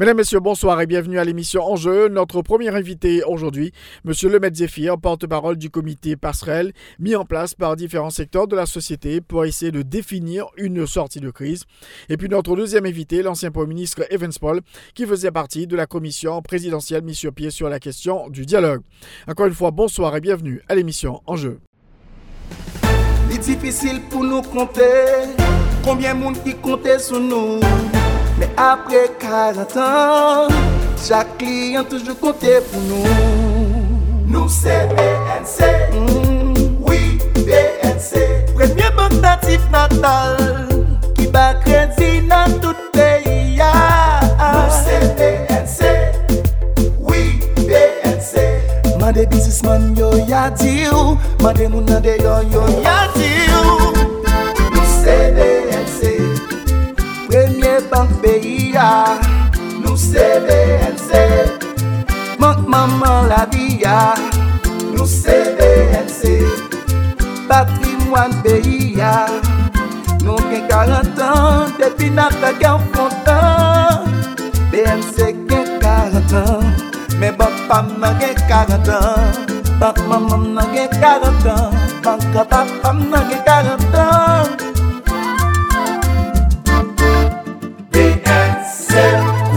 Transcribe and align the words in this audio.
Mesdames, 0.00 0.18
Messieurs, 0.18 0.38
bonsoir 0.38 0.80
et 0.80 0.86
bienvenue 0.86 1.18
à 1.18 1.24
l'émission 1.24 1.60
Enjeu. 1.64 2.08
Notre 2.08 2.40
premier 2.40 2.68
invité 2.68 3.24
aujourd'hui, 3.24 3.72
Monsieur 4.04 4.28
Lemaitre 4.28 4.56
Zéphir, 4.56 4.96
porte-parole 4.96 5.56
du 5.56 5.70
comité 5.70 6.14
passerelle 6.14 6.72
mis 7.00 7.16
en 7.16 7.24
place 7.24 7.56
par 7.56 7.74
différents 7.74 8.10
secteurs 8.10 8.46
de 8.46 8.54
la 8.54 8.66
société 8.66 9.20
pour 9.20 9.44
essayer 9.44 9.72
de 9.72 9.82
définir 9.82 10.46
une 10.56 10.86
sortie 10.86 11.18
de 11.18 11.30
crise. 11.30 11.64
Et 12.08 12.16
puis 12.16 12.28
notre 12.28 12.54
deuxième 12.54 12.86
invité, 12.86 13.22
l'ancien 13.22 13.50
Premier 13.50 13.74
ministre 13.74 14.06
Evans 14.10 14.30
Paul, 14.40 14.60
qui 14.94 15.04
faisait 15.04 15.32
partie 15.32 15.66
de 15.66 15.74
la 15.74 15.86
commission 15.86 16.42
présidentielle 16.42 17.02
mise 17.02 17.16
sur 17.16 17.32
pied 17.32 17.50
sur 17.50 17.68
la 17.68 17.80
question 17.80 18.28
du 18.28 18.46
dialogue. 18.46 18.82
Encore 19.26 19.46
une 19.46 19.54
fois, 19.54 19.72
bonsoir 19.72 20.14
et 20.14 20.20
bienvenue 20.20 20.62
à 20.68 20.76
l'émission 20.76 21.22
Enjeu. 21.26 21.58
Il 23.30 23.34
est 23.34 23.38
difficile 23.40 24.00
pour 24.08 24.22
nous 24.22 24.42
compter 24.42 25.34
combien 25.82 26.14
de 26.14 26.20
monde 26.20 26.40
qui 26.44 26.54
comptait 26.54 27.00
sur 27.00 27.18
nous. 27.18 27.58
Apre 28.58 29.06
40 29.20 29.76
an, 29.78 30.48
chak 30.98 31.28
kliyan 31.38 31.84
toujou 31.86 32.16
kontè 32.18 32.56
pou 32.66 32.80
nou. 32.88 33.12
Nou 34.26 34.50
se 34.50 34.74
BNC, 34.90 35.68
mm. 35.94 36.64
oui 36.82 37.20
BNC. 37.36 38.24
Premye 38.56 38.88
bank 38.96 39.14
natif 39.22 39.62
natal, 39.70 40.34
ki 41.14 41.28
ba 41.30 41.52
kredi 41.62 42.26
nan 42.26 42.58
tout 42.58 42.82
peyi 42.96 43.60
ya. 43.60 43.70
Nou 44.42 44.66
se 44.80 44.98
BNC, 45.20 45.94
oui 46.98 47.38
BNC. 47.62 48.42
Mande 48.98 49.28
bizisman 49.30 49.94
yo 49.94 50.10
yadi 50.26 50.90
ou, 50.90 51.14
mande 51.46 51.70
moun 51.70 51.86
nade 51.86 52.18
yo 52.26 52.42
yo 52.50 52.66
yadi 52.82 53.32
ou. 53.62 53.97
bank 57.90 58.10
peyi 58.22 58.74
ya. 58.74 59.18
Nou 59.82 59.96
se 59.96 60.26
BNC 60.46 61.10
Mank 62.38 62.66
maman 62.66 63.28
la 63.30 63.46
vi 63.52 63.78
ya. 63.82 64.14
Nou 64.94 65.06
se 65.06 65.54
BNC 65.58 66.22
Patrimwan 67.48 68.34
peyi 68.42 68.98
ya. 68.98 69.26
Nou 70.24 70.38
gen 70.50 70.66
40 70.66 71.22
an 71.22 71.72
Depi 71.78 72.10
nata 72.10 72.50
gen 72.60 72.78
fontan. 72.92 74.06
BNC 74.72 75.16
gen 75.48 75.66
40 75.80 76.34
an 76.34 76.64
Men 77.20 77.34
bank 77.38 77.56
pam 77.68 77.86
nan 78.00 78.14
gen 78.20 78.34
40 78.48 78.90
an 78.90 79.46
Bank 79.80 79.98
maman 80.08 80.54
nan 80.54 80.66
gen 80.74 80.90
40 81.02 81.50
an 81.50 82.18
Bank 82.50 82.70
pam 82.82 82.98
nan 83.10 83.22
gen 83.30 83.42
40 83.46 83.98
an 83.98 84.07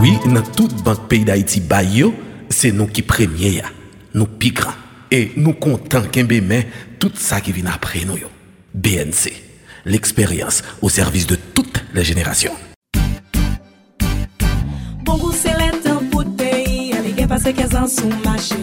Oui, 0.01 0.17
dans 0.25 0.41
toute 0.41 0.81
banque 0.81 1.07
pays 1.07 1.23
d'Haïti, 1.23 1.59
Bayo, 1.59 2.15
c'est 2.49 2.71
nous 2.71 2.87
qui 2.87 3.03
premier, 3.03 3.61
nous 4.15 4.25
pigra. 4.25 4.73
Et 5.11 5.31
nous 5.37 5.53
comptons 5.53 6.01
qu'un 6.11 6.23
mais 6.23 6.67
tout 6.97 7.11
ça 7.13 7.39
qui 7.39 7.51
vient 7.51 7.69
après 7.71 8.03
nous. 8.03 8.17
BNC, 8.73 9.31
l'expérience 9.85 10.63
au 10.81 10.89
service 10.89 11.27
de 11.27 11.35
toutes 11.35 11.83
les 11.93 12.03
générations. 12.03 12.53
Bon 15.03 15.17
goût 15.17 15.33
c'est 15.33 15.49
l'état 15.49 15.99
pour 16.09 16.21
le 16.23 16.31
pays, 16.31 16.93
avec 16.93 17.21
un 17.21 17.27
passé 17.27 17.53
qu'elles 17.53 17.77
en 17.77 17.85
sont 17.85 18.09
marché. 18.25 18.55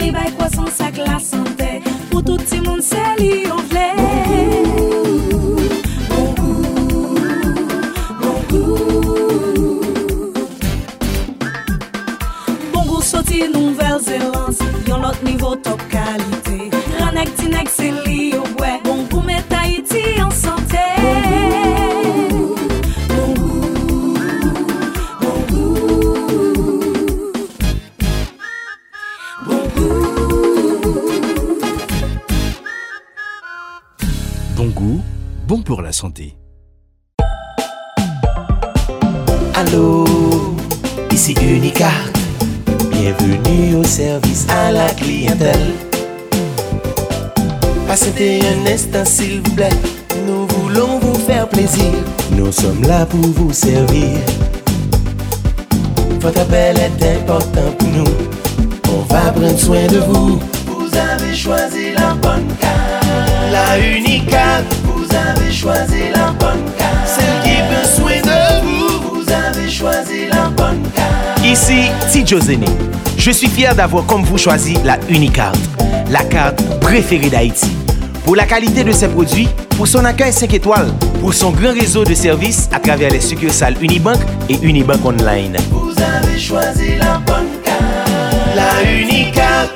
Les 0.00 0.12
bails 0.12 0.32
croissance 0.38 0.80
avec 0.80 0.98
la 0.98 1.18
santé, 1.18 1.82
pour 2.12 2.22
tout 2.22 2.38
le 2.52 2.62
monde 2.62 2.80
c'est 2.80 3.20
li 3.20 3.42
on 3.50 3.56
Bon 3.56 4.99
L'autre 15.02 15.24
niveau 15.24 15.56
top 15.56 15.80
qualité. 15.88 16.70
Ranek, 16.98 17.34
tinek, 17.36 17.68
c'est 17.68 17.92
li 18.06 18.34
au 18.34 18.42
bois. 18.56 18.78
Bon 18.84 19.04
goût 19.04 19.22
met 19.22 19.42
Haïti 19.50 20.20
en 20.22 20.30
santé. 20.30 20.76
Bon 23.08 23.32
goût, 23.34 24.14
bon 25.20 25.38
goût. 25.50 25.80
Bon 29.46 29.62
goût. 29.74 30.00
Bon 34.56 34.66
goût, 34.66 35.00
bon 35.48 35.62
pour 35.62 35.80
la 35.80 35.92
santé. 35.92 36.36
Allô, 39.54 40.04
ici 41.10 41.34
Unicart. 41.40 42.19
Bienvenue 43.02 43.76
au 43.76 43.84
service 43.84 44.46
à 44.50 44.70
la 44.72 44.90
clientèle. 44.90 45.72
Passez 47.88 48.40
un 48.42 48.70
instant 48.70 49.06
s'il 49.06 49.40
vous 49.40 49.54
plaît. 49.54 49.70
Nous 50.26 50.46
voulons 50.46 50.98
vous 50.98 51.14
faire 51.14 51.48
plaisir. 51.48 51.94
Nous 52.32 52.52
sommes 52.52 52.82
là 52.82 53.06
pour 53.06 53.20
vous 53.20 53.54
servir. 53.54 54.18
Votre 56.20 56.40
appel 56.42 56.76
est 56.76 57.16
important 57.16 57.72
pour 57.78 57.88
nous. 57.88 58.12
On 58.92 59.00
va 59.10 59.32
prendre 59.32 59.58
soin 59.58 59.86
de 59.86 60.00
vous. 60.00 60.38
Vous 60.66 60.90
avez 60.94 61.34
choisi 61.34 61.92
la 61.94 62.12
bonne 62.16 62.54
carte. 62.60 63.06
La 63.50 63.78
Unicart. 63.78 64.64
Vous 64.84 65.06
avez 65.16 65.50
choisi 65.50 66.10
la 66.14 66.32
bonne 66.32 66.70
carte. 66.76 67.06
Celle 67.06 67.40
qui 67.44 67.56
prend 67.62 67.88
soin 67.96 68.09
Ici 71.50 71.90
Tidjo 72.12 72.38
Zene. 72.38 72.64
Je 73.16 73.32
suis 73.32 73.48
fier 73.48 73.74
d'avoir 73.74 74.06
comme 74.06 74.22
vous 74.22 74.38
choisi 74.38 74.74
la 74.84 75.00
Unicard, 75.08 75.56
la 76.08 76.22
carte 76.22 76.62
préférée 76.78 77.28
d'Haïti. 77.28 77.66
Pour 78.24 78.36
la 78.36 78.46
qualité 78.46 78.84
de 78.84 78.92
ses 78.92 79.08
produits, 79.08 79.48
pour 79.70 79.88
son 79.88 80.04
accueil 80.04 80.32
5 80.32 80.54
étoiles, 80.54 80.92
pour 81.20 81.34
son 81.34 81.50
grand 81.50 81.72
réseau 81.72 82.04
de 82.04 82.14
services 82.14 82.68
à 82.70 82.78
travers 82.78 83.10
les 83.10 83.20
succursales 83.20 83.74
Unibank 83.82 84.18
et 84.48 84.58
Unibank 84.62 85.04
Online. 85.04 85.56
Vous 85.72 85.92
avez 86.00 86.38
choisi 86.38 86.96
la 86.98 87.18
bonne 87.18 87.48
carte. 87.64 87.82
La 88.54 88.88
Unicart. 88.88 89.70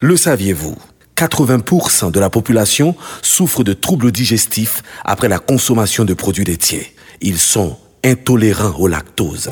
Le 0.00 0.16
saviez-vous? 0.16 0.76
80% 1.18 2.10
de 2.10 2.18
la 2.18 2.30
population 2.30 2.96
souffre 3.20 3.62
de 3.62 3.74
troubles 3.74 4.10
digestifs 4.10 4.82
après 5.04 5.28
la 5.28 5.38
consommation 5.38 6.06
de 6.06 6.14
produits 6.14 6.44
laitiers. 6.44 6.94
Ils 7.20 7.38
sont 7.38 7.76
intolérants 8.04 8.74
au 8.78 8.88
lactose. 8.88 9.50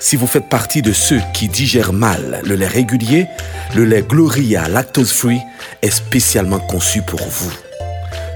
Si 0.00 0.16
vous 0.16 0.26
faites 0.26 0.48
partie 0.48 0.82
de 0.82 0.92
ceux 0.92 1.20
qui 1.34 1.48
digèrent 1.48 1.92
mal 1.92 2.40
le 2.44 2.54
lait 2.54 2.66
régulier, 2.66 3.26
le 3.74 3.84
lait 3.84 4.02
Gloria 4.02 4.68
Lactose 4.68 5.12
Free 5.12 5.40
est 5.82 5.90
spécialement 5.90 6.58
conçu 6.58 7.02
pour 7.02 7.20
vous. 7.20 7.52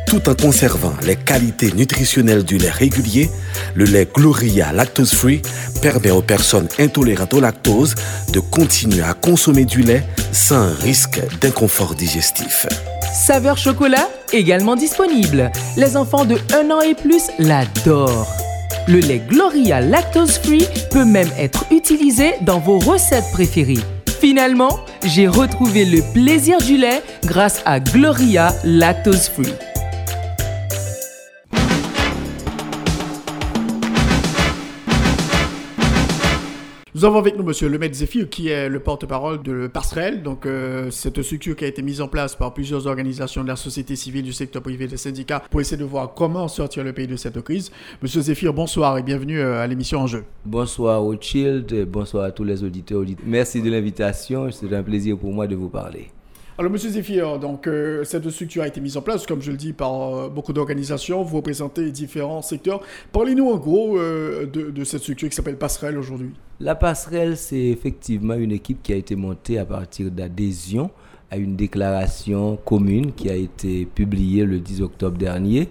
Tout 0.07 0.29
en 0.29 0.35
conservant 0.35 0.93
les 1.03 1.17
qualités 1.17 1.73
nutritionnelles 1.73 2.45
du 2.45 2.59
lait 2.59 2.71
régulier, 2.71 3.31
le 3.75 3.87
lait 3.87 4.07
Gloria 4.13 4.73
Lactose 4.73 5.15
Free 5.15 5.41
permet 5.81 6.11
aux 6.11 6.23
personnes 6.23 6.69
intolérantes 6.79 7.35
au 7.35 7.41
lactose 7.41 7.95
de 8.33 8.41
continuer 8.41 9.03
à 9.03 9.15
consommer 9.15 9.65
du 9.65 9.83
lait 9.83 10.05
sans 10.33 10.73
risque 10.75 11.21
d'inconfort 11.41 11.95
digestif. 11.95 12.67
Saveur 13.15 13.57
chocolat, 13.57 14.09
également 14.33 14.77
disponible. 14.77 15.51
Les 15.77 15.97
enfants 15.97 16.25
de 16.25 16.37
1 16.53 16.71
an 16.71 16.81
et 16.81 16.95
plus 16.95 17.31
l'adorent. 17.39 18.44
Le 18.87 18.99
lait 18.99 19.23
Gloria 19.27 19.81
Lactose 19.81 20.39
Free 20.39 20.67
peut 20.91 21.07
même 21.07 21.31
être 21.39 21.65
utilisé 21.71 22.35
dans 22.43 22.59
vos 22.59 22.79
recettes 22.79 23.31
préférées. 23.33 23.79
Finalement, 24.21 24.79
j'ai 25.05 25.27
retrouvé 25.27 25.87
le 25.87 26.03
plaisir 26.13 26.59
du 26.59 26.77
lait 26.77 27.03
grâce 27.25 27.63
à 27.65 27.81
Gloria 27.81 28.53
Lactose 28.65 29.29
Free. 29.29 29.55
Nous 36.97 37.05
avons 37.05 37.19
avec 37.19 37.37
nous 37.37 37.43
Monsieur 37.43 37.69
Lemaitre 37.69 37.97
Zéphir, 37.97 38.29
qui 38.31 38.51
est 38.51 38.69
le 38.69 38.79
porte-parole 38.79 39.43
de 39.43 39.67
Passerelle. 39.67 40.23
Donc, 40.23 40.47
euh, 40.47 40.93
cette 40.93 41.21
structure 41.23 41.57
qui 41.57 41.65
a 41.65 41.67
été 41.67 41.83
mise 41.83 42.01
en 42.01 42.07
place 42.07 42.37
par 42.37 42.55
plusieurs 42.55 42.87
organisations 42.87 43.43
de 43.43 43.49
la 43.49 43.57
société 43.57 43.97
civile, 43.97 44.23
du 44.23 44.33
secteur 44.33 44.63
privé, 44.63 44.87
des 44.87 44.97
syndicats, 44.97 45.43
pour 45.51 45.61
essayer 45.61 45.77
de 45.77 45.83
voir 45.83 46.15
comment 46.15 46.47
sortir 46.47 46.85
le 46.85 46.93
pays 46.93 47.09
de 47.09 47.17
cette 47.17 47.43
crise. 47.43 47.73
Monsieur 48.01 48.21
Zéphir, 48.21 48.55
bonsoir 48.55 48.97
et 48.97 49.03
bienvenue 49.03 49.41
euh, 49.41 49.61
à 49.61 49.67
l'émission 49.67 50.03
En 50.03 50.07
Jeu. 50.07 50.23
Bonsoir 50.45 51.03
Rothschild, 51.03 51.85
bonsoir 51.89 52.27
à 52.27 52.31
tous 52.31 52.45
les 52.45 52.63
auditeurs. 52.63 53.03
Merci 53.27 53.61
de 53.61 53.73
l'invitation. 53.73 54.49
C'est 54.53 54.73
un 54.73 54.85
plaisir 54.85 55.19
pour 55.19 55.33
moi 55.33 55.49
de 55.49 55.57
vous 55.57 55.71
parler. 55.71 56.14
Alors, 56.57 56.71
Monsieur 56.71 56.91
Zéphir, 56.91 57.41
donc 57.41 57.67
euh, 57.67 58.05
cette 58.05 58.31
structure 58.31 58.63
a 58.63 58.69
été 58.69 58.81
mise 58.81 58.97
en 58.97 59.03
place, 59.03 59.27
comme 59.27 59.43
je 59.43 59.51
le 59.51 59.57
dis, 59.57 59.73
par 59.73 60.15
euh, 60.15 60.29
beaucoup 60.29 60.53
d'organisations. 60.53 61.25
Vous 61.25 61.39
représentez 61.39 61.91
différents 61.91 62.43
secteurs. 62.43 62.81
Parlez-nous 63.11 63.51
en 63.51 63.57
gros 63.57 63.99
euh, 63.99 64.47
de, 64.47 64.85
cette 64.85 65.01
structure 65.01 65.29
qui 65.29 65.35
s'appelle 65.35 65.57
Passerelle 65.57 65.99
aujourd'hui. 65.99 66.31
La 66.61 66.77
Passerelle, 66.77 67.37
c'est 67.37 67.59
effectivement 67.59 68.35
une 68.35 68.53
équipe 68.53 68.85
qui 68.85 68.93
a 68.93 68.97
été 68.97 69.17
montée 69.17 69.59
à 69.59 69.65
partir 69.65 70.13
d'adhésion 70.13 70.91
à 71.29 71.39
une 71.39 71.57
déclaration 71.57 72.57
commune 72.65 73.13
qui 73.13 73.29
a 73.29 73.35
été 73.35 73.87
publiée 73.87 74.45
le 74.45 74.61
10 74.61 74.83
octobre 74.83 75.19
dernier. 75.19 75.69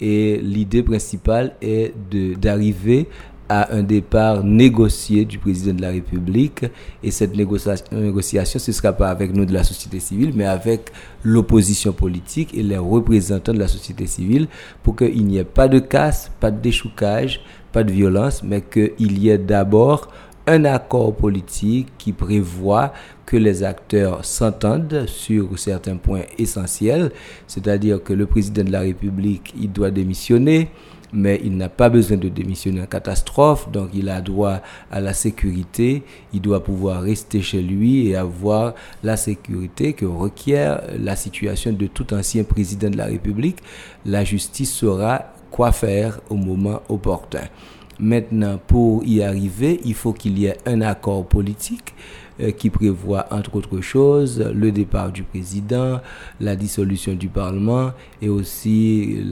Et 0.00 0.38
l'idée 0.38 0.82
principale 0.82 1.54
est 1.60 1.92
d'arriver 2.40 3.08
à 3.48 3.74
un 3.74 3.82
départ 3.82 4.42
négocié 4.42 5.24
du 5.24 5.38
président 5.38 5.74
de 5.74 5.82
la 5.82 5.90
République. 5.90 6.64
Et 7.02 7.10
cette 7.10 7.36
négociation, 7.36 8.58
ce 8.58 8.70
ne 8.70 8.74
sera 8.74 8.92
pas 8.92 9.08
avec 9.08 9.34
nous 9.34 9.44
de 9.44 9.52
la 9.52 9.64
société 9.64 10.00
civile, 10.00 10.32
mais 10.34 10.46
avec 10.46 10.90
l'opposition 11.22 11.92
politique 11.92 12.54
et 12.54 12.62
les 12.62 12.78
représentants 12.78 13.52
de 13.52 13.58
la 13.58 13.68
société 13.68 14.06
civile 14.06 14.48
pour 14.82 14.96
qu'il 14.96 15.24
n'y 15.26 15.38
ait 15.38 15.44
pas 15.44 15.68
de 15.68 15.78
casse, 15.78 16.30
pas 16.40 16.50
de 16.50 16.60
déchoucage, 16.60 17.40
pas 17.72 17.84
de 17.84 17.92
violence, 17.92 18.42
mais 18.42 18.62
qu'il 18.62 19.18
y 19.18 19.28
ait 19.28 19.38
d'abord 19.38 20.08
un 20.46 20.64
accord 20.64 21.14
politique 21.14 21.88
qui 21.98 22.12
prévoit 22.12 22.92
que 23.24 23.36
les 23.36 23.62
acteurs 23.62 24.24
s'entendent 24.24 25.04
sur 25.06 25.58
certains 25.58 25.96
points 25.96 26.24
essentiels, 26.38 27.12
c'est-à-dire 27.46 28.02
que 28.02 28.12
le 28.12 28.26
président 28.26 28.62
de 28.62 28.70
la 28.70 28.80
République, 28.80 29.54
il 29.58 29.72
doit 29.72 29.90
démissionner, 29.90 30.68
mais 31.14 31.40
il 31.44 31.56
n'a 31.56 31.68
pas 31.68 31.88
besoin 31.88 32.16
de 32.16 32.28
démissionner 32.28 32.82
en 32.82 32.86
catastrophe, 32.86 33.70
donc 33.70 33.90
il 33.94 34.08
a 34.08 34.20
droit 34.20 34.60
à 34.90 35.00
la 35.00 35.14
sécurité, 35.14 36.02
il 36.32 36.40
doit 36.40 36.62
pouvoir 36.62 37.02
rester 37.02 37.40
chez 37.40 37.62
lui 37.62 38.08
et 38.08 38.16
avoir 38.16 38.74
la 39.02 39.16
sécurité 39.16 39.92
que 39.92 40.04
requiert 40.04 40.82
la 40.98 41.16
situation 41.16 41.72
de 41.72 41.86
tout 41.86 42.12
ancien 42.12 42.42
président 42.42 42.90
de 42.90 42.96
la 42.96 43.06
République. 43.06 43.58
La 44.04 44.24
justice 44.24 44.72
saura 44.72 45.32
quoi 45.50 45.70
faire 45.70 46.20
au 46.28 46.34
moment 46.34 46.82
opportun. 46.88 47.44
Maintenant, 48.00 48.58
pour 48.66 49.04
y 49.04 49.22
arriver, 49.22 49.80
il 49.84 49.94
faut 49.94 50.12
qu'il 50.12 50.36
y 50.38 50.46
ait 50.46 50.56
un 50.66 50.80
accord 50.80 51.24
politique 51.24 51.94
qui 52.58 52.70
prévoit, 52.70 53.26
entre 53.30 53.56
autres 53.56 53.80
choses, 53.80 54.40
le 54.40 54.72
départ 54.72 55.12
du 55.12 55.22
président, 55.22 56.00
la 56.40 56.56
dissolution 56.56 57.14
du 57.14 57.28
Parlement 57.28 57.92
et 58.20 58.28
aussi 58.28 59.24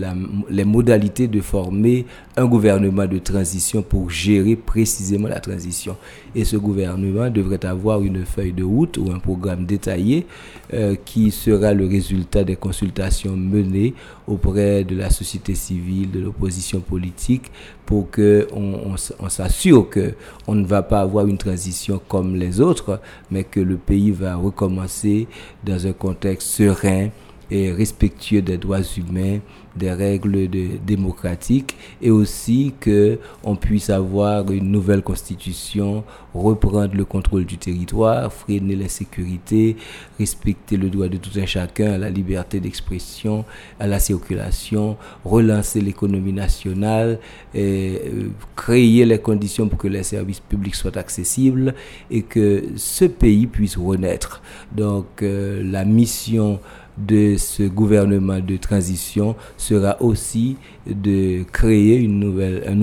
les 0.50 0.64
modalités 0.64 1.26
de 1.28 1.40
former 1.40 2.06
un 2.37 2.46
gouvernement 2.46 3.06
de 3.06 3.19
transition 3.19 3.82
pour 3.82 4.11
gérer 4.11 4.56
précisément 4.56 5.29
la 5.29 5.40
transition. 5.40 5.96
Et 6.34 6.44
ce 6.44 6.56
gouvernement 6.56 7.29
devrait 7.29 7.64
avoir 7.64 8.02
une 8.02 8.25
feuille 8.25 8.52
de 8.52 8.64
route 8.64 8.96
ou 8.96 9.11
un 9.12 9.19
programme 9.19 9.67
détaillé 9.67 10.26
euh, 10.73 10.94
qui 11.05 11.31
sera 11.31 11.75
le 11.75 11.87
résultat 11.87 12.44
des 12.44 12.56
consultations 12.56 13.37
menées 13.37 13.94
auprès 14.26 14.84
de 14.84 14.96
la 14.96 15.11
société 15.11 15.55
civile, 15.55 16.11
de 16.11 16.20
l'opposition 16.20 16.81
politique, 16.81 17.50
pour 17.84 18.11
que 18.11 18.49
on, 18.55 18.94
on 19.19 19.28
s'assure 19.28 19.90
que 19.90 20.14
on 20.46 20.55
ne 20.55 20.64
va 20.64 20.82
pas 20.82 21.00
avoir 21.00 21.26
une 21.26 21.37
transition 21.38 22.00
comme 22.08 22.37
les 22.37 22.61
autres 22.61 23.00
mais 23.31 23.44
que 23.44 23.61
le 23.61 23.76
pays 23.76 24.11
va 24.11 24.37
recommencer 24.37 25.26
dans 25.64 25.87
un 25.87 25.93
contexte 25.93 26.49
serein 26.49 27.08
et 27.52 27.70
respectueux 27.70 28.40
des 28.40 28.56
droits 28.56 28.81
humains, 28.96 29.40
des 29.76 29.90
règles 29.93 30.49
démocratiques 30.87 31.76
et 32.00 32.10
aussi 32.10 32.72
que 32.81 33.19
on 33.44 33.56
puisse 33.56 33.90
avoir 33.90 34.50
une 34.50 34.70
nouvelle 34.70 35.02
constitution, 35.02 36.02
reprendre 36.34 36.94
le 36.94 37.04
contrôle 37.04 37.44
du 37.44 37.58
territoire, 37.58 38.32
freiner 38.32 38.75
la 38.75 38.88
sécurité, 38.88 39.76
respecter 40.19 40.78
le 40.78 40.88
droit 40.88 41.08
de 41.08 41.19
tout 41.19 41.38
un 41.38 41.44
chacun 41.44 41.93
à 41.93 41.99
la 41.99 42.08
liberté 42.08 42.58
d'expression, 42.58 43.44
à 43.78 43.87
la 43.87 43.99
circulation, 43.99 44.96
relancer 45.25 45.82
l'économie 45.82 46.32
nationale, 46.32 47.19
euh, 47.54 48.28
créer 48.56 49.04
les 49.04 49.19
conditions 49.19 49.69
pour 49.69 49.78
que 49.78 49.88
les 49.88 50.02
services 50.02 50.40
publics 50.40 50.75
soient 50.75 50.96
accessibles 50.96 51.75
et 52.10 52.22
que 52.22 52.64
ce 52.76 53.04
pays 53.04 53.46
puisse 53.46 53.76
renaître. 53.76 54.43
Donc 54.75 55.22
euh, 55.22 55.62
la 55.62 55.84
mission 55.84 56.60
de 56.98 57.36
ce 57.38 57.62
gouvernement 57.62 58.38
de 58.40 58.56
transition 58.56 59.34
sera 59.56 59.96
aussi 60.02 60.56
de 60.86 61.42
créer 61.50 62.06
un, 62.06 62.74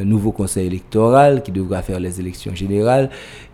un 0.00 0.04
nouveau 0.04 0.32
conseil 0.32 0.66
électoral 0.66 1.42
qui 1.42 1.52
devra 1.52 1.82
faire 1.82 2.00
les 2.00 2.18
élections 2.20 2.54
générales 2.54 3.10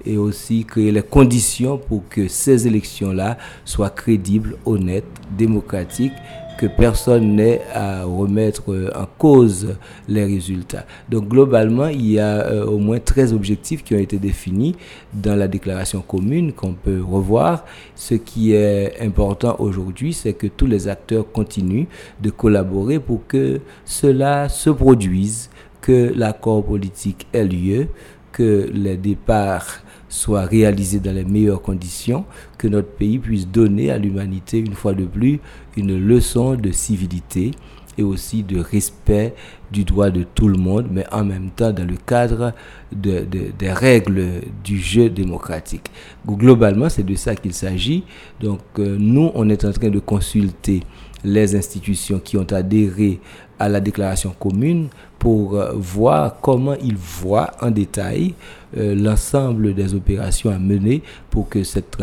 et 0.06 0.16
aussi 0.16 0.64
créer 0.64 0.92
les 0.92 1.02
conditions 1.02 1.78
pour 1.78 2.08
que 2.08 2.26
ces 2.28 2.66
élections-là 2.66 3.36
soient 3.64 3.90
crédibles, 3.90 4.56
honnêtes, 4.64 5.04
démocratiques 5.36 6.12
que 6.58 6.66
personne 6.66 7.36
n'ait 7.36 7.60
à 7.74 8.04
remettre 8.04 8.72
euh, 8.72 8.90
en 8.94 9.06
cause 9.18 9.76
les 10.08 10.24
résultats. 10.24 10.84
Donc 11.08 11.28
globalement, 11.28 11.88
il 11.88 12.10
y 12.12 12.18
a 12.18 12.46
euh, 12.46 12.64
au 12.64 12.78
moins 12.78 12.98
13 12.98 13.32
objectifs 13.32 13.82
qui 13.84 13.94
ont 13.94 13.98
été 13.98 14.18
définis 14.18 14.76
dans 15.12 15.36
la 15.36 15.48
déclaration 15.48 16.00
commune 16.00 16.52
qu'on 16.52 16.74
peut 16.74 17.02
revoir. 17.02 17.64
Ce 17.94 18.14
qui 18.14 18.52
est 18.52 19.00
important 19.00 19.56
aujourd'hui, 19.58 20.12
c'est 20.12 20.32
que 20.34 20.46
tous 20.46 20.66
les 20.66 20.88
acteurs 20.88 21.30
continuent 21.30 21.86
de 22.20 22.30
collaborer 22.30 22.98
pour 22.98 23.26
que 23.26 23.60
cela 23.84 24.48
se 24.48 24.70
produise, 24.70 25.50
que 25.80 26.12
l'accord 26.14 26.64
politique 26.64 27.26
ait 27.32 27.44
lieu, 27.44 27.88
que 28.32 28.70
les 28.72 28.96
départs 28.96 29.82
soit 30.12 30.44
réalisé 30.44 31.00
dans 31.00 31.14
les 31.14 31.24
meilleures 31.24 31.62
conditions, 31.62 32.26
que 32.58 32.68
notre 32.68 32.88
pays 32.90 33.18
puisse 33.18 33.48
donner 33.48 33.90
à 33.90 33.96
l'humanité 33.96 34.58
une 34.58 34.74
fois 34.74 34.92
de 34.92 35.04
plus 35.04 35.40
une 35.74 35.98
leçon 35.98 36.54
de 36.54 36.70
civilité 36.70 37.52
et 37.96 38.02
aussi 38.02 38.42
de 38.42 38.60
respect 38.60 39.34
du 39.70 39.84
droit 39.84 40.10
de 40.10 40.22
tout 40.22 40.48
le 40.48 40.58
monde, 40.58 40.88
mais 40.90 41.06
en 41.12 41.24
même 41.24 41.48
temps 41.50 41.72
dans 41.72 41.86
le 41.88 41.96
cadre 41.96 42.52
de, 42.94 43.24
des 43.58 43.72
règles 43.72 44.42
du 44.62 44.78
jeu 44.78 45.08
démocratique. 45.08 45.90
Globalement, 46.26 46.90
c'est 46.90 47.04
de 47.06 47.14
ça 47.14 47.34
qu'il 47.34 47.54
s'agit. 47.54 48.04
Donc 48.38 48.60
euh, 48.78 48.96
nous, 48.98 49.30
on 49.34 49.48
est 49.48 49.64
en 49.64 49.72
train 49.72 49.88
de 49.88 49.98
consulter 49.98 50.82
les 51.24 51.56
institutions 51.56 52.18
qui 52.18 52.36
ont 52.36 52.46
adhéré 52.52 53.18
à 53.58 53.68
la 53.70 53.80
déclaration 53.80 54.34
commune 54.38 54.88
pour 55.18 55.54
euh, 55.54 55.72
voir 55.74 56.38
comment 56.40 56.74
ils 56.82 56.96
voient 56.96 57.52
en 57.62 57.70
détail 57.70 58.34
euh, 58.76 58.94
l'ensemble 58.94 59.74
des 59.74 59.94
opérations 59.94 60.50
à 60.50 60.58
mener 60.58 61.02
pour 61.30 61.48
que 61.48 61.62
cette 61.64 61.96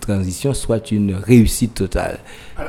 transition 0.00 0.54
soit 0.54 0.90
une 0.90 1.14
réussite 1.14 1.74
totale. 1.74 2.18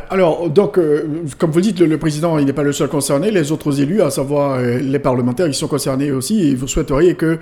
Alors, 0.10 0.50
donc, 0.50 0.78
euh, 0.78 1.24
comme 1.38 1.52
vous 1.52 1.62
dites, 1.62 1.80
le, 1.80 1.98
président, 1.98 2.38
il 2.38 2.46
n'est 2.46 2.54
pas 2.54 2.64
le 2.64 2.74
seul 2.74 2.88
concerné, 2.88 3.32
les 3.32 3.52
autres 3.52 3.80
élus, 3.82 4.02
à 4.02 4.10
savoir 4.10 4.60
les 4.60 5.00
parlementaires, 5.00 5.48
ils 5.48 5.54
sont 5.54 5.68
concernés 5.68 6.12
aussi, 6.12 6.50
et 6.50 6.56
vous 6.56 6.68
souhaiteriez 6.68 7.16
que 7.16 7.40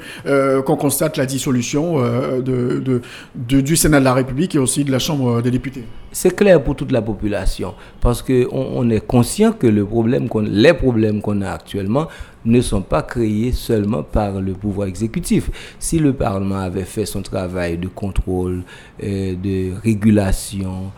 qu'on 0.61 0.75
constate 0.75 1.17
la 1.17 1.25
dissolution 1.25 2.01
de, 2.39 3.01
de, 3.45 3.61
du 3.61 3.75
Sénat 3.75 3.99
de 3.99 4.05
la 4.05 4.13
République 4.13 4.55
et 4.55 4.59
aussi 4.59 4.83
de 4.83 4.91
la 4.91 4.99
Chambre 4.99 5.41
des 5.41 5.51
députés. 5.51 5.83
C'est 6.11 6.35
clair 6.35 6.61
pour 6.61 6.75
toute 6.75 6.91
la 6.91 7.01
population, 7.01 7.73
parce 8.01 8.21
qu'on 8.21 8.47
on 8.51 8.89
est 8.89 9.05
conscient 9.05 9.53
que 9.53 9.67
le 9.67 9.85
problème 9.85 10.27
les 10.41 10.73
problèmes 10.73 11.21
qu'on 11.21 11.41
a 11.41 11.51
actuellement 11.51 12.07
ne 12.45 12.61
sont 12.61 12.81
pas 12.81 13.03
créés 13.03 13.51
seulement 13.51 14.03
par 14.03 14.41
le 14.41 14.53
pouvoir 14.53 14.87
exécutif. 14.87 15.49
Si 15.79 15.99
le 15.99 16.13
Parlement 16.13 16.59
avait 16.59 16.85
fait 16.85 17.05
son 17.05 17.21
travail 17.21 17.77
de 17.77 17.87
contrôle, 17.87 18.63
euh, 19.03 19.35
de 19.35 19.73
régulation, 19.81 20.91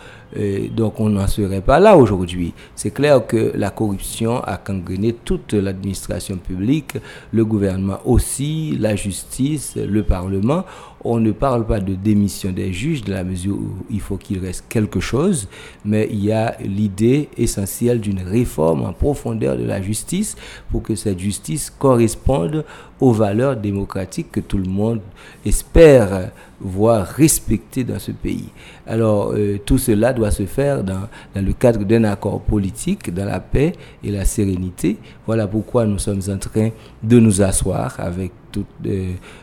donc 0.76 1.00
on 1.00 1.10
n'en 1.10 1.28
serait 1.28 1.62
pas 1.62 1.80
là 1.80 1.98
aujourd'hui. 1.98 2.54
C'est 2.76 2.92
clair 2.92 3.26
que 3.26 3.52
la 3.56 3.70
corruption 3.70 4.42
a 4.44 4.60
gangréné 4.64 5.14
toute 5.14 5.54
l'administration 5.54 6.38
publique, 6.38 6.98
le 7.32 7.46
gouvernement 7.46 8.00
aussi, 8.06 8.76
la 8.80 8.96
justice, 8.96 9.76
le 9.76 10.04
Parlement. 10.04 10.66
On 11.06 11.20
ne 11.20 11.34
parle 11.34 11.66
pas 11.66 11.82
de 11.82 11.96
démission 11.96 12.52
des 12.52 12.72
juges 12.72 13.04
de 13.04 13.12
la 13.12 13.26
mesure 13.26 13.56
où 13.56 13.76
il 13.90 14.00
faut 14.00 14.16
qu'il 14.16 14.40
reste 14.40 14.66
quelque 14.70 15.02
chose, 15.02 15.50
mais 15.84 16.08
il 16.10 16.24
y 16.24 16.32
a 16.32 16.56
l'idée 16.64 17.28
essentielle 17.38 18.00
d'une 18.00 18.22
réforme 18.22 18.84
en 18.86 18.94
profondeur 18.94 19.58
de 19.58 19.66
la 19.66 19.82
justice 19.82 20.38
pour 20.72 20.82
que 20.82 20.96
cette 20.96 21.20
justice 21.20 21.70
corresponde 21.70 22.64
aux 23.02 23.12
valeurs 23.12 23.58
démocratiques 23.58 24.32
que 24.32 24.40
tout 24.40 24.58
le 24.58 24.70
monde 24.70 25.02
espère 25.46 26.32
voir 26.64 27.06
respectées 27.06 27.84
dans 27.84 28.00
ce 28.00 28.12
pays. 28.12 28.50
Alors 28.88 29.34
euh, 29.34 29.60
tout 29.66 29.78
cela 29.78 30.14
doit 30.14 30.32
se 30.32 30.46
faire 30.46 30.84
dans, 30.84 31.08
dans 31.36 31.46
le 31.46 31.54
cadre 31.54 31.84
d'un 31.84 32.04
accord 32.06 32.42
politique, 32.42 33.14
dans 33.14 33.26
la 33.26 33.40
paix 33.40 33.74
et 34.04 34.12
la 34.12 34.26
sérénité. 34.26 34.98
Voilà 35.26 35.48
pourquoi 35.48 35.86
nous 35.86 36.00
sommes 36.00 36.22
en 36.30 36.38
train 36.38 36.70
de 37.02 37.20
nous 37.20 37.42
asseoir 37.42 37.96
avec 38.00 38.32
toutes 38.54 38.68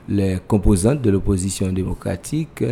les 0.09 0.39
composantes 0.47 1.03
de 1.03 1.11
l'opposition 1.11 1.73
démocratique. 1.73 2.65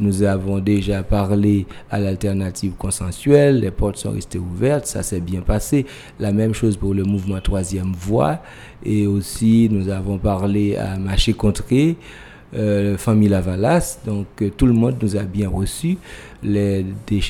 Nous 0.00 0.22
avons 0.22 0.58
déjà 0.58 1.02
parlé 1.02 1.66
à 1.90 2.00
l'alternative 2.00 2.72
consensuelle, 2.78 3.60
les 3.60 3.70
portes 3.70 3.98
sont 3.98 4.12
restées 4.12 4.38
ouvertes, 4.38 4.86
ça 4.86 5.02
s'est 5.02 5.20
bien 5.20 5.42
passé. 5.42 5.86
La 6.18 6.32
même 6.32 6.54
chose 6.54 6.76
pour 6.76 6.94
le 6.94 7.04
mouvement 7.04 7.40
Troisième 7.40 7.92
Voie. 7.92 8.38
Et 8.84 9.06
aussi, 9.06 9.68
nous 9.70 9.88
avons 9.90 10.18
parlé 10.18 10.76
à 10.76 10.96
Maché 10.96 11.34
Contré, 11.34 11.96
euh, 12.54 12.96
famille 12.96 13.28
Lavalas. 13.28 13.98
Donc, 14.04 14.26
euh, 14.42 14.50
tout 14.56 14.66
le 14.66 14.72
monde 14.72 14.96
nous 15.02 15.16
a 15.16 15.22
bien 15.22 15.48
reçus. 15.48 15.98
Les, 16.42 16.84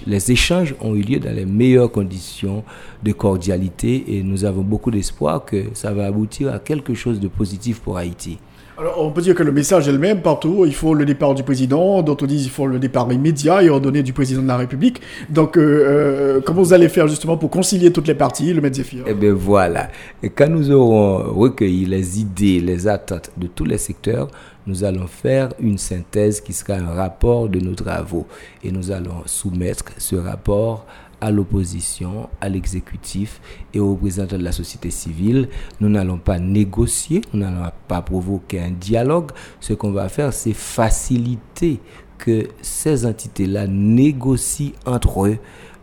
les, 0.06 0.32
échanges 0.32 0.74
ont 0.80 0.94
eu 0.94 1.02
lieu 1.02 1.18
dans 1.18 1.34
les 1.34 1.44
meilleures 1.44 1.92
conditions 1.92 2.64
de 3.02 3.12
cordialité 3.12 4.16
et 4.16 4.22
nous 4.22 4.44
avons 4.44 4.62
beaucoup 4.62 4.90
d'espoir 4.90 5.44
que 5.44 5.64
ça 5.74 5.92
va 5.92 6.06
aboutir 6.06 6.52
à 6.52 6.58
quelque 6.58 6.94
chose 6.94 7.20
de 7.20 7.28
positif 7.28 7.80
pour 7.80 7.98
Haïti. 7.98 8.38
Alors, 8.78 9.04
on 9.04 9.10
peut 9.10 9.20
dire 9.20 9.34
que 9.34 9.42
le 9.42 9.52
message 9.52 9.86
est 9.86 9.92
le 9.92 9.98
même 9.98 10.22
partout. 10.22 10.64
Il 10.66 10.74
faut 10.74 10.94
le 10.94 11.04
départ 11.04 11.34
du 11.34 11.42
président, 11.42 12.02
d'autres 12.02 12.26
disent 12.26 12.42
qu'il 12.44 12.50
faut 12.50 12.66
le 12.66 12.78
départ 12.78 13.12
immédiat 13.12 13.62
et 13.62 13.68
ordonné 13.68 14.02
du 14.02 14.14
président 14.14 14.42
de 14.42 14.48
la 14.48 14.56
République. 14.56 15.00
Donc, 15.28 15.58
euh, 15.58 16.40
comment 16.40 16.62
vous 16.62 16.72
allez 16.72 16.88
faire 16.88 17.06
justement 17.06 17.36
pour 17.36 17.50
concilier 17.50 17.92
toutes 17.92 18.08
les 18.08 18.14
parties, 18.14 18.54
le 18.54 18.72
Zéphir 18.72 19.04
Eh 19.06 19.12
bien 19.12 19.34
voilà. 19.34 19.88
Et 20.22 20.30
quand 20.30 20.48
nous 20.48 20.70
aurons 20.70 21.18
recueilli 21.34 21.84
les 21.84 22.18
idées, 22.18 22.60
les 22.60 22.88
attentes 22.88 23.30
de 23.36 23.46
tous 23.46 23.66
les 23.66 23.76
secteurs, 23.76 24.28
nous 24.66 24.84
allons 24.84 25.06
faire 25.06 25.50
une 25.58 25.78
synthèse 25.78 26.40
qui 26.40 26.52
sera 26.52 26.74
un 26.74 26.94
rapport 26.94 27.48
de 27.48 27.60
nos 27.60 27.74
travaux. 27.74 28.26
Et 28.62 28.70
nous 28.70 28.90
allons 28.90 29.22
soumettre 29.26 29.84
ce 29.98 30.16
rapport 30.16 30.86
à 31.20 31.30
l'opposition, 31.30 32.28
à 32.40 32.48
l'exécutif 32.48 33.40
et 33.72 33.78
aux 33.78 33.92
représentants 33.92 34.38
de 34.38 34.42
la 34.42 34.52
société 34.52 34.90
civile. 34.90 35.48
Nous 35.80 35.88
n'allons 35.88 36.18
pas 36.18 36.38
négocier, 36.38 37.22
nous 37.32 37.40
n'allons 37.40 37.70
pas 37.86 38.02
provoquer 38.02 38.60
un 38.60 38.70
dialogue. 38.70 39.30
Ce 39.60 39.72
qu'on 39.72 39.92
va 39.92 40.08
faire, 40.08 40.32
c'est 40.32 40.52
faciliter 40.52 41.80
que 42.18 42.48
ces 42.60 43.06
entités-là 43.06 43.66
négocient 43.66 44.72
entre 44.84 45.26
eux 45.26 45.38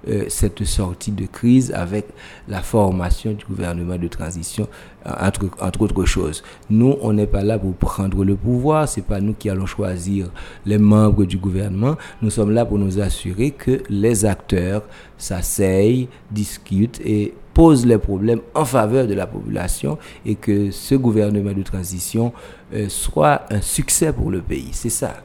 euh, 0.08 0.26
cette 0.30 0.64
sortie 0.64 1.12
de 1.12 1.26
crise 1.26 1.74
avec 1.74 2.06
la 2.48 2.62
formation 2.62 3.34
du 3.34 3.44
gouvernement 3.46 3.98
de 3.98 4.08
transition, 4.08 4.68
euh, 5.06 5.12
entre, 5.60 5.82
autres 5.82 6.06
choses. 6.06 6.42
Nous, 6.70 6.96
on 7.02 7.14
n'est 7.14 7.28
pas 7.28 7.44
là 7.44 7.60
pour 7.60 7.74
prendre 7.74 8.24
le 8.24 8.36
pouvoir, 8.36 8.88
c'est 8.88 9.02
pas 9.02 9.20
nous 9.20 9.34
qui 9.34 9.50
allons 9.50 9.66
choisir 9.66 10.32
les 10.66 10.78
membres 10.78 11.26
du 11.26 11.38
gouvernement. 11.38 11.98
Nous 12.22 12.30
sommes 12.30 12.52
là 12.52 12.66
pour 12.66 12.78
nous 12.78 13.00
assurer 13.00 13.52
que 13.52 13.84
les 13.90 14.26
acteurs 14.26 14.84
s'asseyent, 15.18 16.08
discutent 16.32 17.02
et 17.04 17.34
posent 17.54 17.86
les 17.86 17.98
problèmes 17.98 18.42
en 18.56 18.64
faveur 18.64 19.06
de 19.06 19.14
la 19.14 19.28
population 19.28 19.98
et 20.26 20.36
que 20.36 20.72
ce 20.72 20.96
gouvernement 20.96 21.52
de 21.52 21.64
transition 21.64 22.32
euh, 22.74 22.88
soit 22.88 23.42
un 23.50 23.60
succès 23.60 24.14
pour 24.14 24.32
le 24.32 24.42
pays. 24.42 24.70
C'est 24.72 24.90
ça. 24.90 25.24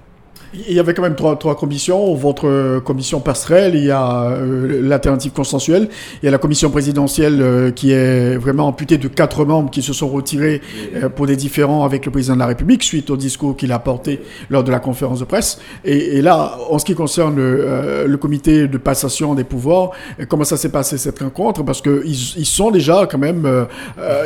Il 0.69 0.75
y 0.75 0.79
avait 0.79 0.95
quand 0.95 1.03
même 1.03 1.17
trois, 1.17 1.37
trois 1.37 1.57
commissions. 1.57 2.15
Votre 2.15 2.49
euh, 2.49 2.81
commission 2.81 3.21
passerelle, 3.21 3.75
il 3.75 3.85
y 3.85 3.91
a 3.91 4.31
euh, 4.31 4.81
l'alternative 4.83 5.33
consensuelle, 5.33 5.89
il 6.23 6.27
y 6.27 6.29
a 6.29 6.31
la 6.31 6.39
commission 6.39 6.71
présidentielle 6.71 7.41
euh, 7.43 7.71
qui 7.73 7.91
est 7.91 8.37
vraiment 8.37 8.69
amputée 8.69 8.97
de 8.97 9.09
quatre 9.09 9.45
membres 9.45 9.71
qui 9.71 9.83
se 9.83 9.93
sont 9.93 10.09
retirés 10.09 10.61
pour 11.17 11.27
des 11.27 11.37
différends 11.37 11.85
avec 11.85 12.07
le 12.07 12.13
président 12.13 12.35
de 12.35 12.39
la 12.39 12.47
République 12.47 12.83
suite 12.83 13.11
au 13.11 13.17
discours 13.17 13.57
qu'il 13.57 13.73
a 13.73 13.79
porté 13.79 14.21
lors 14.49 14.63
de 14.63 14.71
la 14.71 14.79
conférence 14.79 15.21
de 15.21 15.25
presse. 15.25 15.59
Et, 15.85 16.23
là, 16.23 16.57
en 16.71 16.79
ce 16.79 16.85
qui 16.85 16.95
concerne 16.95 17.37
le, 17.37 18.17
comité 18.17 18.69
de 18.69 18.79
passation 18.79 19.35
des 19.35 19.45
pouvoirs, 19.45 19.91
comment 20.29 20.45
ça 20.45 20.57
s'est 20.57 20.71
passé 20.71 20.99
cette 20.99 21.19
rencontre? 21.19 21.63
Parce 21.65 21.83
qu'ils 21.83 22.03
ils 22.05 22.47
sont 22.47 22.71
déjà 22.71 23.07
quand 23.11 23.19
même, 23.19 23.49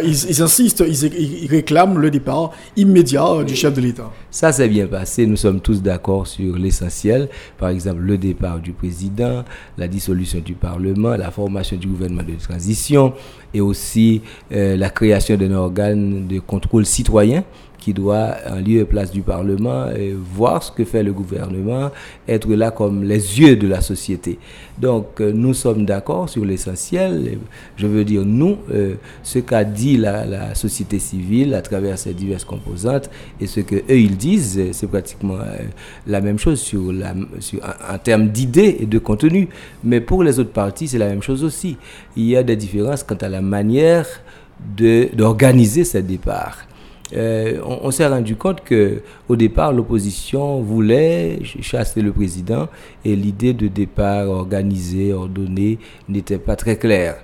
ils, 0.04 0.42
insistent, 0.42 0.84
ils, 0.86 1.04
ils 1.04 1.48
réclament 1.48 1.98
le 1.98 2.10
départ 2.10 2.50
immédiat 2.76 3.42
du 3.46 3.56
chef 3.56 3.74
de 3.74 3.80
l'État. 3.80 4.10
Ça 4.30 4.52
s'est 4.52 4.68
bien 4.68 4.86
passé, 4.86 5.26
nous 5.26 5.36
sommes 5.36 5.60
tous 5.60 5.82
d'accord 5.82 6.17
sur 6.26 6.56
l'essentiel, 6.56 7.28
par 7.58 7.68
exemple 7.70 8.00
le 8.00 8.18
départ 8.18 8.60
du 8.60 8.72
président, 8.72 9.44
la 9.76 9.88
dissolution 9.88 10.40
du 10.40 10.54
Parlement, 10.54 11.16
la 11.16 11.30
formation 11.30 11.76
du 11.76 11.86
gouvernement 11.86 12.22
de 12.22 12.34
transition 12.34 13.12
et 13.54 13.60
aussi 13.60 14.22
euh, 14.52 14.76
la 14.76 14.90
création 14.90 15.36
d'un 15.36 15.52
organe 15.52 16.26
de 16.26 16.38
contrôle 16.40 16.84
citoyen 16.86 17.44
qui 17.88 17.94
doit, 17.94 18.34
en 18.46 18.56
lieu 18.56 18.80
et 18.80 18.84
place 18.84 19.10
du 19.10 19.22
Parlement, 19.22 19.86
voir 20.34 20.62
ce 20.62 20.70
que 20.70 20.84
fait 20.84 21.02
le 21.02 21.12
gouvernement, 21.14 21.90
être 22.28 22.52
là 22.52 22.70
comme 22.70 23.02
les 23.02 23.40
yeux 23.40 23.56
de 23.56 23.66
la 23.66 23.80
société. 23.80 24.38
Donc, 24.78 25.22
euh, 25.22 25.32
nous 25.34 25.54
sommes 25.54 25.86
d'accord 25.86 26.28
sur 26.28 26.44
l'essentiel. 26.44 27.38
Je 27.78 27.86
veux 27.86 28.04
dire, 28.04 28.26
nous, 28.26 28.58
euh, 28.70 28.96
ce 29.22 29.38
qu'a 29.38 29.64
dit 29.64 29.96
la, 29.96 30.54
société 30.54 30.98
civile 30.98 31.54
à 31.54 31.62
travers 31.62 31.98
ses 31.98 32.12
diverses 32.12 32.44
composantes 32.44 33.08
et 33.40 33.46
ce 33.46 33.60
que 33.60 33.76
eux 33.76 33.98
ils 33.98 34.16
disent, 34.18 34.60
c'est 34.72 34.86
pratiquement 34.86 35.36
euh, 35.36 35.56
la 36.06 36.20
même 36.20 36.38
chose 36.38 36.60
sur 36.60 36.92
la, 36.92 37.14
sur, 37.40 37.60
en, 37.64 37.96
termes 37.98 38.28
d'idées 38.28 38.76
et 38.80 38.86
de 38.86 38.98
contenu. 38.98 39.48
Mais 39.82 40.02
pour 40.02 40.22
les 40.22 40.38
autres 40.38 40.52
parties, 40.52 40.88
c'est 40.88 40.98
la 40.98 41.08
même 41.08 41.22
chose 41.22 41.42
aussi. 41.42 41.78
Il 42.16 42.26
y 42.26 42.36
a 42.36 42.42
des 42.42 42.56
différences 42.56 43.02
quant 43.02 43.16
à 43.22 43.30
la 43.30 43.40
manière 43.40 44.06
d'organiser 44.76 45.84
ces 45.84 46.02
départs. 46.02 46.67
Euh, 47.16 47.60
on, 47.64 47.90
s'est 47.90 48.06
rendu 48.06 48.36
compte 48.36 48.62
que 48.62 49.00
au 49.28 49.36
départ 49.36 49.72
l'opposition 49.72 50.60
voulait 50.60 51.38
chasser 51.42 52.02
le 52.02 52.12
président 52.12 52.68
et 53.02 53.16
l'idée 53.16 53.54
de 53.54 53.66
départ 53.66 54.28
organisée, 54.28 55.14
ordonnée 55.14 55.78
n'était 56.08 56.38
pas 56.38 56.54
très 56.54 56.76
claire. 56.76 57.16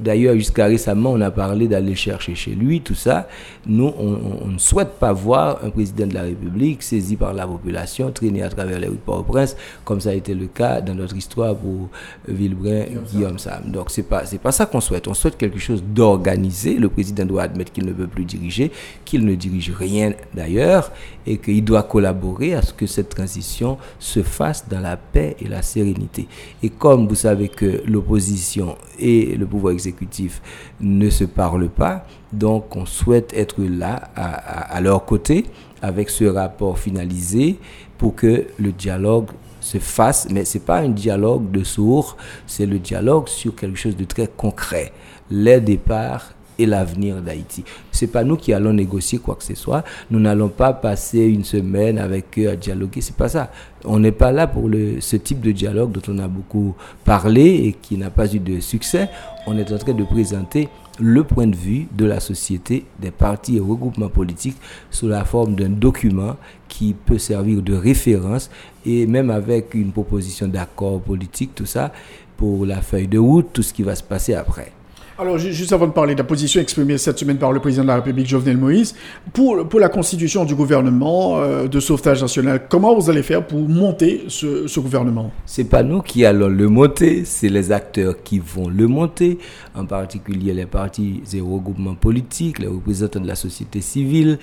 D'ailleurs, 0.00 0.34
jusqu'à 0.34 0.66
récemment, 0.66 1.12
on 1.12 1.20
a 1.20 1.30
parlé 1.30 1.68
d'aller 1.68 1.94
chercher 1.94 2.34
chez 2.34 2.50
lui, 2.52 2.80
tout 2.80 2.94
ça. 2.94 3.28
Nous, 3.66 3.92
on, 3.98 4.48
ne 4.48 4.58
souhaite 4.58 4.98
pas 4.98 5.12
voir 5.12 5.60
un 5.62 5.70
président 5.70 6.06
de 6.06 6.14
la 6.14 6.22
République 6.22 6.82
saisi 6.82 7.16
par 7.16 7.32
la 7.32 7.46
population, 7.46 8.10
traîner 8.10 8.42
à 8.42 8.48
travers 8.48 8.80
les 8.80 8.88
rues 8.88 8.94
de 8.94 9.00
Port-au-Prince, 9.00 9.56
comme 9.84 10.00
ça 10.00 10.10
a 10.10 10.14
été 10.14 10.34
le 10.34 10.46
cas 10.46 10.80
dans 10.80 10.94
notre 10.94 11.16
histoire 11.16 11.54
pour 11.54 11.88
Villebrin, 12.26 12.84
Guillaume 13.12 13.38
Sam. 13.38 13.70
Donc, 13.70 13.90
c'est 13.90 14.02
pas, 14.02 14.26
c'est 14.26 14.38
pas 14.38 14.52
ça 14.52 14.66
qu'on 14.66 14.80
souhaite. 14.80 15.06
On 15.06 15.14
souhaite 15.14 15.36
quelque 15.36 15.58
chose 15.58 15.82
d'organisé. 15.82 16.74
Le 16.74 16.88
président 16.88 17.24
doit 17.24 17.42
admettre 17.42 17.72
qu'il 17.72 17.86
ne 17.86 17.92
peut 17.92 18.08
plus 18.08 18.24
diriger, 18.24 18.72
qu'il 19.04 19.24
ne 19.24 19.34
dirige 19.36 19.70
rien 19.70 20.12
d'ailleurs, 20.34 20.90
et 21.26 21.38
qu'il 21.38 21.64
doit 21.64 21.82
collaborer 21.82 22.54
à 22.54 22.62
ce 22.62 22.72
que 22.72 22.86
cette 22.86 23.10
transition 23.10 23.78
se 23.98 24.22
fasse 24.22 24.68
dans 24.68 24.80
la 24.80 24.96
paix 24.96 25.36
et 25.40 25.48
la 25.48 25.62
sérénité. 25.62 26.28
Et 26.62 26.70
comme 26.70 27.06
vous 27.08 27.14
savez 27.14 27.48
que 27.48 27.82
l'opposition 27.86 28.76
et 28.98 29.35
le 29.36 29.46
pouvoir 29.46 29.72
exécutif 29.72 30.40
ne 30.80 31.10
se 31.10 31.24
parlent 31.24 31.68
pas. 31.68 32.06
Donc 32.32 32.76
on 32.76 32.86
souhaite 32.86 33.32
être 33.34 33.62
là 33.62 34.10
à, 34.16 34.80
leur 34.80 35.04
côté 35.04 35.46
avec 35.82 36.10
ce 36.10 36.24
rapport 36.24 36.78
finalisé 36.78 37.58
pour 37.98 38.14
que 38.14 38.46
le 38.58 38.72
dialogue 38.72 39.28
se 39.60 39.78
fasse, 39.78 40.28
mais 40.30 40.44
ce 40.44 40.58
n'est 40.58 40.64
pas 40.64 40.78
un 40.78 40.88
dialogue 40.88 41.50
de 41.50 41.64
sourds, 41.64 42.16
c'est 42.46 42.66
le 42.66 42.78
dialogue 42.78 43.28
sur 43.28 43.54
quelque 43.54 43.78
chose 43.78 43.96
de 43.96 44.04
très 44.04 44.28
concret. 44.28 44.92
Les 45.30 45.60
départs 45.60 46.35
et 46.58 46.66
l'avenir 46.66 47.20
d'Haïti. 47.22 47.64
Ce 47.92 48.04
n'est 48.04 48.10
pas 48.10 48.24
nous 48.24 48.36
qui 48.36 48.52
allons 48.52 48.72
négocier 48.72 49.18
quoi 49.18 49.34
que 49.36 49.44
ce 49.44 49.54
soit. 49.54 49.84
Nous 50.10 50.20
n'allons 50.20 50.48
pas 50.48 50.72
passer 50.72 51.20
une 51.20 51.44
semaine 51.44 51.98
avec 51.98 52.38
eux 52.38 52.48
à 52.48 52.56
dialoguer. 52.56 53.00
C'est 53.00 53.16
pas 53.16 53.28
ça. 53.28 53.50
On 53.84 53.98
n'est 53.98 54.12
pas 54.12 54.32
là 54.32 54.46
pour 54.46 54.68
le, 54.68 55.00
ce 55.00 55.16
type 55.16 55.40
de 55.40 55.52
dialogue 55.52 55.92
dont 55.92 56.12
on 56.12 56.18
a 56.18 56.28
beaucoup 56.28 56.74
parlé 57.04 57.44
et 57.66 57.72
qui 57.80 57.96
n'a 57.96 58.10
pas 58.10 58.32
eu 58.34 58.38
de 58.38 58.60
succès. 58.60 59.08
On 59.46 59.56
est 59.56 59.70
en 59.72 59.78
train 59.78 59.92
de 59.94 60.04
présenter 60.04 60.68
le 60.98 61.24
point 61.24 61.46
de 61.46 61.56
vue 61.56 61.86
de 61.92 62.04
la 62.06 62.20
société, 62.20 62.84
des 63.00 63.10
partis 63.10 63.56
et 63.56 63.60
regroupements 63.60 64.08
politiques 64.08 64.56
sous 64.90 65.08
la 65.08 65.24
forme 65.24 65.54
d'un 65.54 65.68
document 65.68 66.36
qui 66.68 66.94
peut 66.94 67.18
servir 67.18 67.62
de 67.62 67.74
référence 67.74 68.50
et 68.84 69.06
même 69.06 69.30
avec 69.30 69.74
une 69.74 69.92
proposition 69.92 70.48
d'accord 70.48 71.00
politique, 71.00 71.54
tout 71.54 71.66
ça, 71.66 71.92
pour 72.36 72.66
la 72.66 72.80
feuille 72.82 73.08
de 73.08 73.18
route, 73.18 73.48
tout 73.52 73.62
ce 73.62 73.72
qui 73.72 73.82
va 73.82 73.94
se 73.94 74.02
passer 74.02 74.34
après. 74.34 74.72
Alors, 75.18 75.38
juste 75.38 75.72
avant 75.72 75.86
de 75.86 75.92
parler 75.92 76.12
de 76.12 76.18
la 76.18 76.24
position 76.24 76.60
exprimée 76.60 76.98
cette 76.98 77.18
semaine 77.18 77.38
par 77.38 77.50
le 77.50 77.58
président 77.58 77.84
de 77.84 77.88
la 77.88 77.96
République, 77.96 78.26
Jovenel 78.26 78.58
Moïse, 78.58 78.94
pour, 79.32 79.66
pour 79.66 79.80
la 79.80 79.88
constitution 79.88 80.44
du 80.44 80.54
gouvernement 80.54 81.38
euh, 81.38 81.68
de 81.68 81.80
sauvetage 81.80 82.20
national, 82.20 82.66
comment 82.68 82.94
vous 82.94 83.08
allez 83.08 83.22
faire 83.22 83.46
pour 83.46 83.66
monter 83.66 84.24
ce, 84.28 84.66
ce 84.66 84.78
gouvernement? 84.78 85.32
C'est 85.46 85.70
pas 85.70 85.82
nous 85.82 86.02
qui 86.02 86.26
allons 86.26 86.48
le 86.48 86.68
monter, 86.68 87.24
c'est 87.24 87.48
les 87.48 87.72
acteurs 87.72 88.22
qui 88.22 88.40
vont 88.40 88.68
le 88.68 88.86
monter, 88.86 89.38
en 89.74 89.86
particulier 89.86 90.52
les 90.52 90.66
partis 90.66 91.22
et 91.32 91.40
regroupements 91.40 91.94
politiques, 91.94 92.58
les 92.58 92.66
représentants 92.66 93.20
de 93.20 93.26
la 93.26 93.36
société 93.36 93.80
civile. 93.80 94.38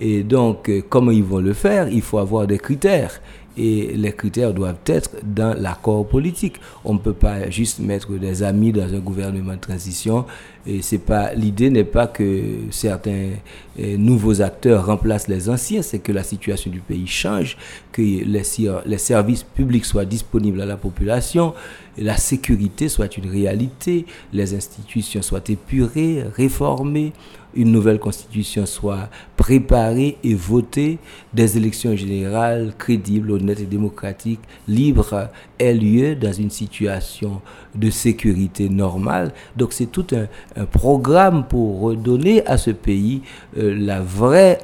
Et 0.00 0.24
donc, 0.24 0.68
euh, 0.68 0.82
comment 0.88 1.12
ils 1.12 1.22
vont 1.22 1.38
le 1.38 1.52
faire? 1.52 1.88
Il 1.88 2.02
faut 2.02 2.18
avoir 2.18 2.48
des 2.48 2.58
critères 2.58 3.20
et 3.56 3.92
les 3.96 4.12
critères 4.12 4.52
doivent 4.52 4.78
être 4.86 5.10
dans 5.24 5.54
l'accord 5.58 6.06
politique. 6.06 6.56
On 6.84 6.94
ne 6.94 6.98
peut 6.98 7.12
pas 7.12 7.48
juste 7.50 7.78
mettre 7.80 8.12
des 8.12 8.42
amis 8.42 8.72
dans 8.72 8.92
un 8.92 8.98
gouvernement 8.98 9.54
de 9.54 9.60
transition. 9.60 10.24
L'idée 10.66 11.70
n'est 11.70 11.84
pas 11.84 12.06
que 12.08 12.42
certains 12.70 13.30
eh, 13.78 13.96
nouveaux 13.96 14.42
acteurs 14.42 14.86
remplacent 14.86 15.28
les 15.28 15.48
anciens, 15.48 15.82
c'est 15.82 16.00
que 16.00 16.12
la 16.12 16.24
situation 16.24 16.70
du 16.70 16.80
pays 16.80 17.06
change, 17.06 17.56
que 17.92 18.02
les, 18.02 18.42
les 18.86 18.98
services 18.98 19.44
publics 19.44 19.84
soient 19.84 20.04
disponibles 20.04 20.60
à 20.60 20.66
la 20.66 20.76
population 20.76 21.54
la 21.98 22.16
sécurité 22.16 22.88
soit 22.88 23.16
une 23.16 23.28
réalité, 23.28 24.06
les 24.32 24.54
institutions 24.54 25.22
soient 25.22 25.44
épurées, 25.48 26.24
réformées, 26.34 27.12
une 27.56 27.72
nouvelle 27.72 27.98
constitution 27.98 28.66
soit 28.66 29.08
préparée 29.36 30.16
et 30.22 30.34
votée, 30.34 30.98
des 31.32 31.56
élections 31.56 31.96
générales 31.96 32.72
crédibles, 32.78 33.32
honnêtes 33.32 33.60
et 33.60 33.66
démocratiques, 33.66 34.40
libres, 34.68 35.28
aient 35.58 35.74
lieu 35.74 36.14
dans 36.14 36.32
une 36.32 36.50
situation 36.50 37.40
de 37.74 37.90
sécurité 37.90 38.68
normale. 38.68 39.32
Donc 39.56 39.72
c'est 39.72 39.86
tout 39.86 40.06
un, 40.12 40.64
programme 40.66 41.46
pour 41.46 41.80
redonner 41.80 42.46
à 42.46 42.56
ce 42.56 42.70
pays 42.70 43.22
euh, 43.58 43.74
la 43.78 44.00
vraie 44.00 44.58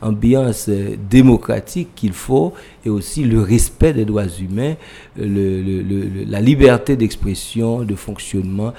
ambiance 0.00 0.68
démocratique 1.10 1.88
qu'il 1.94 2.12
faut 2.12 2.52
et 2.84 2.90
aussi 2.90 3.24
le 3.24 3.40
respect 3.40 3.92
des 3.92 4.04
droits 4.04 4.28
humains, 4.28 4.74
la 5.16 6.40
liberté 6.40 6.96
d'expression, 6.96 7.82
de 7.82 7.94
fonctionnement, 7.94 8.72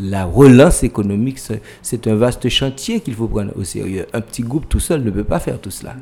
la 0.00 0.24
relance 0.24 0.82
économique, 0.82 1.40
c'est 1.82 2.06
un 2.06 2.14
vaste 2.14 2.48
chantier 2.48 3.00
qu'il 3.00 3.14
faut 3.14 3.28
prendre 3.28 3.52
au 3.56 3.64
sérieux. 3.64 4.06
Un 4.12 4.20
petit 4.20 4.42
groupe 4.42 4.68
tout 4.68 4.80
seul 4.80 5.02
ne 5.02 5.10
peut 5.10 5.24
pas 5.24 5.40
faire 5.40 5.58
tout 5.60 5.70
cela. 5.70 5.94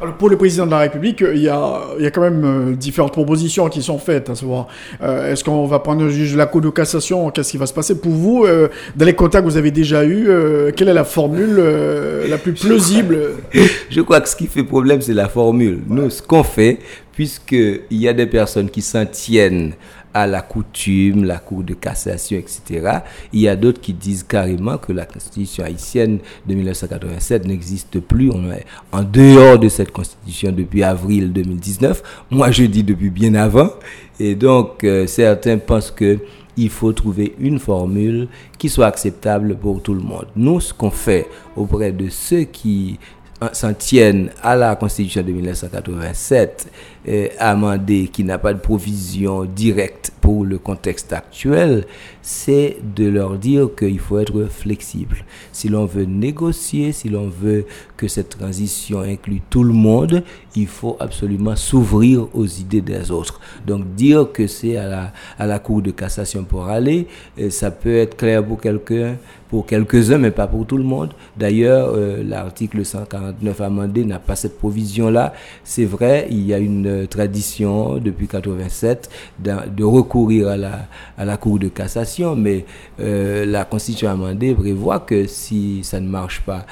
Alors 0.00 0.14
pour 0.14 0.28
le 0.28 0.36
président 0.36 0.64
de 0.64 0.70
la 0.70 0.78
République, 0.78 1.24
il 1.28 1.42
y 1.42 1.48
a, 1.48 1.80
il 1.98 2.04
y 2.04 2.06
a 2.06 2.12
quand 2.12 2.20
même 2.20 2.44
euh, 2.44 2.76
différentes 2.76 3.12
propositions 3.12 3.68
qui 3.68 3.82
sont 3.82 3.98
faites, 3.98 4.30
à 4.30 4.36
savoir, 4.36 4.68
euh, 5.02 5.32
est-ce 5.32 5.42
qu'on 5.42 5.66
va 5.66 5.80
prendre 5.80 6.04
un 6.04 6.08
juge 6.08 6.34
de 6.34 6.38
la 6.38 6.46
Cour 6.46 6.60
de 6.60 6.70
cassation? 6.70 7.28
Qu'est-ce 7.30 7.50
qui 7.50 7.56
va 7.56 7.66
se 7.66 7.74
passer? 7.74 7.98
Pour 7.98 8.12
vous, 8.12 8.44
euh, 8.44 8.68
dans 8.94 9.04
les 9.04 9.14
contacts 9.14 9.44
que 9.44 9.50
vous 9.50 9.56
avez 9.56 9.72
déjà 9.72 10.04
eus, 10.04 10.28
quelle 10.76 10.88
est 10.88 10.94
la 10.94 11.02
formule 11.02 11.60
la 12.28 12.38
plus 12.38 12.52
plausible? 12.52 13.18
Je 13.90 14.00
crois 14.02 14.20
que 14.20 14.28
ce 14.28 14.36
qui 14.36 14.46
fait 14.46 14.62
problème, 14.62 15.00
c'est 15.00 15.14
la 15.14 15.28
formule. 15.28 15.80
Nous, 15.88 16.10
ce 16.10 16.22
qu'on 16.22 16.44
fait, 16.44 16.78
puisqu'il 17.12 17.82
y 17.90 18.06
a 18.06 18.12
des 18.12 18.26
personnes 18.26 18.70
qui 18.70 18.82
s'en 18.82 19.04
tiennent 19.04 19.72
à 20.22 20.26
la 20.26 20.42
coutume, 20.42 21.24
la 21.24 21.38
cour 21.38 21.62
de 21.62 21.74
cassation, 21.74 22.38
etc. 22.38 22.98
Il 23.32 23.40
y 23.40 23.48
a 23.48 23.56
d'autres 23.56 23.80
qui 23.80 23.92
disent 23.92 24.24
carrément 24.24 24.78
que 24.78 24.92
la 24.92 25.06
constitution 25.06 25.64
haïtienne 25.64 26.18
de 26.46 26.54
1987 26.54 27.46
n'existe 27.46 28.00
plus. 28.00 28.30
On 28.30 28.50
est 28.50 28.64
en 28.92 29.02
dehors 29.02 29.58
de 29.58 29.68
cette 29.68 29.92
constitution 29.92 30.52
depuis 30.52 30.82
avril 30.82 31.32
2019. 31.32 32.02
Moi, 32.30 32.50
je 32.50 32.64
dis 32.64 32.82
depuis 32.82 33.10
bien 33.10 33.34
avant. 33.34 33.70
Et 34.18 34.34
donc, 34.34 34.82
euh, 34.84 35.06
certains 35.06 35.58
pensent 35.58 35.92
que 35.92 36.18
il 36.56 36.70
faut 36.70 36.92
trouver 36.92 37.36
une 37.38 37.60
formule 37.60 38.26
qui 38.58 38.68
soit 38.68 38.86
acceptable 38.86 39.56
pour 39.56 39.80
tout 39.80 39.94
le 39.94 40.00
monde. 40.00 40.26
Nous, 40.34 40.60
ce 40.60 40.74
qu'on 40.74 40.90
fait 40.90 41.28
auprès 41.54 41.92
de 41.92 42.08
ceux 42.08 42.42
qui 42.42 42.98
s'en 43.52 43.72
tiennent 43.72 44.30
à 44.42 44.56
la 44.56 44.74
Constitution 44.74 45.22
de 45.22 45.30
1987, 45.30 46.66
euh, 47.06 47.28
amendée, 47.38 48.08
qui 48.12 48.24
n'a 48.24 48.38
pas 48.38 48.52
de 48.52 48.58
provision 48.58 49.44
directe 49.44 50.12
pour 50.20 50.44
le 50.44 50.58
contexte 50.58 51.12
actuel, 51.12 51.84
c'est 52.22 52.76
de 52.94 53.08
leur 53.08 53.38
dire 53.38 53.68
qu'il 53.76 53.98
faut 53.98 54.18
être 54.18 54.44
flexible. 54.46 55.16
Si 55.52 55.68
l'on 55.68 55.86
veut 55.86 56.04
négocier, 56.04 56.92
si 56.92 57.08
l'on 57.08 57.28
veut 57.28 57.64
que 57.96 58.08
cette 58.08 58.30
transition 58.30 59.00
inclue 59.00 59.40
tout 59.48 59.64
le 59.64 59.72
monde, 59.72 60.22
il 60.54 60.66
faut 60.66 60.96
absolument 61.00 61.56
s'ouvrir 61.56 62.26
aux 62.34 62.46
idées 62.46 62.80
des 62.80 63.10
autres. 63.10 63.40
Donc 63.66 63.94
dire 63.94 64.30
que 64.32 64.46
c'est 64.46 64.76
à 64.76 64.86
la, 64.88 65.12
à 65.38 65.46
la 65.46 65.58
Cour 65.58 65.82
de 65.82 65.90
cassation 65.90 66.44
pour 66.44 66.66
aller, 66.66 67.06
euh, 67.40 67.50
ça 67.50 67.70
peut 67.70 67.96
être 67.96 68.16
clair 68.16 68.44
pour 68.44 68.60
quelqu'un, 68.60 69.16
pour 69.48 69.66
quelques-uns, 69.66 70.18
mais 70.18 70.30
pas 70.30 70.46
pour 70.46 70.66
tout 70.66 70.76
le 70.76 70.84
monde. 70.84 71.12
D'ailleurs, 71.36 71.92
euh, 71.94 72.22
l'article 72.22 72.84
149 72.84 73.60
amendé 73.60 74.04
n'a 74.04 74.18
pas 74.18 74.36
cette 74.36 74.58
provision-là. 74.58 75.32
C'est 75.64 75.84
vrai, 75.84 76.26
il 76.30 76.44
y 76.44 76.52
a 76.52 76.58
une 76.58 76.86
euh, 76.88 77.06
tradition 77.06 77.98
depuis 77.98 78.26
87 78.26 79.10
de, 79.38 79.84
recourir 79.84 80.48
à 80.48 80.56
la, 80.56 80.88
à 81.16 81.24
la 81.24 81.36
Cour 81.36 81.58
de 81.58 81.68
cassation, 81.68 82.34
mais 82.34 82.64
euh, 83.00 83.44
la 83.46 83.64
Constitution 83.64 84.10
amendée 84.10 84.54
prévoit 84.54 85.00
que 85.00 85.26
si 85.26 85.80
ça 85.84 86.00
ne 86.00 86.08
marche 86.08 86.40
pas, 86.40 86.66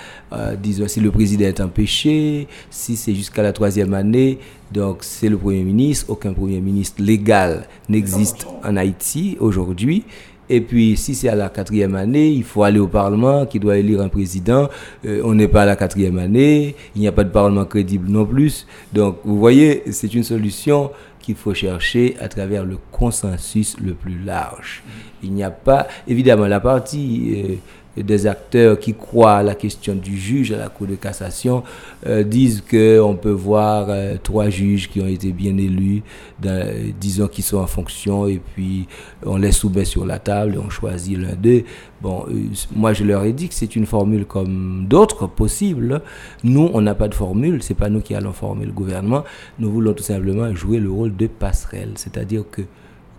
disons, 0.63 0.89
si 0.89 1.01
le 1.01 1.11
président 1.11 1.47
est 1.47 1.61
empêché, 1.61 2.49
si 2.71 2.97
c'est 2.97 3.15
jusqu'à 3.15 3.43
la 3.43 3.53
troisième 3.53 3.95
année, 3.95 4.39
donc 4.73 4.99
c'est 5.03 5.29
le 5.29 5.39
Premier 5.39 5.63
ministre, 5.63 6.07
aucun 6.09 6.33
Premier 6.33 6.61
ministre 6.61 7.03
légal 7.03 7.69
n'existe 7.89 8.47
en 8.65 8.77
Haïti 8.77 9.37
aujourd'hui. 9.41 10.05
Et 10.49 10.61
puis, 10.61 10.97
si 10.97 11.15
c'est 11.15 11.29
à 11.29 11.35
la 11.35 11.49
quatrième 11.49 11.95
année, 11.95 12.29
il 12.29 12.45
faut 12.45 12.63
aller 12.63 12.79
au 12.79 12.87
Parlement 12.87 13.47
qui 13.47 13.59
doit 13.59 13.77
élire 13.77 14.01
un 14.01 14.09
président. 14.09 14.69
Euh, 15.05 15.21
on 15.25 15.35
n'est 15.35 15.49
pas 15.49 15.63
à 15.63 15.67
la 15.67 15.77
quatrième 15.77 16.19
année, 16.19 16.77
il 16.95 17.01
n'y 17.01 17.09
a 17.09 17.13
pas 17.13 17.25
de 17.25 17.31
Parlement 17.31 17.65
crédible 17.65 18.09
non 18.09 18.25
plus. 18.25 18.67
Donc, 18.93 19.19
vous 19.25 19.39
voyez, 19.39 19.83
c'est 19.91 20.15
une 20.15 20.23
solution 20.23 20.91
qu'il 21.21 21.35
faut 21.35 21.55
chercher 21.55 22.17
à 22.21 22.29
travers 22.29 22.65
le 22.65 22.79
consensus 22.93 23.77
le 23.81 23.95
plus 23.95 24.19
large. 24.25 24.83
Il 25.23 25.33
n'y 25.33 25.43
a 25.43 25.51
pas, 25.51 25.89
évidemment, 26.07 26.47
la 26.47 26.61
partie... 26.61 27.59
Des 27.97 28.27
acteurs 28.27 28.79
qui 28.79 28.95
croient 28.95 29.37
à 29.37 29.43
la 29.43 29.55
question 29.55 29.95
du 29.95 30.19
juge 30.19 30.53
à 30.53 30.59
la 30.59 30.69
Cour 30.69 30.87
de 30.87 30.97
cassation 30.97 31.63
euh, 32.07 32.23
disent 32.23 32.63
qu'on 32.63 33.17
peut 33.21 33.31
voir 33.31 33.87
euh, 33.89 34.17
trois 34.23 34.51
juges 34.51 34.91
qui 34.91 35.01
ont 35.01 35.07
été 35.07 35.33
bien 35.33 35.57
élus, 35.57 36.03
dans, 36.41 36.67
disons 37.01 37.27
qu'ils 37.29 37.45
sont 37.45 37.59
en 37.59 37.67
fonction, 37.67 38.27
et 38.27 38.41
puis 38.55 38.87
on 39.25 39.37
les 39.37 39.53
soumet 39.53 39.85
sur 39.85 40.05
la 40.05 40.19
table 40.19 40.57
et 40.57 40.59
on 40.59 40.69
choisit 40.69 41.19
l'un 41.19 41.35
d'eux. 41.35 41.65
Bon, 42.03 42.27
euh, 42.29 42.49
moi 42.75 42.93
je 42.93 43.05
leur 43.05 43.25
ai 43.25 43.33
dit 43.33 43.49
que 43.49 43.55
c'est 43.55 43.77
une 43.77 43.87
formule 43.87 44.27
comme 44.27 44.87
d'autres 44.89 45.27
possibles. 45.27 46.03
Nous, 46.45 46.71
on 46.75 46.83
n'a 46.83 46.95
pas 46.95 47.09
de 47.09 47.15
formule, 47.15 47.63
c'est 47.63 47.75
pas 47.75 47.89
nous 47.89 48.01
qui 48.01 48.15
allons 48.15 48.33
former 48.33 48.67
le 48.67 48.73
gouvernement. 48.73 49.25
Nous 49.59 49.71
voulons 49.71 49.95
tout 49.95 50.05
simplement 50.05 50.55
jouer 50.55 50.81
le 50.81 50.91
rôle 50.91 51.17
de 51.17 51.27
passerelle, 51.27 51.93
c'est-à-dire 51.97 52.45
que 52.51 52.63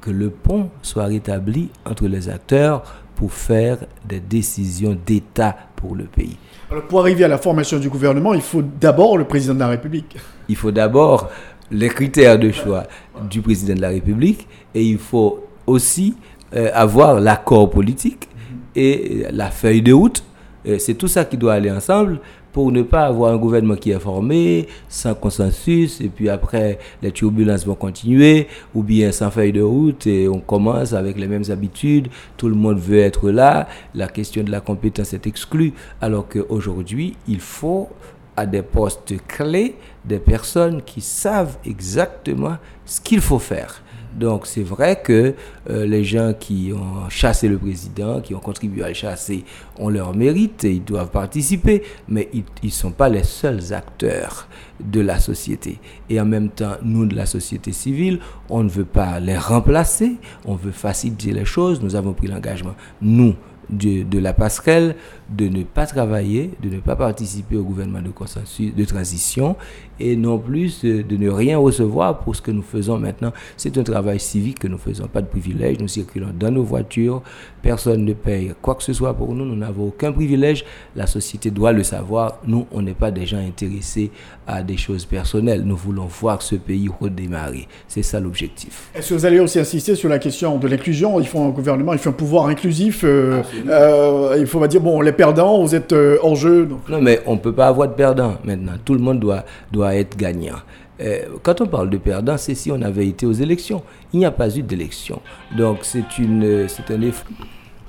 que 0.02 0.12
le 0.12 0.30
pont 0.30 0.70
soit 0.82 1.06
rétabli 1.06 1.70
entre 1.86 2.08
les 2.08 2.30
acteurs 2.30 2.84
pour 3.18 3.34
faire 3.34 3.80
des 4.08 4.20
décisions 4.20 4.96
d'État 5.06 5.58
pour 5.76 5.96
le 5.96 6.04
pays. 6.04 6.38
Alors 6.70 6.84
pour 6.84 7.00
arriver 7.00 7.24
à 7.24 7.28
la 7.28 7.40
formation 7.40 7.80
du 7.80 7.90
gouvernement, 7.90 8.36
il 8.36 8.42
faut 8.42 8.62
d'abord 8.62 9.18
le 9.18 9.24
président 9.24 9.56
de 9.56 9.60
la 9.60 9.70
République. 9.70 10.16
Il 10.48 10.56
faut 10.56 10.72
d'abord 10.72 11.30
les 11.72 11.90
critères 11.90 12.38
de 12.38 12.52
choix 12.52 12.84
du 13.28 13.42
président 13.42 13.74
de 13.74 13.82
la 13.82 13.90
République 13.90 14.48
et 14.76 14.84
il 14.84 15.00
faut 15.00 15.44
aussi 15.66 16.16
euh, 16.56 16.70
avoir 16.76 17.20
l'accord 17.20 17.72
politique 17.72 18.30
et 18.76 19.26
la 19.32 19.50
feuille 19.50 19.82
de 19.82 19.94
route. 19.94 20.24
Euh, 20.68 20.78
c'est 20.78 20.94
tout 20.94 21.08
ça 21.08 21.26
qui 21.26 21.38
doit 21.38 21.56
aller 21.56 21.72
ensemble 21.72 22.20
pour 22.58 22.72
ne 22.72 22.82
pas 22.82 23.06
avoir 23.06 23.32
un 23.32 23.38
gouvernement 23.38 23.76
qui 23.76 23.92
est 23.92 24.00
formé, 24.00 24.66
sans 24.90 25.14
consensus, 25.14 26.02
et 26.02 26.10
puis 26.10 26.28
après 26.28 26.80
les 27.04 27.12
turbulences 27.12 27.68
vont 27.68 27.76
continuer, 27.76 28.48
ou 28.74 28.82
bien 28.82 29.12
sans 29.12 29.30
feuille 29.30 29.52
de 29.52 29.62
route, 29.62 30.08
et 30.08 30.28
on 30.28 30.40
commence 30.40 30.94
avec 30.94 31.20
les 31.20 31.28
mêmes 31.28 31.44
habitudes, 31.52 32.08
tout 32.36 32.50
le 32.50 32.56
monde 32.56 32.80
veut 32.80 32.98
être 32.98 33.30
là, 33.30 33.68
la 33.94 34.08
question 34.08 34.44
de 34.44 34.50
la 34.50 34.60
compétence 34.60 35.14
est 35.14 35.28
exclue, 35.28 35.72
alors 36.02 36.28
qu'aujourd'hui, 36.28 37.16
il 37.28 37.42
faut 37.42 37.90
à 38.36 38.48
des 38.48 38.64
postes 38.64 39.14
clés 39.28 39.76
des 40.04 40.18
personnes 40.18 40.82
qui 40.82 41.02
savent 41.02 41.58
exactement 41.64 42.58
ce 42.88 43.00
qu'il 43.00 43.22
faut 43.22 43.38
faire. 43.38 43.84
Donc 44.18 44.48
c'est 44.48 44.64
vrai 44.64 45.00
que 45.02 45.36
euh, 45.70 45.86
les 45.86 46.04
gens 46.04 46.34
qui 46.38 46.74
ont 46.74 47.08
chassé 47.10 47.48
le 47.48 47.58
président, 47.58 48.20
qui 48.20 48.34
ont 48.34 48.40
contribué 48.40 48.84
à 48.84 48.88
le 48.88 48.94
chasser, 48.94 49.46
ont 49.78 49.90
leur 49.90 50.16
mérite 50.16 50.66
et 50.66 50.74
ils 50.74 50.84
doivent 50.84 51.12
participer, 51.12 51.84
mais 52.10 52.30
ils 52.34 52.44
ne 52.64 52.70
sont 52.70 52.92
pas 52.92 53.10
les 53.10 53.24
seuls 53.24 53.74
acteurs 53.74 54.48
de 54.80 55.02
la 55.02 55.20
société. 55.20 55.80
Et 56.10 56.20
en 56.20 56.26
même 56.26 56.50
temps, 56.50 56.78
nous, 56.84 57.06
de 57.06 57.16
la 57.16 57.26
société 57.26 57.72
civile, 57.72 58.20
on 58.50 58.64
ne 58.64 58.70
veut 58.70 58.86
pas 58.86 59.20
les 59.20 59.38
remplacer, 59.38 60.16
on 60.46 60.56
veut 60.56 60.72
faciliter 60.72 61.32
les 61.32 61.46
choses. 61.46 61.82
Nous 61.82 61.96
avons 61.96 62.14
pris 62.14 62.28
l'engagement, 62.28 62.76
nous, 63.02 63.36
de, 63.70 64.04
de, 64.04 64.20
la 64.20 64.34
passerelle, 64.34 64.96
de 65.30 65.48
ne 65.48 65.64
pas 65.64 65.86
travailler, 65.86 66.52
de 66.64 66.70
ne 66.70 66.80
pas 66.80 66.96
participer 66.96 67.58
au 67.58 67.64
gouvernement 67.64 68.02
de 68.02 68.10
consensus, 68.10 68.74
de 68.74 68.86
transition 68.86 69.56
et 70.00 70.16
non 70.16 70.38
plus 70.38 70.84
de, 70.84 71.18
ne 71.18 71.30
rien 71.30 71.58
recevoir 71.58 72.20
pour 72.20 72.36
ce 72.36 72.42
que 72.42 72.52
nous 72.52 72.62
faisons 72.62 73.00
maintenant. 73.00 73.34
C'est 73.58 73.78
un 73.78 73.84
travail 73.84 74.20
civique 74.20 74.60
que 74.60 74.68
nous 74.68 74.78
faisons, 74.78 75.08
pas 75.08 75.22
de 75.22 75.28
privilège, 75.28 75.80
nous 75.80 75.88
circulons 75.88 76.30
dans 76.38 76.52
nos 76.52 76.64
voitures, 76.64 77.24
personne 77.62 78.06
ne 78.06 78.14
paye 78.14 78.54
quoi 78.62 78.76
que 78.76 78.84
ce 78.84 78.94
soit 78.94 79.14
pour 79.14 79.34
nous, 79.34 79.44
nous 79.46 79.56
n'avons 79.56 79.88
aucun 79.88 80.12
privilège, 80.12 80.64
la 80.96 81.08
société 81.08 81.50
doit 81.52 81.72
le 81.72 81.84
savoir, 81.84 82.40
nous 82.46 82.68
on 82.72 82.82
n'est 82.82 82.94
pas 82.94 83.12
des 83.12 83.26
gens 83.26 83.40
intéressés 83.40 84.12
à 84.46 84.62
des 84.64 84.78
choses 84.78 85.06
personnelles, 85.06 85.64
nous 85.64 85.76
voulons 85.76 86.06
voir 86.06 86.42
ce 86.42 86.56
pays 86.56 86.90
redémarrer, 87.02 87.68
c'est 87.88 88.04
ça 88.04 88.20
l'objectif. 88.20 88.92
Est-ce 88.96 89.10
que 89.10 89.14
vous 89.16 89.26
allez 89.26 89.40
aussi 89.40 89.60
insister 89.60 89.96
sur 89.96 90.10
la 90.10 90.20
question 90.20 90.58
de 90.58 90.68
l'inclusion? 90.68 91.20
Il 91.20 91.28
faut 91.28 91.42
un 91.42 91.50
gouvernement, 91.50 91.94
il 91.94 92.00
faut 92.00 92.10
un 92.10 92.14
pouvoir 92.14 92.48
inclusif, 92.48 93.02
euh, 93.04 93.42
euh, 93.68 94.38
il 94.40 94.46
faut 94.46 94.66
dire, 94.68 94.82
bon, 94.82 95.02
les 95.02 95.12
perdants, 95.18 95.62
vous 95.62 95.76
êtes 95.76 95.92
euh, 95.92 96.18
en 96.24 96.36
jeu. 96.36 96.66
Donc. 96.66 96.88
Non 96.88 97.02
mais 97.02 97.22
on 97.26 97.34
ne 97.34 97.40
peut 97.40 97.52
pas 97.52 97.68
avoir 97.68 97.90
de 97.90 97.94
perdants 97.94 98.38
maintenant, 98.46 98.74
tout 98.86 98.94
le 98.94 99.02
monde 99.02 99.20
doit, 99.20 99.44
doit 99.72 99.96
être 99.96 100.16
gagnant. 100.16 100.60
Euh, 101.02 101.20
quand 101.44 101.62
on 101.62 101.68
parle 101.68 101.90
de 101.90 101.98
perdant, 101.98 102.38
c'est 102.38 102.56
si 102.56 102.72
on 102.72 102.82
avait 102.82 103.08
été 103.08 103.26
aux 103.26 103.34
élections. 103.34 103.84
Il 104.14 104.20
n'y 104.20 104.26
a 104.26 104.32
pas 104.32 104.56
eu 104.56 104.64
d'élection. 104.64 105.22
Donc 105.56 105.80
c'est 105.82 106.18
une, 106.18 106.68
c'est 106.68 106.92
un 106.94 107.02
effort. 107.02 107.28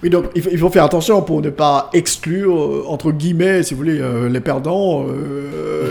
Oui, 0.02 0.10
donc 0.10 0.26
il 0.36 0.58
faut 0.58 0.70
faire 0.70 0.84
attention 0.84 1.22
pour 1.22 1.42
ne 1.42 1.50
pas 1.50 1.90
exclure, 1.92 2.56
euh, 2.56 2.84
entre 2.86 3.10
guillemets, 3.10 3.62
si 3.62 3.74
vous 3.74 3.78
voulez, 3.78 4.00
euh, 4.00 4.28
les 4.28 4.40
perdants, 4.40 5.06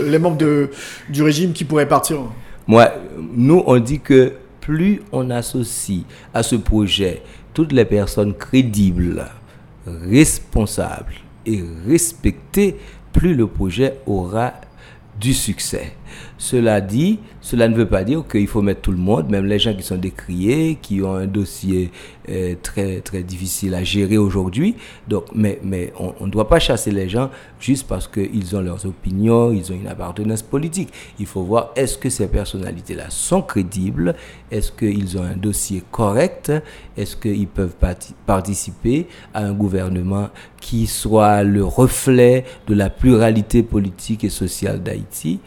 les 0.06 0.18
membres 0.18 0.38
de, 0.38 0.70
du 1.10 1.22
régime 1.22 1.52
qui 1.52 1.64
pourraient 1.64 1.88
partir. 1.88 2.18
Moi, 2.66 2.90
nous, 3.34 3.62
on 3.66 3.78
dit 3.78 4.00
que 4.00 4.32
plus 4.60 5.02
on 5.12 5.30
associe 5.30 6.02
à 6.32 6.42
ce 6.42 6.56
projet 6.56 7.22
toutes 7.52 7.72
les 7.72 7.84
personnes 7.84 8.34
crédibles, 8.34 9.26
responsables 9.86 11.14
et 11.48 11.62
plus 13.12 13.34
le 13.34 13.46
projet 13.46 13.94
aura 14.06 14.52
du 15.18 15.34
succès. 15.34 15.92
Cela 16.36 16.80
dit, 16.80 17.18
cela 17.40 17.68
ne 17.68 17.74
veut 17.74 17.88
pas 17.88 18.04
dire 18.04 18.24
qu'il 18.30 18.46
faut 18.46 18.62
mettre 18.62 18.82
tout 18.82 18.92
le 18.92 18.98
monde, 18.98 19.28
même 19.30 19.46
les 19.46 19.58
gens 19.58 19.74
qui 19.74 19.82
sont 19.82 19.96
décriés, 19.96 20.78
qui 20.80 21.02
ont 21.02 21.14
un 21.14 21.26
dossier 21.26 21.90
euh, 22.28 22.54
très 22.62 23.00
très 23.00 23.22
difficile 23.22 23.74
à 23.74 23.82
gérer 23.82 24.18
aujourd'hui. 24.18 24.76
Mais 25.34 25.58
mais 25.62 25.92
on 25.98 26.26
ne 26.26 26.30
doit 26.30 26.48
pas 26.48 26.58
chasser 26.58 26.90
les 26.90 27.08
gens 27.08 27.30
juste 27.60 27.86
parce 27.86 28.06
qu'ils 28.06 28.54
ont 28.56 28.60
leurs 28.60 28.84
opinions, 28.86 29.50
ils 29.52 29.72
ont 29.72 29.74
une 29.74 29.86
appartenance 29.86 30.42
politique. 30.42 30.90
Il 31.18 31.26
faut 31.26 31.42
voir 31.42 31.70
est-ce 31.76 31.96
que 31.96 32.10
ces 32.10 32.28
personnalités-là 32.28 33.06
sont 33.08 33.42
crédibles, 33.42 34.14
est-ce 34.50 34.72
qu'ils 34.72 35.16
ont 35.18 35.22
un 35.22 35.36
dossier 35.36 35.82
correct, 35.90 36.52
est-ce 36.96 37.16
qu'ils 37.16 37.48
peuvent 37.48 37.76
participer 38.26 39.06
à 39.32 39.44
un 39.44 39.52
gouvernement 39.52 40.28
qui 40.60 40.86
soit 40.86 41.42
le 41.44 41.64
reflet 41.64 42.44
de 42.66 42.74
la 42.74 42.90
pluralité 42.90 43.62
politique 43.62 44.24
et 44.24 44.28
sociale 44.30 44.82
d'Haïti? 44.82 45.40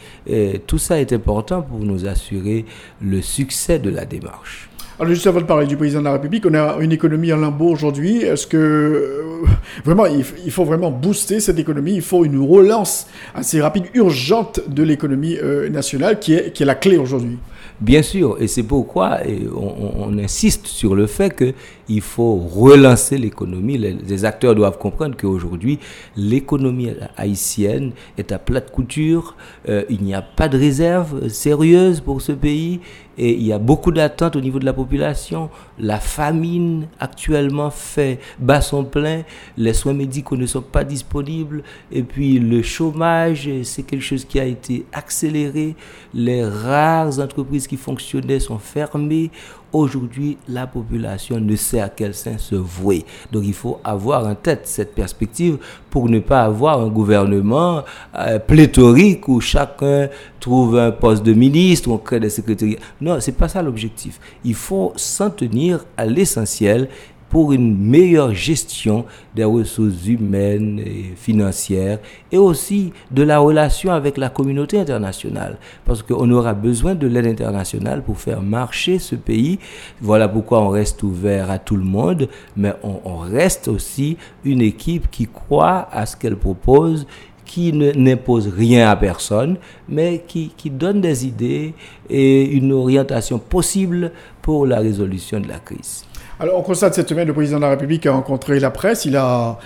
Tout 0.60 0.78
ça 0.78 1.00
est 1.00 1.14
important 1.14 1.62
pour 1.62 1.80
nous 1.80 2.08
assurer 2.08 2.66
le 3.02 3.22
succès 3.22 3.80
de 3.80 3.90
la 3.90 4.06
démarche. 4.06 4.70
Alors 5.00 5.14
juste 5.14 5.26
avant 5.26 5.42
de 5.42 5.46
parler 5.46 5.66
du 5.66 5.78
président 5.78 6.00
de 6.00 6.06
la 6.06 6.14
République, 6.14 6.46
on 6.46 6.54
a 6.54 6.78
une 6.80 6.92
économie 6.92 7.34
en 7.34 7.38
limbo 7.38 7.66
aujourd'hui. 7.66 8.22
Est-ce 8.22 8.46
que 8.46 8.58
euh, 8.58 9.48
vraiment 9.84 10.06
il, 10.06 10.52
faut 10.52 10.64
vraiment 10.64 10.92
booster 10.92 11.40
cette 11.40 11.58
économie? 11.58 11.94
Il 11.96 12.04
faut 12.04 12.24
une 12.24 12.40
relance 12.40 13.08
assez 13.34 13.60
rapide, 13.62 13.86
urgente 13.96 14.60
de 14.68 14.84
l'économie 14.84 15.38
euh, 15.42 15.70
nationale 15.70 16.20
qui 16.20 16.34
est 16.34 16.60
la 16.60 16.76
clé 16.76 16.98
aujourd'hui. 16.98 17.40
Bien 17.82 18.04
sûr, 18.04 18.38
et 18.40 18.46
c'est 18.46 18.62
pourquoi 18.62 19.18
on, 19.56 20.16
insiste 20.20 20.68
sur 20.68 20.94
le 20.94 21.08
fait 21.08 21.36
qu'il 21.36 22.02
faut 22.02 22.36
relancer 22.36 23.18
l'économie. 23.18 23.76
Les, 23.80 24.24
acteurs 24.24 24.54
doivent 24.54 24.78
comprendre 24.78 25.18
qu'aujourd'hui, 25.18 25.80
l'économie 26.16 26.92
haïtienne 27.18 27.94
est 28.20 28.32
à 28.32 28.38
plate 28.38 28.70
couture. 28.70 29.36
Euh, 29.68 29.84
il 29.90 30.04
n'y 30.04 30.14
a 30.14 30.22
pas 30.22 30.48
de 30.48 30.60
réserve 30.60 31.28
sérieuse 31.30 32.02
pour 32.02 32.22
ce 32.22 32.34
pays 32.34 32.82
et 33.24 33.36
il 33.36 33.44
y 33.44 33.54
a 33.54 33.60
beaucoup 33.60 33.92
d'attentes 33.92 34.36
au 34.36 34.42
niveau 34.42 34.58
de 34.58 34.66
la 34.66 34.74
population. 34.74 35.52
La 35.78 36.00
famine 36.00 36.88
actuellement 37.00 37.70
fait 37.70 38.20
bas 38.40 38.62
son 38.62 38.84
plein. 38.84 39.22
Les 39.58 39.74
soins 39.74 39.94
médicaux 39.94 40.36
ne 40.36 40.48
sont 40.48 40.64
pas 40.64 40.84
disponibles. 40.84 41.62
Et 41.92 42.02
puis 42.02 42.40
le 42.40 42.64
chômage, 42.64 43.48
c'est 43.62 43.84
quelque 43.84 44.02
chose 44.02 44.26
qui 44.26 44.40
a 44.40 44.46
été 44.46 44.88
accéléré. 44.92 45.76
Les 46.16 46.44
rares 46.44 47.20
entreprises 47.20 47.68
qui 47.68 47.78
fonctionnaient 47.78 48.40
sont 48.40 48.58
fermées. 48.58 49.30
Aujourd'hui, 49.74 50.38
la 50.50 50.68
population 50.68 51.40
ne 51.40 51.56
sait 51.56 51.80
à 51.80 51.88
quel 51.88 52.14
sein 52.14 52.38
se 52.38 52.56
vouer. 52.56 53.06
Donc 53.32 53.44
il 53.46 53.54
faut 53.54 53.80
avoir 53.84 54.26
en 54.28 54.36
tête 54.36 54.62
cette 54.66 54.94
perspective 54.94 55.58
pour 55.90 56.10
ne 56.10 56.20
pas 56.20 56.44
avoir 56.44 56.82
un 56.82 56.90
gouvernement 56.90 57.84
euh, 58.18 58.40
pléthorique 58.40 59.28
où 59.28 59.40
chacun 59.40 60.10
trouve 60.40 60.78
un 60.78 60.92
poste 60.92 61.24
de 61.24 61.34
ministre, 61.34 61.90
on 61.90 61.98
crée 61.98 62.20
des 62.20 62.30
secrétariats. 62.30 62.80
Non, 63.00 63.20
c'est 63.20 63.32
pas 63.32 63.48
ça 63.48 63.62
l'objectif. 63.62 64.20
Il 64.44 64.56
faut 64.56 64.92
s'en 64.96 65.30
tenir 65.30 65.86
à 65.96 66.06
l'essentiel 66.06 66.90
pour 67.32 67.54
une 67.54 67.78
meilleure 67.78 68.34
gestion 68.36 69.06
des 69.34 69.46
ressources 69.46 70.06
humaines 70.06 70.80
et 70.86 71.14
financières 71.16 72.00
et 72.30 72.38
aussi 72.38 72.92
de 73.10 73.24
la 73.24 73.40
relation 73.40 73.94
avec 73.94 74.18
la 74.18 74.30
communauté 74.30 74.78
internationale. 74.78 75.58
Parce 75.86 76.04
qu'on 76.04 76.30
aura 76.30 76.54
besoin 76.54 76.94
de 76.94 77.08
l'aide 77.08 77.28
internationale 77.28 78.04
pour 78.04 78.20
faire 78.20 78.42
marcher 78.42 79.00
ce 79.00 79.16
pays. 79.16 79.60
Voilà 80.02 80.28
pourquoi 80.28 80.62
on 80.62 80.68
reste 80.68 81.04
ouvert 81.04 81.50
à 81.50 81.58
tout 81.58 81.78
le 81.78 81.86
monde, 81.86 82.28
mais 82.58 82.74
on, 82.84 83.18
reste 83.22 83.70
aussi 83.70 84.18
une 84.44 84.62
équipe 84.62 85.10
qui 85.10 85.26
croit 85.28 85.88
à 85.92 86.06
ce 86.06 86.18
qu'elle 86.18 86.36
propose 86.36 87.08
qui 87.46 87.72
n'impose 87.74 88.48
rien 88.48 88.90
à 88.90 88.96
personne, 88.96 89.58
mais 89.88 90.24
qui, 90.26 90.52
qui, 90.56 90.70
donne 90.70 91.02
des 91.02 91.26
idées 91.28 91.74
et 92.10 92.46
une 92.46 92.72
orientation 92.72 93.40
possible 93.40 94.12
pour 94.42 94.66
la 94.66 94.80
résolution 94.80 95.40
de 95.40 95.48
la 95.50 95.60
crise. 95.60 96.06
Alors, 96.42 96.58
on 96.58 96.64
constate 96.64 96.96
cette 96.96 97.08
semaine, 97.08 97.28
le 97.28 97.36
président 97.36 97.58
de 97.58 97.62
la 97.62 97.70
République 97.70 98.04
a 98.08 98.14
rencontré 98.14 98.60
la 98.60 98.72
presse. 98.72 99.06
Il 99.06 99.16
a, 99.16 99.60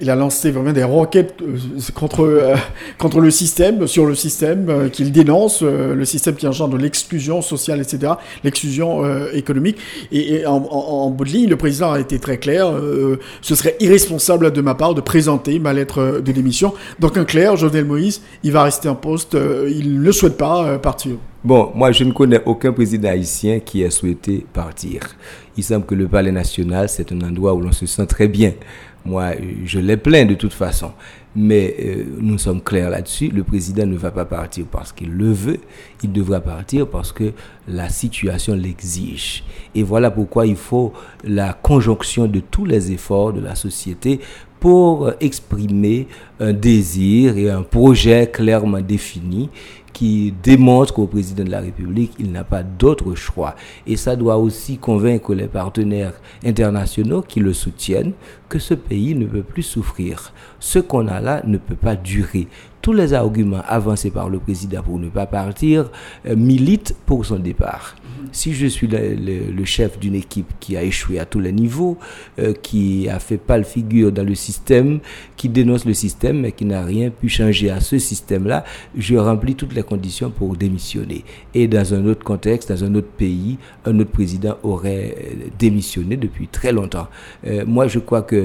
lancé 0.00 0.50
vraiment 0.50 0.72
des 0.72 0.82
requêtes 0.82 1.36
euh, 1.40 1.56
contre, 1.94 2.22
euh, 2.22 2.56
contre 2.98 3.20
le 3.20 3.30
système, 3.30 3.86
sur 3.86 4.06
le 4.06 4.16
système 4.16 4.68
euh, 4.68 4.88
qu'il 4.88 5.12
dénonce, 5.12 5.62
le 5.62 6.04
système 6.04 6.34
qui 6.34 6.48
engendre 6.48 6.78
l'exclusion 6.78 7.42
sociale, 7.42 7.80
etc., 7.80 8.14
l'exclusion 8.42 9.04
économique. 9.34 9.78
Et, 10.10 10.44
en, 10.46 10.56
en, 10.56 11.10
bout 11.10 11.26
de 11.26 11.30
ligne, 11.30 11.48
le 11.48 11.56
président 11.56 11.92
a 11.92 12.00
été 12.00 12.18
très 12.18 12.38
clair. 12.38 12.72
ce 13.40 13.54
serait 13.54 13.76
irresponsable 13.78 14.50
de 14.50 14.60
ma 14.60 14.74
part 14.74 14.94
de 14.94 15.00
présenter 15.00 15.60
ma 15.60 15.72
lettre 15.72 16.20
de 16.24 16.32
démission. 16.32 16.74
Donc, 16.98 17.16
un 17.16 17.24
clair, 17.24 17.56
Jovenel 17.56 17.84
Moïse, 17.84 18.20
il 18.42 18.50
va 18.50 18.64
rester 18.64 18.88
en 18.88 18.96
poste. 18.96 19.36
il 19.68 20.02
ne 20.02 20.10
souhaite 20.10 20.36
pas 20.36 20.76
partir. 20.78 21.12
Bon, 21.44 21.70
moi, 21.76 21.92
je 21.92 22.02
ne 22.02 22.10
connais 22.10 22.42
aucun 22.44 22.72
président 22.72 23.10
haïtien 23.10 23.60
qui 23.60 23.82
ait 23.82 23.90
souhaité 23.90 24.44
partir. 24.52 25.02
Il 25.56 25.64
semble 25.64 25.86
que 25.86 25.94
le 25.94 26.06
palais 26.06 26.32
national, 26.32 26.88
c'est 26.88 27.12
un 27.12 27.20
endroit 27.22 27.54
où 27.54 27.60
l'on 27.60 27.72
se 27.72 27.86
sent 27.86 28.06
très 28.06 28.28
bien. 28.28 28.52
Moi, 29.06 29.32
je 29.64 29.78
l'ai 29.78 29.96
plein 29.96 30.24
de 30.24 30.34
toute 30.34 30.52
façon. 30.52 30.92
Mais 31.38 31.76
euh, 31.78 32.04
nous 32.18 32.38
sommes 32.38 32.62
clairs 32.62 32.90
là-dessus. 32.90 33.28
Le 33.28 33.44
président 33.44 33.86
ne 33.86 33.96
va 33.96 34.10
pas 34.10 34.24
partir 34.24 34.64
parce 34.70 34.90
qu'il 34.92 35.12
le 35.12 35.30
veut. 35.32 35.60
Il 36.02 36.10
devra 36.10 36.40
partir 36.40 36.88
parce 36.88 37.12
que 37.12 37.32
la 37.68 37.88
situation 37.88 38.54
l'exige. 38.54 39.44
Et 39.74 39.82
voilà 39.82 40.10
pourquoi 40.10 40.46
il 40.46 40.56
faut 40.56 40.92
la 41.24 41.52
conjonction 41.52 42.26
de 42.26 42.40
tous 42.40 42.64
les 42.64 42.90
efforts 42.90 43.32
de 43.32 43.40
la 43.40 43.54
société 43.54 44.20
pour 44.60 45.12
exprimer 45.20 46.08
un 46.40 46.52
désir 46.52 47.36
et 47.36 47.50
un 47.50 47.62
projet 47.62 48.30
clairement 48.32 48.80
défini 48.80 49.50
qui 49.96 50.34
démontre 50.42 50.92
qu'au 50.92 51.06
président 51.06 51.42
de 51.42 51.50
la 51.50 51.60
République, 51.60 52.12
il 52.18 52.30
n'a 52.30 52.44
pas 52.44 52.62
d'autre 52.62 53.14
choix. 53.14 53.56
Et 53.86 53.96
ça 53.96 54.14
doit 54.14 54.36
aussi 54.36 54.76
convaincre 54.76 55.32
les 55.34 55.46
partenaires 55.46 56.12
internationaux 56.44 57.22
qui 57.22 57.40
le 57.40 57.54
soutiennent 57.54 58.12
que 58.48 58.58
ce 58.58 58.74
pays 58.74 59.14
ne 59.14 59.26
peut 59.26 59.42
plus 59.42 59.62
souffrir. 59.62 60.32
Ce 60.60 60.78
qu'on 60.78 61.06
a 61.08 61.20
là 61.20 61.42
ne 61.46 61.58
peut 61.58 61.76
pas 61.76 61.96
durer 61.96 62.48
tous 62.86 62.92
les 62.92 63.14
arguments 63.14 63.62
avancés 63.66 64.12
par 64.12 64.28
le 64.28 64.38
président 64.38 64.80
pour 64.80 65.00
ne 65.00 65.08
pas 65.08 65.26
partir 65.26 65.90
euh, 66.24 66.36
militent 66.36 66.94
pour 67.04 67.26
son 67.26 67.40
départ. 67.40 67.96
Si 68.30 68.54
je 68.54 68.66
suis 68.68 68.86
le, 68.86 69.64
chef 69.64 69.98
d'une 69.98 70.14
équipe 70.14 70.52
qui 70.60 70.76
a 70.76 70.84
échoué 70.84 71.18
à 71.18 71.24
tous 71.24 71.40
les 71.40 71.50
niveaux, 71.50 71.98
euh, 72.38 72.52
qui 72.52 73.08
a 73.08 73.18
fait 73.18 73.38
pâle 73.38 73.64
figure 73.64 74.12
dans 74.12 74.22
le 74.22 74.36
système, 74.36 75.00
qui 75.36 75.48
dénonce 75.48 75.84
le 75.84 75.94
système 75.94 76.42
mais 76.42 76.52
qui 76.52 76.64
n'a 76.64 76.84
rien 76.84 77.10
pu 77.10 77.28
changer 77.28 77.70
à 77.70 77.80
ce 77.80 77.98
système-là, 77.98 78.62
je 78.96 79.16
remplis 79.16 79.56
toutes 79.56 79.74
les 79.74 79.82
conditions 79.82 80.30
pour 80.30 80.54
démissionner. 80.56 81.24
Et 81.54 81.66
dans 81.66 81.92
un 81.92 82.06
autre 82.06 82.22
contexte, 82.22 82.70
dans 82.70 82.84
un 82.84 82.94
autre 82.94 83.08
pays, 83.08 83.58
un 83.84 83.98
autre 83.98 84.10
président 84.12 84.58
aurait 84.62 85.16
euh, 85.18 85.34
démissionné 85.58 86.16
depuis 86.16 86.46
très 86.46 86.70
longtemps. 86.70 87.08
moi, 87.66 87.88
je 87.88 87.98
crois 87.98 88.22
que 88.22 88.35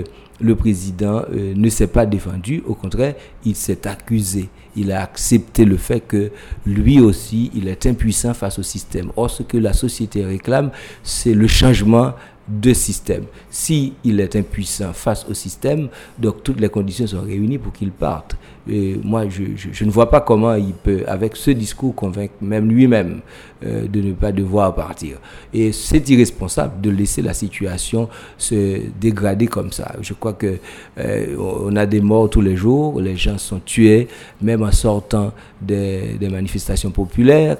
le 0.41 0.55
président 0.55 1.23
euh, 1.31 1.53
ne 1.55 1.69
s'est 1.69 1.87
pas 1.87 2.05
défendu, 2.05 2.63
au 2.65 2.73
contraire, 2.73 3.15
il 3.45 3.55
s'est 3.55 3.87
accusé. 3.87 4.49
Il 4.75 4.91
a 4.91 5.03
accepté 5.03 5.65
le 5.65 5.77
fait 5.77 5.99
que 5.99 6.31
lui 6.65 6.99
aussi, 6.99 7.51
il 7.53 7.67
est 7.67 7.85
impuissant 7.85 8.33
face 8.33 8.57
au 8.57 8.63
système. 8.63 9.11
Or, 9.15 9.29
ce 9.29 9.43
que 9.43 9.57
la 9.57 9.73
société 9.73 10.25
réclame, 10.25 10.71
c'est 11.03 11.33
le 11.33 11.47
changement 11.47 12.13
de 12.47 12.73
système. 12.73 13.25
Si 13.49 13.93
il 14.03 14.19
est 14.19 14.35
impuissant 14.35 14.93
face 14.93 15.25
au 15.29 15.33
système, 15.33 15.89
donc 16.17 16.43
toutes 16.43 16.59
les 16.59 16.69
conditions 16.69 17.07
sont 17.07 17.21
réunies 17.21 17.57
pour 17.57 17.73
qu'il 17.73 17.91
parte. 17.91 18.35
Et 18.69 18.95
moi, 19.03 19.23
je, 19.27 19.83
ne 19.83 19.89
vois 19.89 20.09
pas 20.09 20.21
comment 20.21 20.53
il 20.53 20.73
peut, 20.73 21.03
avec 21.07 21.35
ce 21.35 21.51
discours, 21.51 21.95
convaincre 21.95 22.33
même 22.41 22.69
lui-même 22.69 23.21
euh, 23.65 23.87
de 23.87 24.01
ne 24.01 24.13
pas 24.13 24.31
devoir 24.31 24.75
partir. 24.75 25.17
Et 25.53 25.71
c'est 25.71 26.07
irresponsable 26.09 26.79
de 26.81 26.89
laisser 26.89 27.21
la 27.21 27.33
situation 27.33 28.07
se 28.37 28.81
dégrader 28.99 29.47
comme 29.47 29.71
ça. 29.71 29.95
Je 30.01 30.13
crois 30.13 30.33
que 30.33 30.57
euh, 30.99 31.35
on 31.37 31.75
a 31.75 31.85
des 31.85 32.01
morts 32.01 32.29
tous 32.29 32.41
les 32.41 32.55
jours, 32.55 33.01
les 33.01 33.15
gens 33.15 33.37
sont 33.37 33.59
tués, 33.59 34.07
même 34.41 34.61
en 34.63 34.71
sortant 34.71 35.31
des, 35.61 36.17
manifestations 36.31 36.91
populaires, 36.91 37.57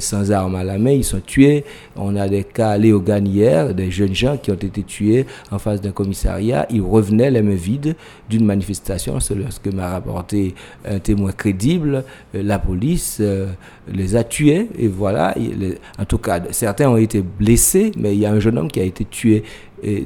sans 0.00 0.32
armes 0.32 0.54
à 0.56 0.64
la 0.64 0.78
main, 0.78 0.90
ils 0.92 1.04
sont 1.04 1.20
tués. 1.20 1.64
On 1.96 2.16
a 2.16 2.28
des 2.28 2.44
cas 2.44 2.70
à 2.70 2.78
Léogane 2.78 3.26
hier, 3.26 3.74
des 3.74 3.90
jeunes 3.90 4.14
gens 4.14 4.36
qui 4.36 4.50
ont 4.50 4.54
été 4.54 4.82
tués 4.82 5.26
en 5.50 5.58
face 5.58 5.80
d'un 5.80 5.92
commissariat. 5.92 6.66
Ils 6.70 6.80
revenaient 6.80 7.30
les 7.30 7.42
mains 7.42 7.54
vides 7.54 7.94
d'une 8.28 8.44
manifestation, 8.44 9.20
c'est 9.20 9.34
ce 9.50 9.60
que 9.60 9.70
m'a 9.70 9.90
rapporté 9.90 10.35
un 10.84 10.98
témoin 10.98 11.32
crédible, 11.32 12.04
euh, 12.34 12.42
la 12.42 12.58
police 12.58 13.18
euh, 13.20 13.46
les 13.92 14.16
a 14.16 14.24
tués 14.24 14.68
et 14.78 14.88
voilà. 14.88 15.34
en 15.98 16.04
tout 16.04 16.18
cas, 16.18 16.40
certains 16.50 16.88
ont 16.88 16.96
été 16.96 17.22
blessés, 17.22 17.92
mais 17.98 18.14
il 18.14 18.20
y 18.20 18.26
a 18.26 18.32
un 18.32 18.40
jeune 18.40 18.58
homme 18.58 18.70
qui 18.70 18.80
a 18.80 18.84
été 18.84 19.04
tué 19.04 19.44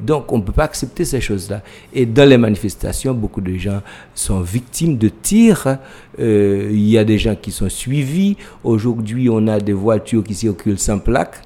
Donc, 0.03 0.31
on 0.31 0.37
ne 0.37 0.43
peut 0.43 0.51
pas 0.51 0.65
accepter 0.65 1.05
ces 1.05 1.21
choses-là. 1.21 1.61
Et 1.93 2.05
dans 2.05 2.27
les 2.27 2.37
manifestations, 2.37 3.13
beaucoup 3.13 3.41
de 3.41 3.55
gens 3.55 3.81
sont 4.13 4.41
victimes 4.41 4.97
de 4.97 5.07
tirs. 5.09 5.77
Euh, 6.19 6.69
il 6.71 6.89
y 6.89 6.97
a 6.97 7.03
des 7.03 7.17
gens 7.17 7.35
qui 7.35 7.51
sont 7.51 7.69
suivis. 7.69 8.35
Aujourd'hui, 8.63 9.29
on 9.29 9.47
a 9.47 9.59
des 9.59 9.73
voitures 9.73 10.23
qui 10.23 10.35
circulent 10.35 10.77
sans 10.77 10.99
plaque, 10.99 11.41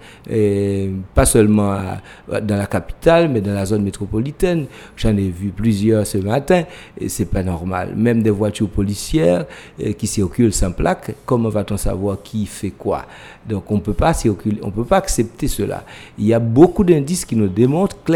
pas 1.13 1.25
seulement 1.25 1.79
dans 2.27 2.57
la 2.57 2.65
capitale, 2.65 3.29
mais 3.29 3.41
dans 3.41 3.53
la 3.53 3.65
zone 3.65 3.83
métropolitaine. 3.83 4.65
J'en 4.97 5.15
ai 5.15 5.29
vu 5.29 5.49
plusieurs 5.49 6.07
ce 6.07 6.17
matin, 6.17 6.63
et 6.99 7.09
c'est 7.09 7.25
pas 7.25 7.43
normal. 7.43 7.93
Même 7.95 8.23
des 8.23 8.31
voitures 8.31 8.69
policières 8.69 9.45
euh, 9.81 9.93
qui 9.93 10.07
circulent 10.07 10.53
sans 10.53 10.71
plaque, 10.71 11.15
comment 11.25 11.49
va-t-on 11.49 11.77
savoir 11.77 12.17
qui 12.23 12.45
fait 12.47 12.71
quoi? 12.71 13.05
Donc, 13.47 13.69
on 13.71 13.79
peut 13.79 13.93
peut 13.93 14.83
pas 14.83 14.97
accepter 14.97 15.47
cela. 15.47 15.83
Il 16.17 16.25
y 16.25 16.33
a 16.33 16.39
beaucoup 16.39 16.83
d'indices 16.83 17.25
qui 17.25 17.35
nous 17.35 17.47
démontrent 17.47 18.01
clairement 18.03 18.14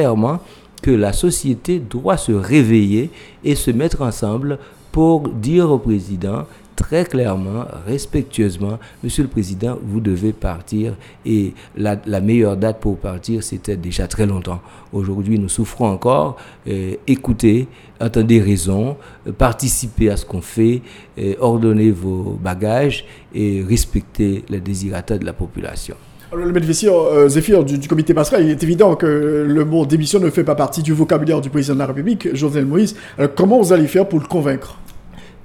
que 0.82 0.92
la 0.92 1.14
société 1.14 1.80
doit 1.80 2.18
se 2.18 2.32
réveiller 2.32 3.10
et 3.44 3.56
se 3.56 3.72
mettre 3.72 4.02
ensemble 4.02 4.60
pour 4.92 5.28
dire 5.30 5.70
au 5.72 5.78
président 5.78 6.46
très 6.80 7.04
clairement, 7.04 7.66
respectueusement, 7.86 8.80
Monsieur 9.04 9.24
le 9.24 9.30
Président, 9.30 9.78
vous 9.84 10.00
devez 10.00 10.32
partir. 10.32 10.96
Et 11.26 11.54
la, 11.76 11.98
meilleure 12.22 12.56
date 12.56 12.80
pour 12.80 12.98
partir, 12.98 13.44
c'était 13.44 13.76
déjà 13.76 14.08
très 14.08 14.26
longtemps. 14.26 14.62
Aujourd'hui, 14.94 15.38
nous 15.38 15.50
souffrons 15.50 15.88
encore. 15.88 16.38
Euh, 16.70 16.96
écoutez, 17.06 17.68
entendez 18.00 18.40
raison, 18.40 18.96
participez 19.38 20.10
à 20.10 20.16
ce 20.16 20.26
qu'on 20.26 20.42
fait, 20.42 20.82
euh, 21.18 21.36
ordonnez 21.42 21.92
vos 21.92 22.40
bagages 22.42 23.06
et 23.36 23.62
respectez 23.62 24.46
les 24.48 24.62
désirata 24.62 25.18
de 25.18 25.26
la 25.26 25.34
population. 25.34 25.98
Le 26.32 26.52
maître 26.52 26.68
euh, 26.86 27.28
Zéphir 27.28 27.64
du, 27.64 27.88
comité 27.88 28.14
passerelle, 28.14 28.46
il 28.46 28.52
est 28.52 28.62
évident 28.62 28.96
que 28.96 29.46
le 29.48 29.66
mot 29.66 29.86
démission 29.88 30.20
ne 30.20 30.30
fait 30.30 30.44
pas 30.44 30.54
partie 30.54 30.84
du 30.84 30.94
vocabulaire 30.94 31.42
du 31.42 31.50
président 31.50 31.74
de 31.74 31.80
la 31.80 31.88
République, 31.88 32.36
Jovenel 32.36 32.66
Moïse. 32.66 32.96
comment 33.36 33.60
vous 33.60 33.74
allez 33.74 33.88
faire 33.88 34.08
pour 34.08 34.20
le 34.20 34.28
convaincre? 34.28 34.78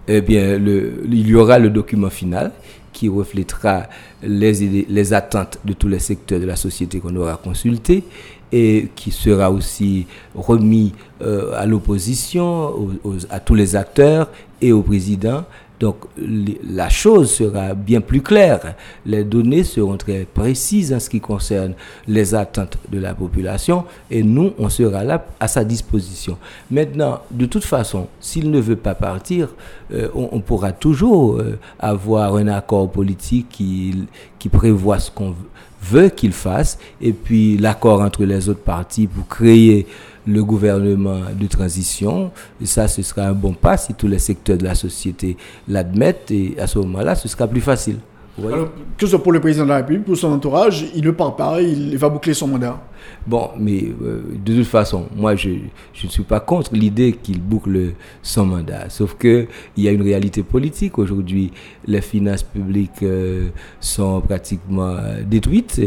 Eh 0.06 0.20
bien, 0.20 0.56
il 0.56 1.26
y 1.26 1.34
aura 1.34 1.58
le 1.58 1.70
document 1.70 2.10
final 2.10 2.52
qui 2.92 3.08
reflètera 3.08 3.84
les, 4.22 5.12
attentes 5.14 5.58
de 5.64 5.72
tous 5.72 5.88
les 5.88 5.98
secteurs 5.98 6.38
de 6.38 6.44
la 6.46 6.56
société 6.56 7.00
qu'on 7.00 7.16
aura 7.16 7.36
consulté 7.36 8.04
et 8.52 8.88
qui 8.94 9.10
sera 9.10 9.50
aussi 9.50 10.06
remis 10.34 10.92
euh, 11.22 11.52
à 11.56 11.64
l'opposition, 11.64 12.90
à 13.30 13.40
tous 13.40 13.54
les 13.54 13.74
acteurs 13.74 14.30
et 14.60 14.72
au 14.72 14.82
président 14.82 15.44
donc 15.80 15.96
la 16.18 16.88
chose 16.88 17.32
sera 17.32 17.74
bien 17.74 18.00
plus 18.00 18.22
claire. 18.22 18.74
Les 19.04 19.24
données 19.24 19.64
seront 19.64 19.96
très 19.96 20.24
précises 20.24 20.92
en 20.92 21.00
ce 21.00 21.10
qui 21.10 21.20
concerne 21.20 21.74
les 22.06 22.34
attentes 22.34 22.78
de 22.90 22.98
la 22.98 23.14
population 23.14 23.84
et 24.10 24.22
nous, 24.22 24.52
on 24.58 24.68
sera 24.68 25.02
là 25.02 25.24
à 25.40 25.48
sa 25.48 25.64
disposition. 25.64 26.38
Maintenant, 26.70 27.20
de 27.30 27.46
toute 27.46 27.64
façon, 27.64 28.06
s'il 28.20 28.50
ne 28.50 28.60
veut 28.60 28.76
pas 28.76 28.94
partir, 28.94 29.48
euh, 29.92 30.08
on, 30.14 30.40
pourra 30.40 30.72
toujours 30.72 31.38
euh, 31.38 31.58
avoir 31.78 32.36
un 32.36 32.48
accord 32.48 32.90
politique 32.90 33.48
qui, 33.50 34.06
qui 34.38 34.48
prévoit 34.48 34.98
ce 34.98 35.10
qu'on 35.10 35.34
veut 35.82 36.08
qu'il 36.08 36.32
fasse 36.32 36.78
et 37.00 37.12
puis 37.12 37.58
l'accord 37.58 38.00
entre 38.00 38.24
les 38.24 38.48
autres 38.48 38.60
partis 38.62 39.06
pour 39.06 39.26
créer 39.28 39.86
le 40.26 40.42
gouvernement 40.44 41.20
de 41.38 41.46
transition. 41.46 42.30
Ça, 42.62 42.88
ce 42.88 43.02
sera 43.02 43.22
un 43.22 43.32
bon 43.32 43.52
pas 43.52 43.76
si 43.76 43.94
tous 43.94 44.08
les 44.08 44.18
secteurs 44.18 44.56
de 44.58 44.64
la 44.64 44.74
société 44.74 45.36
l'admettent. 45.68 46.30
Et 46.30 46.54
à 46.58 46.66
ce 46.66 46.78
moment-là, 46.80 47.14
ce 47.14 47.28
sera 47.28 47.46
plus 47.46 47.60
facile. 47.60 47.96
Que 48.36 48.66
ce 49.00 49.06
soit 49.06 49.22
pour 49.22 49.32
le 49.32 49.40
président 49.40 49.64
de 49.64 49.70
la 49.70 49.76
République, 49.76 50.04
pour 50.04 50.16
son 50.16 50.32
entourage, 50.32 50.86
il 50.94 51.04
ne 51.04 51.12
part 51.12 51.36
pas, 51.36 51.60
il 51.60 51.96
va 51.96 52.08
boucler 52.08 52.34
son 52.34 52.48
mandat. 52.48 52.80
Bon, 53.26 53.50
mais 53.58 53.84
euh, 54.02 54.20
de 54.44 54.56
toute 54.56 54.66
façon, 54.66 55.06
moi, 55.16 55.34
je, 55.34 55.48
ne 55.48 56.08
suis 56.10 56.22
pas 56.24 56.40
contre 56.40 56.74
l'idée 56.74 57.12
qu'il 57.12 57.40
boucle 57.40 57.94
son 58.22 58.44
mandat. 58.44 58.90
Sauf 58.90 59.16
qu'il 59.16 59.46
y 59.78 59.88
a 59.88 59.92
une 59.92 60.02
réalité 60.02 60.42
politique. 60.42 60.98
Aujourd'hui, 60.98 61.50
les 61.86 62.02
finances 62.02 62.42
publiques 62.42 63.02
euh, 63.02 63.48
sont 63.80 64.20
pratiquement 64.20 64.96
détruites, 65.26 65.80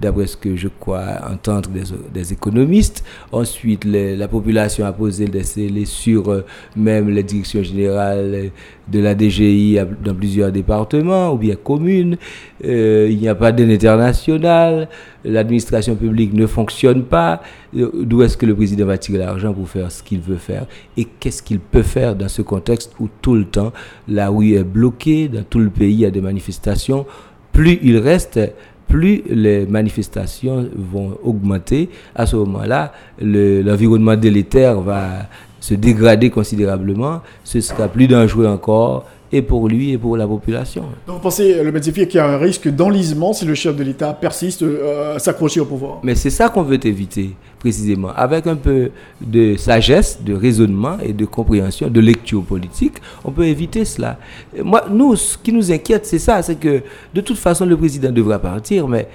d'après 0.00 0.26
ce 0.26 0.36
que 0.36 0.54
je 0.54 0.68
crois 0.68 1.02
entendre 1.30 1.70
des, 2.12 2.32
économistes. 2.32 3.04
Ensuite, 3.32 3.84
la 3.86 4.28
population 4.28 4.84
a 4.84 4.92
posé 4.92 5.26
des 5.26 5.44
scellés 5.44 5.86
sur 5.86 6.28
euh, 6.28 6.44
même 6.76 7.08
les 7.08 7.22
directions 7.22 7.62
générales 7.62 8.50
de 8.88 8.98
la 9.00 9.16
DGI 9.16 9.78
dans 10.04 10.14
plusieurs 10.14 10.52
départements 10.52 11.32
ou 11.32 11.38
bien 11.38 11.54
communes. 11.56 12.16
il 12.62 13.16
n'y 13.18 13.28
a 13.28 13.34
pas 13.34 13.50
d'aide 13.52 13.70
internationale 13.70 14.88
l'administration 15.24 15.94
publique 15.94 16.32
ne 16.32 16.46
fonctionne 16.46 17.04
pas, 17.04 17.42
euh, 17.76 17.90
d'où 17.94 18.22
est-ce 18.22 18.36
que 18.36 18.46
le 18.46 18.54
président 18.54 18.86
va 18.86 18.98
tirer 18.98 19.18
l'argent 19.18 19.52
pour 19.52 19.68
faire 19.68 19.90
ce 19.90 20.02
qu'il 20.02 20.20
veut 20.20 20.36
faire 20.36 20.66
et 20.96 21.04
qu'est-ce 21.04 21.42
qu'il 21.42 21.60
peut 21.60 21.82
faire 21.82 22.14
dans 22.14 22.28
ce 22.28 22.42
contexte 22.42 22.92
où 23.00 23.08
tout 23.20 23.34
le 23.34 23.44
temps 23.44 23.72
la 24.08 24.28
rue 24.28 24.54
est 24.54 24.64
bloquée, 24.64 25.28
dans 25.28 25.44
tout 25.44 25.58
le 25.58 25.70
pays 25.70 25.92
il 25.92 26.00
y 26.00 26.06
a 26.06 26.10
des 26.10 26.20
manifestations. 26.20 27.06
Plus 27.52 27.78
il 27.82 27.98
reste, 27.98 28.40
plus 28.88 29.22
les 29.28 29.66
manifestations 29.66 30.68
vont 30.74 31.16
augmenter. 31.22 31.88
À 32.14 32.26
ce 32.26 32.36
moment-là, 32.36 32.92
l'environnement 33.20 34.16
délétère 34.16 34.80
va 34.80 35.28
se 35.60 35.74
dégrader 35.74 36.30
considérablement. 36.30 37.20
Ce 37.44 37.60
sera 37.60 37.88
plus 37.88 38.06
dangereux 38.08 38.46
encore 38.46 39.06
et 39.32 39.40
pour 39.42 39.68
lui 39.68 39.92
et 39.92 39.98
pour 39.98 40.16
la 40.16 40.26
population. 40.26 40.82
Donc 41.06 41.16
vous 41.16 41.22
pensez, 41.22 41.62
le 41.62 41.72
médecin 41.72 41.90
qu'il 41.92 42.14
y 42.14 42.18
a 42.18 42.26
un 42.26 42.36
risque 42.36 42.68
d'enlisement 42.68 43.32
si 43.32 43.44
le 43.46 43.54
chef 43.54 43.74
de 43.74 43.82
l'État 43.82 44.12
persiste 44.12 44.62
euh, 44.62 45.16
à 45.16 45.18
s'accrocher 45.18 45.60
au 45.60 45.64
pouvoir? 45.64 46.00
Mais 46.02 46.14
c'est 46.14 46.30
ça 46.30 46.50
qu'on 46.50 46.62
veut 46.62 46.78
éviter, 46.86 47.30
précisément. 47.58 48.10
Avec 48.14 48.46
un 48.46 48.56
peu 48.56 48.90
de 49.20 49.56
sagesse, 49.56 50.20
de 50.22 50.34
raisonnement 50.34 50.98
et 51.02 51.12
de 51.12 51.24
compréhension, 51.24 51.88
de 51.88 52.00
lecture 52.00 52.42
politique, 52.42 52.94
on 53.24 53.30
peut 53.30 53.46
éviter 53.46 53.84
cela. 53.84 54.18
Moi, 54.62 54.84
nous, 54.90 55.16
ce 55.16 55.38
qui 55.38 55.52
nous 55.52 55.72
inquiète, 55.72 56.04
c'est 56.04 56.18
ça, 56.18 56.42
c'est 56.42 56.56
que 56.56 56.82
de 57.14 57.20
toute 57.20 57.38
façon, 57.38 57.64
le 57.64 57.76
président 57.76 58.10
devra 58.10 58.38
partir, 58.38 58.86
mais 58.86 59.08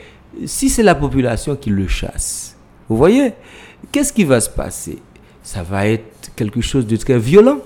si 0.45 0.69
c'est 0.69 0.83
la 0.83 0.95
population 0.95 1.55
qui 1.55 1.69
le 1.69 1.87
chasse, 1.87 2.55
vous 2.89 2.97
voyez, 2.97 3.33
qu'est-ce 3.91 4.13
qui 4.13 4.23
va 4.23 4.39
se 4.39 4.49
passer? 4.49 4.97
Ça 5.43 5.61
va 5.63 5.87
être 5.87 6.31
quelque 6.35 6.61
chose 6.61 6.85
de 6.87 6.95
très 6.95 7.19
violent 7.19 7.59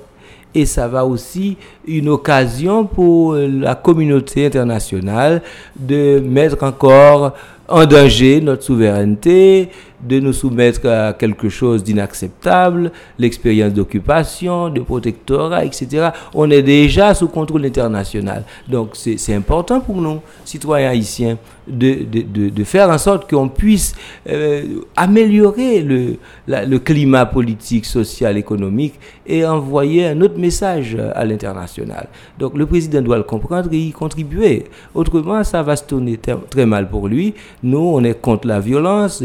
et 0.54 0.66
ça 0.66 0.88
va 0.88 1.06
aussi 1.06 1.58
une 1.88 2.10
occasion 2.10 2.86
pour 2.86 3.36
la 3.36 3.76
communauté 3.76 4.46
internationale 4.46 5.42
de 5.76 6.20
mettre 6.20 6.64
encore 6.64 7.34
en 7.68 7.86
danger 7.86 8.42
notre 8.42 8.64
souveraineté, 8.64 9.70
de 10.08 10.20
nous 10.20 10.34
soumettre 10.34 10.88
à 10.88 11.14
quelque 11.14 11.50
chose 11.50 11.84
d'inacceptable, 11.84 12.92
l'expérience 13.18 13.74
d'occupation, 13.74 14.70
de 14.70 14.82
protectorat, 14.82 15.66
etc. 15.66 16.10
On 16.34 16.50
est 16.50 16.64
déjà 16.64 17.14
sous 17.14 17.28
contrôle 17.28 17.66
international. 17.66 18.44
Donc 18.68 18.92
c'est 18.96 19.34
important 19.34 19.80
pour 19.80 19.96
nous, 20.02 20.20
citoyens 20.46 20.90
haïtiens, 20.90 21.38
de, 21.68 22.04
de, 22.04 22.50
de, 22.50 22.64
faire 22.64 22.90
en 22.90 22.98
sorte 22.98 23.30
qu'on 23.30 23.48
puisse 23.48 23.94
euh, 24.28 24.82
améliorer 24.96 25.82
le, 25.82 26.18
le 26.48 26.78
climat 26.80 27.26
politique, 27.26 27.86
social, 27.86 28.36
économique 28.36 28.96
et 29.28 29.46
envoyer 29.46 30.08
un 30.08 30.22
autre 30.22 30.38
message 30.38 30.98
à 31.16 31.24
l'international. 31.24 32.08
Donc 32.40 32.58
le 32.58 32.66
président 32.66 33.02
doit 33.02 33.18
le 33.18 33.24
comprendre 33.24 33.70
et 33.72 33.78
y 33.78 33.92
contribuer. 33.92 34.66
Autrement, 34.96 35.44
ça 35.44 35.62
va 35.62 35.76
se 35.76 35.84
tourner 35.84 36.20
très 36.50 36.66
mal 36.66 36.90
pour 36.90 37.08
lui. 37.08 37.36
Nous, 37.64 37.78
on 37.80 38.04
est 38.04 38.20
contre 38.20 38.48
la 38.48 38.60
violence, 38.60 39.24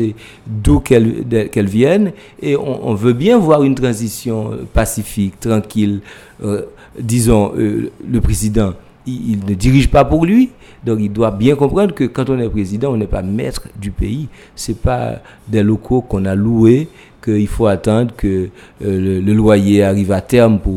d'où 0.66 0.80
qu'elle 0.80 1.66
vienne, 1.68 2.12
et 2.42 2.56
on, 2.56 2.94
veut 2.94 3.12
bien 3.12 3.38
voir 3.38 3.62
une 3.62 3.76
transition 3.76 4.50
pacifique, 4.74 5.38
tranquille. 5.38 6.00
Euh, 6.42 6.62
disons, 6.98 7.52
euh, 7.56 7.90
le 8.10 8.20
président, 8.20 8.72
il, 9.06 9.38
ne 9.46 9.54
dirige 9.54 9.88
pas 9.88 10.04
pour 10.04 10.26
lui, 10.26 10.50
donc 10.84 10.98
il 11.00 11.12
doit 11.12 11.30
bien 11.30 11.54
comprendre 11.54 11.94
que 11.94 12.02
quand 12.04 12.28
on 12.30 12.38
est 12.40 12.48
président, 12.48 12.92
on 12.92 12.96
n'est 12.96 13.06
pas 13.06 13.22
maître 13.22 13.68
du 13.80 13.92
pays. 13.92 14.28
C'est 14.56 14.80
pas 14.80 15.20
des 15.46 15.62
locaux 15.62 16.00
qu'on 16.00 16.24
a 16.24 16.34
loués 16.34 16.88
qu'il 17.24 17.46
faut 17.46 17.66
attendre 17.66 18.12
que 18.16 18.48
euh, 18.84 19.20
le, 19.20 19.32
loyer 19.32 19.84
arrive 19.84 20.10
à 20.10 20.20
terme 20.20 20.58
pour 20.58 20.74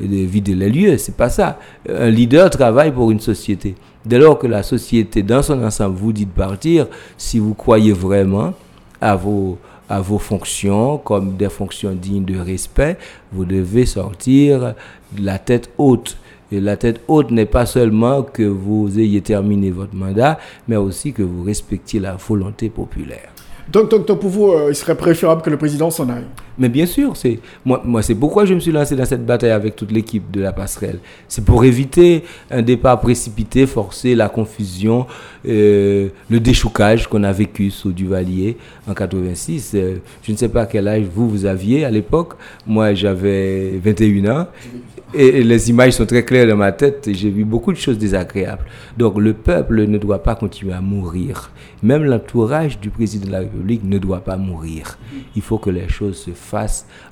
vider 0.00 0.54
les 0.54 0.70
lieux. 0.70 0.96
C'est 0.96 1.16
pas 1.16 1.28
ça. 1.28 1.58
Un 1.88 2.08
leader 2.08 2.48
travaille 2.48 2.92
pour 2.92 3.10
une 3.10 3.20
société. 3.20 3.74
Dès 4.04 4.18
lors 4.18 4.38
que 4.38 4.46
la 4.46 4.62
société, 4.62 5.22
dans 5.22 5.42
son 5.42 5.62
ensemble, 5.62 5.96
vous 5.96 6.12
dit 6.12 6.26
de 6.26 6.30
partir, 6.30 6.86
si 7.18 7.38
vous 7.38 7.54
croyez 7.54 7.92
vraiment 7.92 8.54
à 9.00 9.16
vos, 9.16 9.58
à 9.88 10.00
vos 10.00 10.18
fonctions 10.18 10.98
comme 10.98 11.36
des 11.36 11.48
fonctions 11.48 11.92
dignes 11.92 12.24
de 12.24 12.38
respect, 12.38 12.98
vous 13.32 13.44
devez 13.44 13.86
sortir 13.86 14.74
la 15.18 15.38
tête 15.38 15.70
haute. 15.78 16.16
Et 16.52 16.60
la 16.60 16.76
tête 16.76 17.00
haute 17.08 17.30
n'est 17.32 17.46
pas 17.46 17.66
seulement 17.66 18.22
que 18.22 18.44
vous 18.44 18.98
ayez 18.98 19.20
terminé 19.20 19.70
votre 19.70 19.94
mandat, 19.94 20.38
mais 20.68 20.76
aussi 20.76 21.12
que 21.12 21.22
vous 21.22 21.42
respectiez 21.42 21.98
la 21.98 22.14
volonté 22.14 22.68
populaire. 22.70 23.30
Donc, 23.68 23.90
donc, 23.90 24.06
pour 24.06 24.30
vous, 24.30 24.52
il 24.68 24.74
serait 24.76 24.96
préférable 24.96 25.42
que 25.42 25.50
le 25.50 25.56
président 25.56 25.90
s'en 25.90 26.08
aille 26.08 26.26
mais 26.58 26.68
bien 26.68 26.86
sûr, 26.86 27.16
c'est 27.16 27.38
moi, 27.64 28.02
c'est 28.02 28.14
pourquoi 28.14 28.44
je 28.44 28.54
me 28.54 28.60
suis 28.60 28.72
lancé 28.72 28.96
dans 28.96 29.04
cette 29.04 29.24
bataille 29.26 29.50
avec 29.50 29.76
toute 29.76 29.92
l'équipe 29.92 30.30
de 30.30 30.40
la 30.40 30.52
passerelle. 30.52 30.98
C'est 31.28 31.44
pour 31.44 31.64
éviter 31.64 32.24
un 32.50 32.62
départ 32.62 33.00
précipité, 33.00 33.66
forcer 33.66 34.14
la 34.14 34.28
confusion, 34.28 35.06
euh, 35.46 36.08
le 36.30 36.40
déchoucage 36.40 37.08
qu'on 37.08 37.24
a 37.24 37.32
vécu 37.32 37.70
sous 37.70 37.92
Duvalier 37.92 38.56
en 38.88 38.94
86. 38.94 39.72
Euh, 39.74 39.96
je 40.22 40.32
ne 40.32 40.36
sais 40.36 40.48
pas 40.48 40.66
quel 40.66 40.88
âge 40.88 41.04
vous 41.04 41.28
vous 41.28 41.46
aviez 41.46 41.84
à 41.84 41.90
l'époque. 41.90 42.34
Moi, 42.66 42.94
j'avais 42.94 43.78
21 43.82 44.26
ans 44.30 44.46
et 45.14 45.42
les 45.42 45.70
images 45.70 45.94
sont 45.94 46.06
très 46.06 46.24
claires 46.24 46.46
dans 46.46 46.56
ma 46.56 46.72
tête. 46.72 47.08
J'ai 47.12 47.30
vu 47.30 47.44
beaucoup 47.44 47.72
de 47.72 47.78
choses 47.78 47.98
désagréables. 47.98 48.64
Donc 48.98 49.18
le 49.18 49.32
peuple 49.32 49.86
ne 49.86 49.98
doit 49.98 50.22
pas 50.22 50.34
continuer 50.34 50.72
à 50.72 50.80
mourir. 50.80 51.50
Même 51.82 52.04
l'entourage 52.04 52.80
du 52.80 52.90
président 52.90 53.26
de 53.26 53.32
la 53.32 53.38
République 53.40 53.84
ne 53.84 53.98
doit 53.98 54.20
pas 54.20 54.36
mourir. 54.36 54.98
Il 55.34 55.42
faut 55.42 55.58
que 55.58 55.70
les 55.70 55.88
choses 55.88 56.18
se 56.18 56.30
fassent 56.32 56.45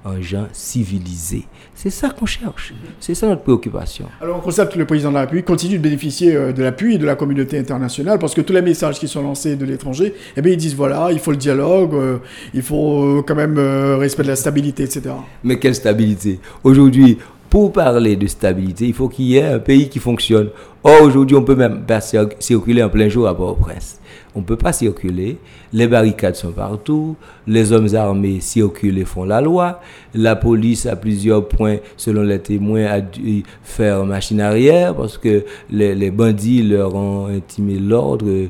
en 0.05 0.21
gens 0.21 0.47
civilisés. 0.53 1.47
C'est 1.75 1.91
ça 1.91 2.11
qu'on 2.11 2.27
cherche. 2.27 2.73
C'est 3.01 3.15
ça 3.15 3.27
notre 3.27 3.43
préoccupation. 3.43 4.07
Alors 4.21 4.39
on 4.39 4.41
constate 4.41 4.73
que 4.73 4.79
le 4.79 4.87
président 4.87 5.11
de 5.11 5.15
la 5.15 5.23
République 5.23 5.45
continue 5.45 5.79
de 5.79 5.83
bénéficier 5.83 6.35
euh, 6.35 6.53
de 6.53 6.63
l'appui 6.63 6.99
de 6.99 7.05
la 7.05 7.17
communauté 7.17 7.59
internationale 7.59 8.19
parce 8.19 8.35
que 8.35 8.41
tous 8.41 8.53
les 8.53 8.63
messages 8.63 8.99
qui 8.99 9.09
sont 9.09 9.23
lancés 9.23 9.57
de 9.57 9.65
l'étranger, 9.65 10.15
eh 10.37 10.41
bien 10.41 10.53
ils 10.53 10.59
disent 10.59 10.77
voilà, 10.77 11.09
il 11.13 11.19
faut 11.19 11.33
le 11.33 11.37
dialogue, 11.37 11.95
euh, 11.95 12.19
il 12.55 12.63
faut 12.63 13.03
euh, 13.03 13.25
quand 13.27 13.35
même 13.35 13.59
respect 13.99 14.23
de 14.23 14.29
la 14.29 14.37
stabilité, 14.37 14.85
etc. 14.85 15.15
Mais 15.43 15.59
quelle 15.59 15.75
stabilité? 15.75 16.41
Aujourd'hui, 16.63 17.19
pour 17.51 17.73
parler 17.73 18.17
de 18.17 18.27
stabilité, 18.27 18.87
il 18.87 18.95
faut 18.95 19.09
qu'il 19.09 19.27
y 19.27 19.37
ait 19.37 19.45
un 19.45 19.59
pays 19.59 19.89
qui 19.89 19.99
fonctionne. 19.99 20.49
Or, 20.83 21.03
aujourd'hui, 21.03 21.37
on 21.37 21.43
peut 21.43 21.55
même 21.55 21.83
pas 21.87 22.01
circuler 22.01 22.83
en 22.83 22.89
plein 22.89 23.09
jour 23.09 23.29
à 23.29 23.37
Port-au-Prince. 23.37 24.01
On 24.35 24.41
ne 24.41 24.45
peut 24.45 24.57
pas 24.57 24.73
circuler. 24.73 25.39
Les 25.73 25.87
barricades 25.87 26.35
sont 26.35 26.51
partout. 26.51 27.17
Les 27.47 27.73
hommes 27.73 27.95
armés 27.95 28.41
circulent 28.41 28.99
et 28.99 29.05
font 29.05 29.25
la 29.25 29.41
loi. 29.41 29.81
La 30.15 30.35
police, 30.35 30.87
à 30.87 30.97
plusieurs 30.97 31.47
points, 31.47 31.77
selon 31.97 32.23
les 32.23 32.41
témoins, 32.41 32.87
a 32.87 33.01
dû 33.01 33.45
faire 33.63 34.05
machine 34.05 34.41
arrière 34.41 34.95
parce 34.97 35.19
que 35.19 35.45
les, 35.71 36.11
bandits 36.11 36.63
leur 36.63 36.95
ont 36.95 37.27
intimé 37.27 37.79
l'ordre 37.79 38.49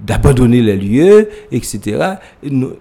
d'abandonner 0.00 0.62
les 0.62 0.76
lieux, 0.76 1.28
etc. 1.52 2.14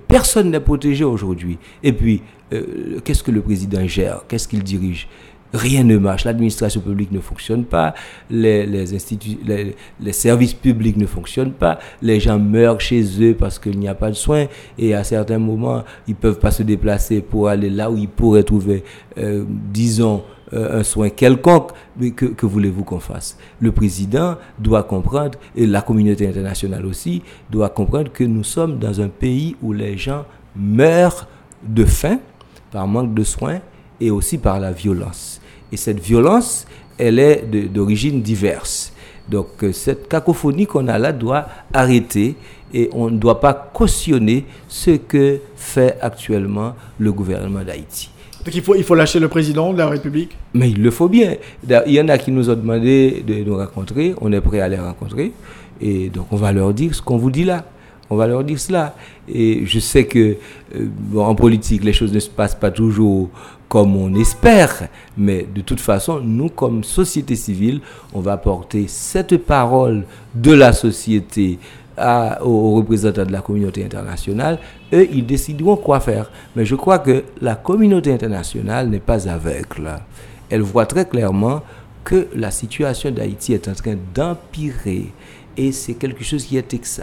Personne 0.08 0.51
n'est 0.51 0.60
protégé 0.60 1.03
aujourd'hui. 1.03 1.58
Et 1.84 1.91
puis, 1.91 2.21
euh, 2.53 2.99
qu'est-ce 3.03 3.23
que 3.23 3.32
le 3.32 3.41
président 3.41 3.86
gère? 3.88 4.21
Qu'est-ce 4.27 4.47
qu'il 4.47 4.63
dirige? 4.63 5.08
Rien 5.53 5.83
ne 5.83 5.97
marche, 5.97 6.25
l'administration 6.25 6.81
publique 6.81 7.12
ne 7.12 7.21
fonctionne 7.21 7.63
pas, 7.63 7.95
les, 8.29 8.65
les, 8.65 10.12
services 10.12 10.53
publics 10.53 10.97
ne 10.97 11.05
fonctionnent 11.05 11.53
pas, 11.53 11.79
les 12.01 12.19
gens 12.19 12.38
meurent 12.38 12.81
chez 12.81 13.03
eux 13.21 13.33
parce 13.33 13.57
qu'il 13.57 13.79
n'y 13.79 13.88
a 13.88 13.95
pas 13.95 14.10
de 14.10 14.15
soins. 14.15 14.47
Et 14.77 14.93
à 14.93 15.05
certains 15.05 15.39
moments, 15.39 15.83
ils 16.07 16.12
ne 16.12 16.15
peuvent 16.17 16.39
pas 16.39 16.51
se 16.51 16.63
déplacer 16.63 17.21
pour 17.21 17.47
aller 17.47 17.69
là 17.69 17.89
où 17.89 17.97
ils 17.97 18.10
pourraient 18.10 18.43
trouver, 18.43 18.83
euh, 19.17 19.45
disons, 19.71 20.23
euh, 20.53 20.79
un 20.79 20.83
soin 20.83 21.10
quelconque, 21.10 21.71
mais 21.97 22.12
que, 22.12 22.25
que 22.25 22.45
voulez-vous 22.45 22.83
qu'on 22.83 22.99
fasse? 22.99 23.38
Le 23.60 23.71
président 23.71 24.36
doit 24.60 24.83
comprendre, 24.83 25.38
et 25.55 25.65
la 25.65 25.81
communauté 25.81 26.27
internationale 26.27 26.86
aussi, 26.86 27.21
doit 27.49 27.69
comprendre 27.69 28.12
que 28.12 28.23
nous 28.23 28.43
sommes 28.43 28.79
dans 28.79 28.99
un 29.01 29.10
pays 29.10 29.55
où 29.62 29.71
les 29.73 29.97
gens 29.97 30.25
meurent 30.55 31.27
de 31.63 31.86
faim, 31.86 32.19
par 32.71 32.88
manque 32.88 33.13
de 33.13 33.23
soins 33.23 33.60
et 33.99 34.12
aussi 34.12 34.38
par 34.38 34.60
la 34.60 34.71
violence. 34.71 35.41
Et 35.71 35.77
cette 35.77 35.99
violence, 35.99 36.65
elle 36.97 37.19
est 37.19 37.43
d'origine 37.71 38.21
diverse. 38.21 38.93
Donc 39.29 39.63
euh, 39.63 39.71
cette 39.73 40.07
cacophonie 40.07 40.65
qu'on 40.65 40.88
a 40.88 40.97
là 40.97 41.12
doit 41.12 41.47
arrêter 41.73 42.36
et 42.73 42.89
on 42.93 43.10
ne 43.10 43.17
doit 43.17 43.39
pas 43.39 43.53
cautionner 43.73 44.45
ce 44.67 44.91
que 44.91 45.39
fait 45.55 45.97
actuellement 46.01 46.75
le 46.99 47.12
gouvernement 47.12 47.63
d'Haïti. 47.63 48.10
Donc 48.45 48.55
il 48.55 48.62
faut, 48.62 48.75
il 48.75 48.83
faut 48.83 48.95
lâcher 48.95 49.19
le 49.19 49.27
président 49.27 49.73
de 49.73 49.77
la 49.77 49.88
République? 49.88 50.38
Mais 50.53 50.69
il 50.69 50.81
le 50.81 50.91
faut 50.91 51.10
bien. 51.10 51.36
Il 51.86 51.93
y 51.93 51.99
en 51.99 52.07
a 52.07 52.17
qui 52.17 52.31
nous 52.31 52.49
ont 52.49 52.55
demandé 52.55 53.23
de 53.27 53.43
nous 53.43 53.57
rencontrer, 53.57 54.13
on 54.21 54.31
est 54.31 54.41
prêt 54.41 54.62
à 54.62 54.69
les 54.69 54.77
rencontrer. 54.77 55.33
Et 55.81 56.10
donc 56.10 56.27
on 56.31 56.38
va 56.38 56.51
leur 56.53 56.73
dire 56.73 56.95
ce 56.95 57.01
qu'on 57.01 57.17
vous 57.17 57.31
dit 57.31 57.43
là. 57.43 57.65
On 58.10 58.15
va 58.15 58.25
leur 58.25 58.43
dire 58.45 58.57
cela. 58.57 58.95
Et 59.27 59.65
je 59.65 59.79
sais 59.79 60.05
que 60.05 60.38
euh, 60.75 61.17
en 61.17 61.36
politique, 61.36 61.83
les 61.83 61.91
choses 61.91 62.13
ne 62.13 62.19
se 62.19 62.29
passent 62.29 62.55
pas 62.55 62.71
toujours 62.71 63.29
comme 63.67 63.95
on 63.95 64.13
espère, 64.15 64.88
mais 65.17 65.45
de 65.53 65.62
toute 65.62 65.80
façon, 65.80 66.21
nous, 66.21 66.49
comme 66.49 66.84
société 66.84 67.36
civile, 67.36 67.82
on 68.13 68.21
va 68.21 68.38
porter 68.38 68.86
cette 68.88 69.38
parole 69.38 70.03
de 70.34 70.53
la 70.53 70.73
société 70.73 71.60
aux 72.41 72.75
représentants 72.75 73.25
de 73.25 73.32
la 73.32 73.41
communauté 73.41 73.84
internationale. 73.84 74.60
Eux, 74.93 75.08
ils 75.12 75.25
décideront 75.25 75.77
quoi 75.77 75.99
faire. 75.99 76.30
Mais 76.56 76.65
je 76.65 76.75
crois 76.75 76.99
que 76.99 77.23
la 77.41 77.56
communauté 77.56 78.13
internationale 78.13 78.88
n'est 78.89 78.99
pas 78.99 79.27
aveugle. 79.27 79.95
Elle 80.49 80.62
voit 80.62 80.86
très 80.86 81.06
clairement 81.06 81.62
que 82.03 82.27
la 82.36 82.51
situation 82.51 83.12
d'Haïti 83.12 83.53
est 83.53 83.67
en 83.67 83.73
train 83.73 83.95
d'empirer 84.13 85.08
et 85.57 85.71
c'est 85.71 85.95
quelque 85.95 86.23
chose 86.23 86.45
qui 86.45 86.57
est 86.57 87.01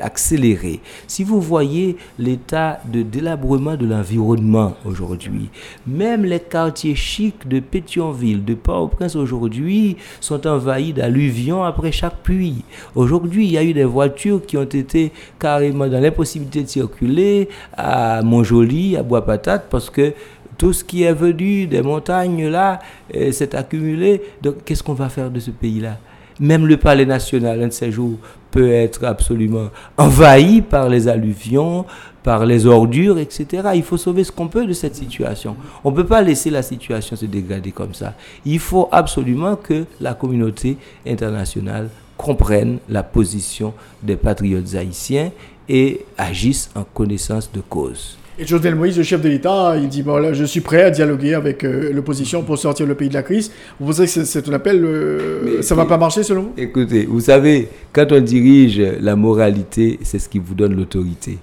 accéléré. 0.00 0.80
Si 1.06 1.24
vous 1.24 1.40
voyez 1.40 1.96
l'état 2.18 2.80
de 2.84 3.02
délabrement 3.02 3.76
de 3.76 3.86
l'environnement 3.86 4.74
aujourd'hui, 4.84 5.48
même 5.86 6.24
les 6.24 6.40
quartiers 6.40 6.94
chics 6.94 7.48
de 7.48 7.60
Pétionville, 7.60 8.44
de 8.44 8.54
Port-au-Prince 8.54 9.16
aujourd'hui 9.16 9.96
sont 10.20 10.46
envahis 10.46 10.92
d'alluvions 10.92 11.64
après 11.64 11.92
chaque 11.92 12.18
pluie. 12.22 12.62
Aujourd'hui, 12.94 13.46
il 13.46 13.52
y 13.52 13.58
a 13.58 13.64
eu 13.64 13.72
des 13.72 13.84
voitures 13.84 14.44
qui 14.44 14.56
ont 14.56 14.62
été 14.62 15.12
carrément 15.38 15.88
dans 15.88 16.00
l'impossibilité 16.00 16.62
de 16.62 16.68
circuler 16.68 17.48
à 17.76 18.22
Montjoli, 18.22 18.96
à 18.96 19.02
Bois-Patate, 19.02 19.66
parce 19.70 19.88
que 19.90 20.12
tout 20.58 20.72
ce 20.72 20.82
qui 20.84 21.04
est 21.04 21.12
venu 21.12 21.66
des 21.66 21.82
montagnes 21.82 22.48
là 22.48 22.80
euh, 23.14 23.30
s'est 23.30 23.54
accumulé. 23.54 24.20
Donc, 24.42 24.64
qu'est-ce 24.64 24.82
qu'on 24.82 24.94
va 24.94 25.08
faire 25.08 25.30
de 25.30 25.40
ce 25.40 25.52
pays-là 25.52 25.98
même 26.40 26.66
le 26.66 26.76
palais 26.76 27.06
national, 27.06 27.62
un 27.62 27.68
de 27.68 27.72
ces 27.72 27.90
jours, 27.90 28.18
peut 28.50 28.70
être 28.70 29.04
absolument 29.04 29.68
envahi 29.96 30.62
par 30.62 30.88
les 30.88 31.08
alluvions, 31.08 31.84
par 32.22 32.44
les 32.44 32.66
ordures, 32.66 33.18
etc. 33.18 33.70
Il 33.74 33.82
faut 33.82 33.96
sauver 33.96 34.24
ce 34.24 34.32
qu'on 34.32 34.48
peut 34.48 34.66
de 34.66 34.72
cette 34.72 34.94
situation. 34.94 35.56
On 35.84 35.90
ne 35.90 35.96
peut 35.96 36.06
pas 36.06 36.20
laisser 36.22 36.50
la 36.50 36.62
situation 36.62 37.16
se 37.16 37.26
dégrader 37.26 37.72
comme 37.72 37.94
ça. 37.94 38.14
Il 38.44 38.58
faut 38.58 38.88
absolument 38.92 39.56
que 39.56 39.84
la 40.00 40.14
communauté 40.14 40.76
internationale 41.06 41.88
comprenne 42.18 42.78
la 42.88 43.02
position 43.02 43.72
des 44.02 44.16
patriotes 44.16 44.74
haïtiens 44.74 45.30
et 45.68 46.04
agisse 46.18 46.70
en 46.74 46.84
connaissance 46.84 47.50
de 47.52 47.60
cause. 47.60 48.17
Et 48.40 48.46
Jovenel 48.46 48.76
Moïse, 48.76 48.96
le 48.96 49.02
chef 49.02 49.20
de 49.20 49.28
l'État, 49.28 49.74
il 49.76 49.88
dit 49.88 50.04
bon, 50.04 50.32
je 50.32 50.44
suis 50.44 50.60
prêt 50.60 50.84
à 50.84 50.90
dialoguer 50.90 51.34
avec 51.34 51.64
euh, 51.64 51.92
l'opposition 51.92 52.44
pour 52.44 52.56
sortir 52.56 52.86
le 52.86 52.94
pays 52.94 53.08
de 53.08 53.14
la 53.14 53.24
crise. 53.24 53.50
Vous 53.80 53.86
pensez 53.86 54.04
que 54.04 54.24
c'est 54.24 54.48
un 54.48 54.52
appel 54.52 54.84
euh, 54.84 55.60
Ça 55.60 55.74
ne 55.74 55.80
va 55.80 55.86
pas 55.86 55.98
marcher 55.98 56.22
selon 56.22 56.42
vous? 56.42 56.52
Écoutez, 56.56 57.04
vous 57.06 57.18
savez, 57.18 57.68
quand 57.92 58.12
on 58.12 58.20
dirige 58.20 58.80
la 59.00 59.16
moralité, 59.16 59.98
c'est 60.04 60.20
ce 60.20 60.28
qui 60.28 60.38
vous 60.38 60.54
donne 60.54 60.76
l'autorité. 60.76 61.36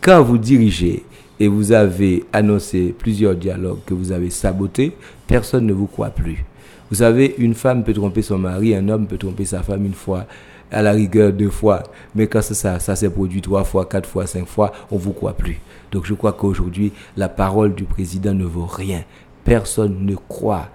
Quand 0.00 0.22
vous 0.22 0.38
dirigez 0.38 1.02
et 1.40 1.48
vous 1.48 1.72
avez 1.72 2.22
annoncé 2.32 2.94
plusieurs 2.96 3.34
dialogues 3.34 3.80
que 3.84 3.94
vous 3.94 4.12
avez 4.12 4.30
sabotés, 4.30 4.92
personne 5.26 5.66
ne 5.66 5.72
vous 5.72 5.88
croit 5.88 6.10
plus. 6.10 6.44
Vous 6.90 6.98
savez, 6.98 7.34
une 7.38 7.54
femme 7.54 7.82
peut 7.82 7.92
tromper 7.92 8.22
son 8.22 8.38
mari, 8.38 8.72
un 8.72 8.88
homme 8.88 9.08
peut 9.08 9.18
tromper 9.18 9.46
sa 9.46 9.64
femme 9.64 9.84
une 9.84 9.94
fois 9.94 10.26
à 10.70 10.82
la 10.82 10.92
rigueur 10.92 11.32
deux 11.32 11.50
fois. 11.50 11.82
Mais 12.14 12.26
quand 12.26 12.42
ça, 12.42 12.78
ça 12.78 12.96
s'est 12.96 13.10
produit 13.10 13.40
trois 13.40 13.64
fois, 13.64 13.86
quatre 13.86 14.08
fois, 14.08 14.26
cinq 14.26 14.46
fois, 14.46 14.72
on 14.90 14.96
ne 14.96 15.00
vous 15.00 15.12
croit 15.12 15.34
plus. 15.34 15.60
Donc 15.92 16.06
je 16.06 16.14
crois 16.14 16.32
qu'aujourd'hui, 16.32 16.92
la 17.16 17.28
parole 17.28 17.74
du 17.74 17.84
président 17.84 18.34
ne 18.34 18.44
vaut 18.44 18.66
rien. 18.66 19.04
Personne 19.44 20.04
ne 20.04 20.16
croit 20.16 20.68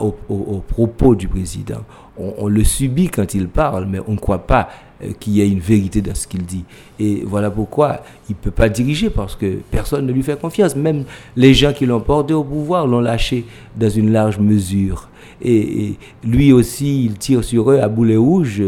aux, 0.00 0.62
propos 0.66 1.14
du 1.14 1.28
président. 1.28 1.82
On, 2.18 2.46
le 2.46 2.62
subit 2.62 3.08
quand 3.08 3.34
il 3.34 3.48
parle, 3.48 3.86
mais 3.86 3.98
on 4.06 4.12
ne 4.12 4.18
croit 4.18 4.46
pas 4.46 4.68
euh, 5.02 5.12
qu'il 5.18 5.32
y 5.32 5.40
ait 5.40 5.48
une 5.48 5.60
vérité 5.60 6.02
dans 6.02 6.14
ce 6.14 6.26
qu'il 6.26 6.44
dit. 6.44 6.64
Et 7.00 7.22
voilà 7.26 7.50
pourquoi 7.50 8.02
il 8.28 8.32
ne 8.32 8.40
peut 8.40 8.50
pas 8.50 8.68
diriger, 8.68 9.08
parce 9.08 9.34
que 9.34 9.58
personne 9.70 10.06
ne 10.06 10.12
lui 10.12 10.22
fait 10.22 10.38
confiance. 10.38 10.76
Même 10.76 11.04
les 11.36 11.54
gens 11.54 11.72
qui 11.72 11.86
l'ont 11.86 12.00
porté 12.00 12.34
au 12.34 12.44
pouvoir 12.44 12.86
l'ont 12.86 13.00
lâché 13.00 13.46
dans 13.76 13.88
une 13.88 14.12
large 14.12 14.38
mesure. 14.38 15.08
Et, 15.40 15.86
et, 15.86 15.98
lui 16.22 16.52
aussi, 16.52 17.06
il 17.06 17.14
tire 17.14 17.42
sur 17.42 17.70
eux 17.70 17.80
à 17.80 17.88
boulet 17.88 18.16
rouge 18.16 18.62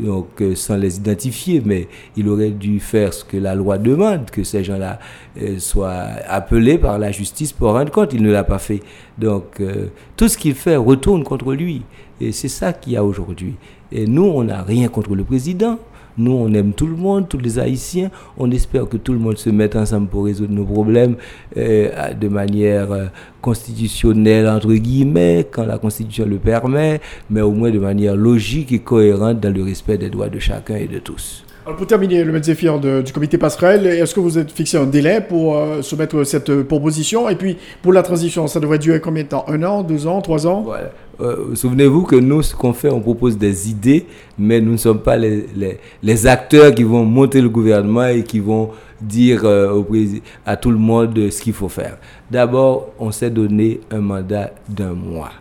donc 0.00 0.40
euh, 0.40 0.54
sans 0.54 0.76
les 0.76 0.96
identifier, 0.96 1.62
mais 1.64 1.88
il 2.16 2.28
aurait 2.28 2.50
dû 2.50 2.80
faire 2.80 3.12
ce 3.12 3.24
que 3.24 3.36
la 3.36 3.54
loi 3.54 3.78
demande, 3.78 4.30
que 4.30 4.44
ces 4.44 4.64
gens-là 4.64 4.98
euh, 5.40 5.58
soient 5.58 6.06
appelés 6.28 6.78
par 6.78 6.98
la 6.98 7.12
justice 7.12 7.52
pour 7.52 7.72
rendre 7.72 7.90
compte. 7.90 8.12
Il 8.12 8.22
ne 8.22 8.32
l'a 8.32 8.44
pas 8.44 8.58
fait. 8.58 8.80
Donc 9.18 9.60
euh, 9.60 9.88
tout 10.16 10.28
ce 10.28 10.38
qu'il 10.38 10.54
fait 10.54 10.76
retourne 10.76 11.24
contre 11.24 11.52
lui. 11.52 11.82
Et 12.20 12.32
c'est 12.32 12.48
ça 12.48 12.72
qu'il 12.72 12.94
y 12.94 12.96
a 12.96 13.04
aujourd'hui. 13.04 13.54
Et 13.92 14.06
nous, 14.06 14.24
on 14.24 14.44
n'a 14.44 14.62
rien 14.62 14.88
contre 14.88 15.14
le 15.14 15.24
président. 15.24 15.78
Nous, 16.18 16.32
on 16.32 16.52
aime 16.52 16.72
tout 16.72 16.86
le 16.86 16.96
monde, 16.96 17.28
tous 17.28 17.38
les 17.38 17.58
Haïtiens. 17.58 18.10
On 18.38 18.50
espère 18.50 18.88
que 18.88 18.96
tout 18.96 19.12
le 19.12 19.18
monde 19.18 19.38
se 19.38 19.50
mette 19.50 19.76
ensemble 19.76 20.08
pour 20.08 20.24
résoudre 20.24 20.52
nos 20.52 20.64
problèmes 20.64 21.16
euh, 21.56 22.12
de 22.12 22.28
manière 22.28 22.92
euh, 22.92 23.06
constitutionnelle, 23.40 24.48
entre 24.48 24.72
guillemets, 24.72 25.46
quand 25.50 25.64
la 25.64 25.78
Constitution 25.78 26.26
le 26.26 26.38
permet, 26.38 27.00
mais 27.30 27.40
au 27.40 27.52
moins 27.52 27.70
de 27.70 27.78
manière 27.78 28.16
logique 28.16 28.72
et 28.72 28.80
cohérente 28.80 29.40
dans 29.40 29.52
le 29.54 29.62
respect 29.62 29.98
des 29.98 30.10
droits 30.10 30.28
de 30.28 30.38
chacun 30.38 30.76
et 30.76 30.86
de 30.86 30.98
tous. 30.98 31.44
Alors 31.66 31.76
pour 31.76 31.86
terminer, 31.86 32.24
le 32.24 32.32
maître 32.32 33.02
du 33.02 33.12
comité 33.12 33.36
passerelle, 33.36 33.86
est-ce 33.86 34.14
que 34.14 34.20
vous 34.20 34.38
êtes 34.38 34.50
fixé 34.50 34.78
un 34.78 34.86
délai 34.86 35.20
pour 35.20 35.56
euh, 35.56 35.82
soumettre 35.82 36.24
cette 36.24 36.62
proposition? 36.62 37.28
Et 37.28 37.36
puis 37.36 37.58
pour 37.82 37.92
la 37.92 38.02
transition, 38.02 38.46
ça 38.46 38.60
devrait 38.60 38.78
durer 38.78 39.00
combien 39.00 39.24
de 39.24 39.28
temps? 39.28 39.44
Un 39.46 39.62
an, 39.62 39.82
deux 39.82 40.06
ans, 40.06 40.22
trois 40.22 40.46
ans? 40.46 40.62
Voilà. 40.62 40.90
Euh, 41.20 41.54
souvenez-vous 41.54 42.04
que 42.04 42.16
nous, 42.16 42.42
ce 42.42 42.54
qu'on 42.54 42.72
fait, 42.72 42.90
on 42.90 43.00
propose 43.00 43.36
des 43.36 43.70
idées, 43.70 44.06
mais 44.38 44.60
nous 44.60 44.72
ne 44.72 44.76
sommes 44.76 45.00
pas 45.00 45.16
les, 45.16 45.46
les, 46.02 46.26
acteurs 46.26 46.74
qui 46.74 46.82
vont 46.82 47.04
monter 47.04 47.40
le 47.42 47.48
gouvernement 47.50 48.06
et 48.06 48.22
qui 48.24 48.38
vont 48.38 48.70
dire 49.00 49.42
euh, 49.44 49.82
à 50.46 50.56
tout 50.56 50.70
le 50.70 50.78
monde 50.78 51.30
ce 51.30 51.42
qu'il 51.42 51.52
faut 51.52 51.68
faire. 51.68 51.98
D'abord, 52.30 52.90
on 52.98 53.10
s'est 53.12 53.30
donné 53.30 53.80
un 53.90 54.00
mandat 54.00 54.50
d'un 54.68 54.94
mois. 54.94 55.32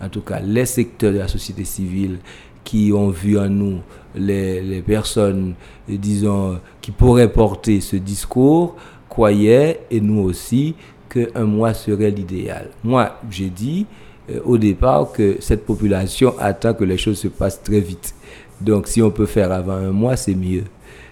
En 0.00 0.08
tout 0.08 0.20
cas, 0.22 0.40
les 0.40 0.66
secteurs 0.66 1.12
de 1.12 1.18
la 1.18 1.28
société 1.28 1.64
civile 1.64 2.18
qui 2.64 2.92
ont 2.92 3.10
vu 3.10 3.38
en 3.38 3.48
nous 3.48 3.78
les, 4.14 4.82
personnes, 4.86 5.54
disons, 5.88 6.58
qui 6.80 6.90
pourraient 6.90 7.30
porter 7.32 7.80
ce 7.80 7.96
discours, 7.96 8.76
croyaient, 9.08 9.80
et 9.90 10.00
nous 10.00 10.20
aussi, 10.22 10.74
qu'un 11.08 11.44
mois 11.44 11.74
serait 11.74 12.10
l'idéal. 12.10 12.70
Moi, 12.82 13.18
j'ai 13.30 13.50
dit 13.50 13.86
euh, 13.90 14.05
au 14.44 14.58
départ 14.58 15.12
que 15.12 15.36
cette 15.40 15.64
population 15.64 16.34
attend 16.38 16.74
que 16.74 16.84
les 16.84 16.98
choses 16.98 17.18
se 17.18 17.28
passent 17.28 17.62
très 17.62 17.80
vite. 17.80 18.14
Donc, 18.60 18.88
si 18.88 19.02
on 19.02 19.10
peut 19.10 19.26
faire 19.26 19.52
avant 19.52 19.74
un 19.74 19.92
mois, 19.92 20.16
c'est 20.16 20.34
mieux 20.34 20.64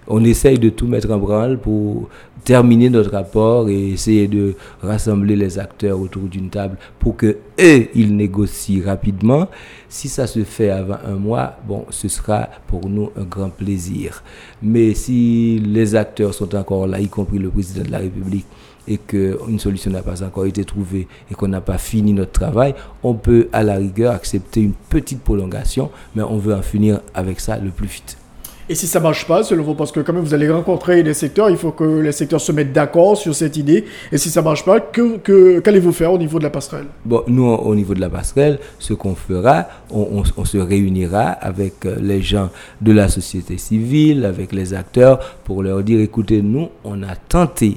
on 0.07 0.25
essaye 0.25 0.59
de 0.59 0.69
tout 0.69 0.87
mettre 0.87 1.11
en 1.11 1.19
branle 1.19 1.59
pour 1.59 2.09
terminer 2.45 2.91
notre 2.91 3.11
rapport 3.11 3.69
et 3.71 3.93
essayer 3.93 4.29
de 4.29 4.55
rassembler 4.83 5.35
les 5.35 5.59
acteurs 5.59 5.99
autour 5.99 6.25
d'une 6.25 6.51
table 6.51 6.77
pour 6.99 7.17
que 7.17 7.39
eux, 7.59 7.89
ils 7.95 8.15
négocient 8.15 8.85
rapidement. 8.85 9.49
Si 9.89 10.09
ça 10.09 10.27
se 10.27 10.45
fait 10.45 10.69
avant 10.69 10.99
un 11.07 11.15
mois, 11.15 11.57
bon, 11.67 11.87
ce 11.89 12.09
sera 12.09 12.49
pour 12.67 12.89
nous 12.89 13.11
un 13.17 13.25
grand 13.25 13.49
plaisir. 13.49 14.23
Mais 14.62 14.93
si 14.93 15.59
les 15.65 15.95
acteurs 15.95 16.35
sont 16.35 16.55
encore 16.55 16.87
là, 16.87 17.01
y 17.01 17.09
compris 17.09 17.39
le 17.39 17.49
président 17.49 17.85
de 17.85 17.91
la 17.91 17.99
République, 17.99 18.47
et 18.89 18.99
qu'une 18.99 19.59
solution 19.59 19.91
n'a 19.91 20.03
pas 20.03 20.22
encore 20.22 20.47
été 20.47 20.64
trouvée 20.64 21.07
et 21.30 21.35
qu'on 21.35 21.49
n'a 21.49 21.61
pas 21.61 21.78
fini 21.78 22.12
notre 22.12 22.32
travail, 22.32 22.74
on 23.03 23.14
peut 23.14 23.49
à 23.53 23.62
la 23.62 23.76
rigueur 23.76 24.14
accepter 24.14 24.61
une 24.61 24.72
petite 24.72 25.20
prolongation, 25.22 25.91
mais 26.14 26.22
on 26.22 26.39
veut 26.39 26.55
en 26.55 26.62
finir 26.62 27.01
avec 27.14 27.41
ça 27.41 27.59
le 27.59 27.70
plus 27.70 27.89
vite. 27.89 28.18
Et 28.66 28.74
si 28.74 28.87
ça 28.87 28.99
marche 28.99 29.26
pas, 29.26 29.43
selon 29.43 29.62
vous, 29.62 29.74
parce 29.74 29.93
que 29.93 30.01
quand 30.01 30.14
même 30.14 30.22
vous 30.22 30.32
allez 30.32 30.51
rencontrer 30.51 31.03
les 31.03 31.12
secteurs, 31.12 31.51
il 31.51 31.59
faut 31.59 31.72
que 31.72 31.85
les 31.85 32.12
secteurs 32.12 32.41
se 32.41 32.51
mettent 32.51 32.72
d'accord 32.72 33.14
sur 33.14 33.35
cette 33.35 33.59
idée. 33.59 33.85
Et 34.11 34.16
si 34.16 34.30
ça 34.30 34.41
marche 34.41 34.64
pas, 34.64 34.80
que, 34.80 35.59
qu'allez-vous 35.59 35.93
faire 35.93 36.11
au 36.14 36.16
niveau 36.16 36.39
de 36.39 36.45
la 36.45 36.51
passerelle? 36.51 36.87
Bon, 37.05 37.22
nous, 37.26 37.45
au 37.45 37.74
niveau 37.74 37.93
de 37.93 38.01
la 38.01 38.09
passerelle, 38.09 38.59
ce 38.78 38.95
qu'on 38.95 39.14
fera, 39.14 39.66
on, 39.91 40.22
on, 40.35 40.45
se 40.47 40.57
réunira 40.57 41.24
avec 41.24 41.85
euh, 41.85 41.97
les 42.01 42.22
gens 42.22 42.49
de 42.80 42.93
la 42.93 43.09
société 43.09 43.59
civile, 43.59 44.24
avec 44.24 44.53
les 44.53 44.72
acteurs, 44.72 45.18
pour 45.45 45.62
leur 45.62 45.82
dire, 45.82 46.01
écoutez, 46.01 46.41
nous, 46.41 46.70
on 46.85 47.03
a 47.03 47.16
tenté 47.16 47.76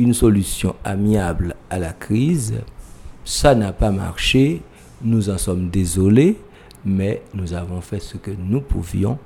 une 0.00 0.14
solution 0.14 0.74
amiable 0.84 1.54
à 1.68 1.78
la 1.78 1.92
crise. 1.92 2.54
Ça 3.24 3.54
n'a 3.54 3.72
pas 3.72 3.90
marché. 3.90 4.62
Nous 5.02 5.30
en 5.30 5.38
sommes 5.38 5.70
désolés, 5.70 6.36
mais 6.84 7.22
nous 7.34 7.54
avons 7.54 7.80
fait 7.80 8.00
ce 8.00 8.16
que 8.16 8.30
nous 8.30 8.60
pouvions 8.60 9.18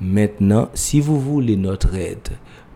Maintenant, 0.00 0.68
si 0.74 1.00
vous 1.00 1.20
voulez 1.20 1.56
notre 1.56 1.94
aide 1.96 2.28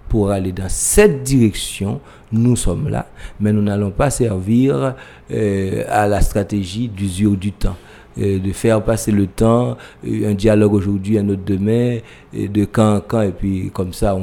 pour 0.09 0.31
aller 0.31 0.51
dans 0.53 0.69
cette 0.69 1.23
direction, 1.23 2.01
nous 2.33 2.57
sommes 2.57 2.89
là, 2.89 3.07
mais 3.39 3.53
nous 3.53 3.63
n'allons 3.63 3.93
pas 3.93 4.11
servir 4.11 4.95
euh, 5.31 5.85
à 5.89 6.09
la 6.09 6.21
stratégie 6.21 6.89
d'usure 6.89 7.37
du 7.37 7.53
temps. 7.53 7.77
Euh, 8.21 8.39
de 8.39 8.53
faire 8.53 8.83
passer 8.85 9.11
le 9.11 9.27
temps, 9.27 9.79
euh, 10.07 10.31
un 10.31 10.35
dialogue 10.35 10.75
aujourd'hui, 10.75 11.19
un 11.19 11.29
autre 11.31 11.43
demain, 11.47 11.99
de 12.35 12.65
camp 12.67 12.97
en 12.97 13.01
camp, 13.01 13.23
et 13.23 13.33
puis 13.33 13.71
comme 13.73 13.95
ça, 13.95 14.17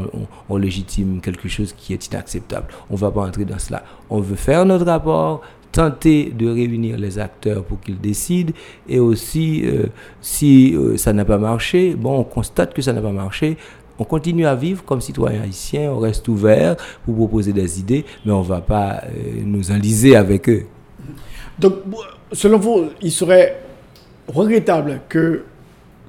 on, 0.50 0.58
légitime 0.58 1.22
quelque 1.22 1.48
chose 1.48 1.74
qui 1.74 1.94
est 1.94 2.08
inacceptable. 2.08 2.68
On 2.90 2.94
ne 2.94 3.00
va 3.00 3.10
pas 3.10 3.22
entrer 3.22 3.46
dans 3.46 3.58
cela. 3.58 3.84
On 4.10 4.20
veut 4.20 4.36
faire 4.36 4.66
notre 4.66 4.86
rapport, 4.86 5.42
tenter 5.72 6.32
de 6.32 6.48
réunir 6.50 6.98
les 6.98 7.18
acteurs 7.18 7.64
pour 7.64 7.80
qu'ils 7.80 8.00
décident. 8.00 8.54
Et 8.88 9.00
aussi, 9.00 9.64
euh, 9.66 9.88
si 10.22 10.76
ça 10.98 11.14
n'a 11.14 11.26
pas 11.26 11.38
marché, 11.40 11.96
bon, 11.96 12.20
on 12.20 12.24
constate 12.24 12.74
que 12.74 12.82
ça 12.84 12.94
n'a 12.94 13.02
pas 13.02 13.12
marché. 13.12 13.58
On 13.98 14.04
continue 14.04 14.46
à 14.46 14.56
vivre 14.56 14.84
comme 14.86 15.02
citoyens 15.02 15.42
haïtiens, 15.42 15.92
on 15.92 16.00
reste 16.00 16.28
ouvert 16.28 16.76
pour 17.06 17.16
proposer 17.16 17.54
des 17.54 17.80
idées, 17.80 18.06
mais 18.24 18.32
on 18.32 18.44
ne 18.44 18.48
va 18.48 18.62
pas 18.62 19.02
nous 19.44 19.72
enliser 19.72 20.16
avec 20.16 20.48
eux. 20.48 20.66
Donc, 21.58 21.74
selon 22.32 22.58
vous, 22.60 22.90
il 23.02 23.12
serait 23.12 23.69
regrettable 24.30 25.02
que 25.10 25.44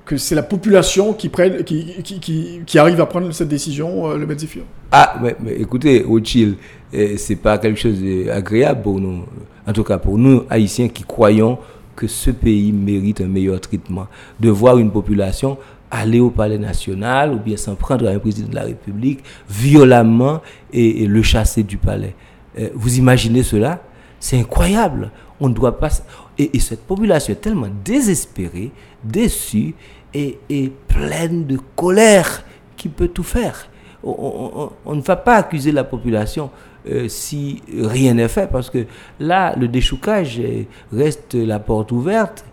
que 0.06 0.16
c'est 0.16 0.34
la 0.34 0.42
population 0.42 1.12
qui, 1.12 1.28
prenne, 1.28 1.62
qui, 1.62 2.02
qui, 2.02 2.62
qui, 2.66 2.78
arrive 2.80 3.00
à 3.00 3.06
prendre 3.06 3.30
cette 3.30 3.46
décision, 3.46 4.08
le 4.16 4.26
Médifiant 4.26 4.64
Ah, 4.90 5.14
mais, 5.22 5.36
mais 5.38 5.52
écoutez, 5.52 6.04
Ochil, 6.04 6.56
c'est 7.16 7.36
pas 7.36 7.58
quelque 7.58 7.78
chose 7.78 8.02
d'agréable 8.02 8.82
pour 8.82 8.98
nous 8.98 9.24
en 9.70 9.72
tout 9.72 9.84
cas 9.84 9.98
pour 9.98 10.18
nous, 10.18 10.44
Haïtiens, 10.50 10.88
qui 10.88 11.04
croyons 11.04 11.58
que 11.94 12.06
ce 12.06 12.30
pays 12.30 12.72
mérite 12.72 13.20
un 13.20 13.28
meilleur 13.28 13.60
traitement, 13.60 14.06
de 14.40 14.50
voir 14.50 14.78
une 14.78 14.90
population 14.90 15.58
aller 15.92 16.20
au 16.20 16.30
palais 16.30 16.58
national 16.58 17.32
ou 17.32 17.38
bien 17.38 17.56
s'en 17.56 17.74
prendre 17.74 18.08
à 18.08 18.10
un 18.10 18.18
président 18.18 18.48
de 18.48 18.54
la 18.54 18.62
République 18.62 19.20
violemment 19.48 20.40
et, 20.72 21.06
le 21.06 21.22
chasser 21.22 21.62
du 21.62 21.76
palais. 21.76 22.14
Euh, 22.58 22.68
vous 22.74 22.98
imaginez 22.98 23.42
cela? 23.42 23.82
C'est 24.18 24.38
incroyable. 24.38 25.10
On 25.40 25.48
ne 25.48 25.54
doit 25.54 25.78
pas. 25.78 25.88
Et, 26.42 26.58
cette 26.58 26.86
population 26.86 27.32
est 27.32 27.40
tellement 27.40 27.68
désespérée, 27.84 28.70
déçue 29.04 29.74
et, 30.14 30.38
pleine 30.88 31.46
de 31.46 31.58
colère 31.76 32.44
qu'il 32.76 32.90
peut 32.90 33.08
tout 33.08 33.22
faire. 33.22 33.68
on 34.02 34.70
ne 34.94 35.00
va 35.00 35.16
pas 35.16 35.36
accuser 35.36 35.72
la 35.72 35.84
population 35.84 36.50
euh, 36.88 37.08
si 37.08 37.62
rien 37.78 38.14
n'est 38.14 38.28
fait, 38.28 38.50
parce 38.50 38.70
que 38.70 38.86
là, 39.18 39.54
le 39.56 39.68
déchoucage 39.68 40.40
reste 40.92 41.34
la 41.34 41.58
porte 41.58 41.92
ouverte, 41.92 42.44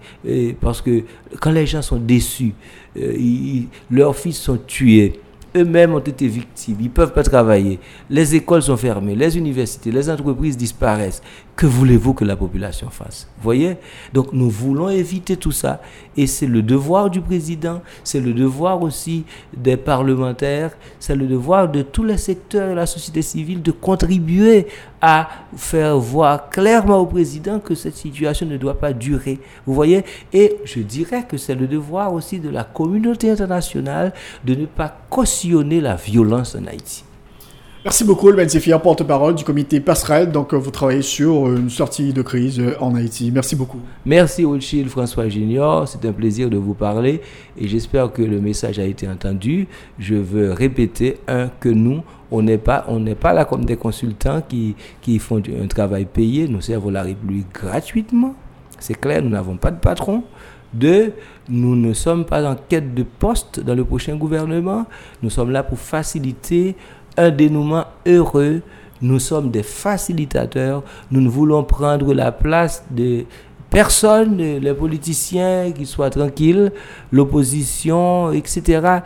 parce 0.60 0.82
que 0.82 1.04
quand 1.40 1.52
les 1.52 1.66
gens 1.66 1.82
sont 1.82 1.98
déçus, 1.98 2.54
euh, 2.98 3.62
leurs 3.90 4.16
fils 4.16 4.38
sont 4.38 4.58
tués, 4.58 5.20
eux-mêmes 5.58 5.94
ont 5.94 6.00
été 6.00 6.28
victimes, 6.28 6.78
ils 6.80 6.86
ne 6.86 6.90
peuvent 6.90 7.14
pas 7.14 7.24
travailler, 7.24 7.80
les 8.10 8.36
écoles 8.36 8.62
sont 8.62 8.78
fermées, 8.78 9.16
les 9.16 9.38
universités, 9.38 9.92
les 9.92 10.10
entreprises 10.10 10.58
disparaissent. 10.58 11.22
Que 11.56 11.66
voulez-vous 11.66 12.14
que 12.14 12.24
la 12.24 12.36
population 12.36 12.90
fasse? 12.92 13.28
Voyez? 13.42 13.78
Donc 14.14 14.32
nous 14.32 14.50
voulons 14.50 14.90
éviter 14.90 15.38
tout 15.38 15.52
ça. 15.52 15.82
Et 16.16 16.28
c'est 16.28 16.46
le 16.46 16.62
devoir 16.62 17.10
du 17.10 17.20
président, 17.20 17.82
c'est 18.04 18.20
le 18.20 18.34
devoir 18.34 18.82
aussi 18.84 19.26
des 19.56 19.76
parlementaires, 19.76 20.78
c'est 21.00 21.16
le 21.16 21.26
devoir 21.26 21.70
de 21.70 21.82
tous 21.82 22.04
les 22.04 22.18
secteurs 22.18 22.70
de 22.70 22.76
la 22.76 22.86
société 22.86 23.24
civile 23.24 23.64
de 23.64 23.72
contribuer 23.72 24.68
à 25.02 25.30
faire 25.56 25.98
voir 25.98 26.50
clairement 26.50 26.98
au 27.00 27.06
président 27.06 27.60
que 27.60 27.76
cette 27.76 27.96
situation 27.96 28.46
ne 28.46 28.58
doit 28.58 28.80
pas 28.80 28.94
durer. 28.94 29.40
Vous 29.66 29.74
voyez? 29.74 30.04
Et 30.34 30.58
je 30.66 30.80
dirais 30.80 31.26
que 31.28 31.38
c'est 31.38 31.56
le 31.56 31.68
devoir 31.68 32.14
aussi 32.14 32.40
de 32.40 32.50
la 32.50 32.64
communauté 32.64 33.30
internationale 33.30 34.14
de 34.44 34.56
ne 34.56 34.66
pas 34.66 34.96
cautionner 35.10 35.82
la 35.82 35.96
violence 35.96 36.56
en 36.56 36.66
Haïti. 36.66 37.04
Merci 37.86 38.04
beaucoup, 38.04 38.32
le 38.32 38.48
Zéphir, 38.48 38.82
porte-parole 38.82 39.36
du 39.36 39.44
comité 39.44 39.80
passerelle. 39.80 40.32
Donc, 40.32 40.54
euh, 40.54 40.58
vous 40.58 40.72
travaillez 40.72 41.04
sur 41.04 41.48
une 41.48 41.70
sortie 41.70 42.12
de 42.12 42.22
crise 42.22 42.60
euh, 42.60 42.76
en 42.80 42.96
Haïti. 42.96 43.32
Merci 43.32 43.56
beaucoup. 43.56 43.80
Merci, 44.06 44.44
Rothschild 44.44 44.90
François 44.90 45.30
Junior. 45.30 45.88
C'est 45.88 46.04
un 46.06 46.12
plaisir 46.12 46.50
de 46.50 46.58
vous 46.58 46.74
parler 46.74 47.22
et 47.58 47.68
j'espère 47.68 48.12
que 48.12 48.24
le 48.24 48.42
message 48.42 48.80
a 48.80 48.84
été 48.84 49.08
entendu. 49.08 49.68
Je 50.00 50.16
veux 50.16 50.52
répéter, 50.52 51.18
un, 51.28 51.50
que 51.60 51.70
nous, 51.70 52.02
on 52.32 52.42
n'est 52.42 52.58
pas, 52.58 52.86
pas 53.22 53.34
là 53.34 53.46
comme 53.46 53.64
des 53.64 53.78
consultants 53.78 54.42
qui, 54.42 54.76
qui 55.02 55.20
font 55.20 55.38
un 55.38 55.68
travail 55.68 56.06
payé. 56.06 56.48
Nous 56.48 56.62
servons 56.62 56.90
la 56.90 57.04
République 57.04 57.54
gratuitement. 57.54 58.34
C'est 58.80 59.00
clair, 59.00 59.22
nous 59.22 59.30
n'avons 59.30 59.56
pas 59.56 59.72
de 59.72 59.80
patron. 59.80 60.24
Deux, 60.74 61.14
nous 61.48 61.76
ne 61.76 61.94
sommes 61.94 62.26
pas 62.26 62.44
en 62.44 62.56
quête 62.56 62.94
de 62.94 63.04
poste 63.04 63.62
dans 63.62 63.74
le 63.74 63.86
prochain 63.86 64.16
gouvernement. 64.16 64.86
Nous 65.24 65.30
sommes 65.30 65.52
là 65.52 65.64
pour 65.64 65.80
faciliter 65.80 66.76
un 67.18 67.30
dénouement 67.30 67.86
heureux. 68.06 68.62
Nous 69.02 69.20
sommes 69.20 69.52
des 69.52 69.64
facilitateurs. 69.64 70.84
Nous 71.12 71.22
ne 71.22 71.30
voulons 71.30 71.64
prendre 71.64 72.14
la 72.14 72.32
place 72.32 72.84
de 72.90 73.26
personne, 73.70 74.38
les 74.38 74.74
politiciens 74.74 75.72
qui 75.72 75.86
soient 75.86 76.10
tranquilles, 76.10 76.72
l'opposition, 77.12 78.32
etc. 78.32 79.02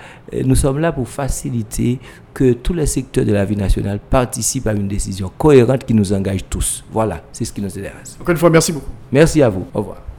Nous 0.46 0.56
sommes 0.56 0.80
là 0.80 0.92
pour 0.92 1.08
faciliter 1.08 2.00
que 2.34 2.54
tous 2.54 2.74
les 2.74 2.86
secteurs 2.86 3.26
de 3.26 3.34
la 3.34 3.44
vie 3.44 3.58
nationale 3.58 4.00
participent 4.00 4.68
à 4.68 4.74
une 4.74 4.88
décision 4.88 5.32
cohérente 5.38 5.86
qui 5.86 5.94
nous 5.94 6.14
engage 6.14 6.42
tous. 6.50 6.84
Voilà, 6.92 7.22
c'est 7.32 7.46
ce 7.46 7.52
qui 7.52 7.62
nous 7.62 7.78
intéresse. 7.78 8.18
Encore 8.22 8.32
une 8.32 8.38
fois, 8.38 8.50
merci 8.50 8.72
beaucoup. 8.72 8.92
Merci 9.12 9.42
à 9.42 9.50
vous. 9.50 9.66
Au 9.74 9.80
revoir. 9.80 10.11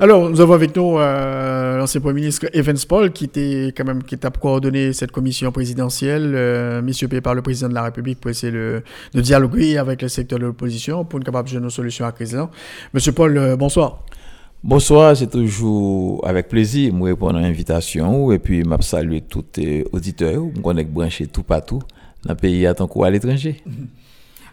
Alors, 0.00 0.30
nous 0.30 0.40
avons 0.40 0.52
avec 0.52 0.76
nous 0.76 0.96
euh, 0.96 1.76
l'ancien 1.76 2.00
Premier 2.00 2.20
ministre 2.20 2.46
Evans 2.52 2.76
Paul, 2.88 3.10
qui 3.10 3.24
était 3.24 3.74
quand 3.76 3.84
même 3.84 4.04
qui 4.04 4.14
a 4.14 4.30
coordonné 4.30 4.92
cette 4.92 5.10
commission 5.10 5.50
présidentielle, 5.50 6.34
euh, 6.36 6.80
mission 6.80 7.08
payée 7.08 7.20
par 7.20 7.34
le 7.34 7.42
président 7.42 7.68
de 7.68 7.74
la 7.74 7.82
République 7.82 8.20
pour 8.20 8.30
essayer 8.30 8.52
de, 8.52 8.80
dialoguer 9.12 9.76
avec 9.76 10.00
le 10.02 10.06
secteur 10.06 10.38
de 10.38 10.46
l'opposition 10.46 11.04
pour 11.04 11.18
une 11.18 11.24
capable 11.24 11.50
de 11.50 11.58
nos 11.58 11.68
solutions 11.68 12.04
à 12.04 12.08
la 12.08 12.12
crise. 12.12 12.38
Monsieur 12.94 13.10
Paul, 13.10 13.36
euh, 13.36 13.56
bonsoir. 13.56 14.04
Bonsoir, 14.62 15.16
c'est 15.16 15.30
toujours 15.30 16.24
avec 16.24 16.46
plaisir 16.46 16.94
de 16.94 17.02
répondre 17.02 17.36
à 17.36 17.42
l'invitation 17.42 18.30
et 18.30 18.38
puis 18.38 18.62
je 18.62 18.82
saluer 18.86 19.22
tous 19.22 19.46
les 19.56 19.84
auditeurs, 19.90 20.44
je 20.54 20.82
branché 20.84 21.26
tout 21.26 21.42
partout 21.42 21.82
dans 22.24 22.34
le 22.34 22.36
pays 22.36 22.68
à 22.68 22.74
tant 22.74 22.86
à 23.02 23.10
l'étranger. 23.10 23.64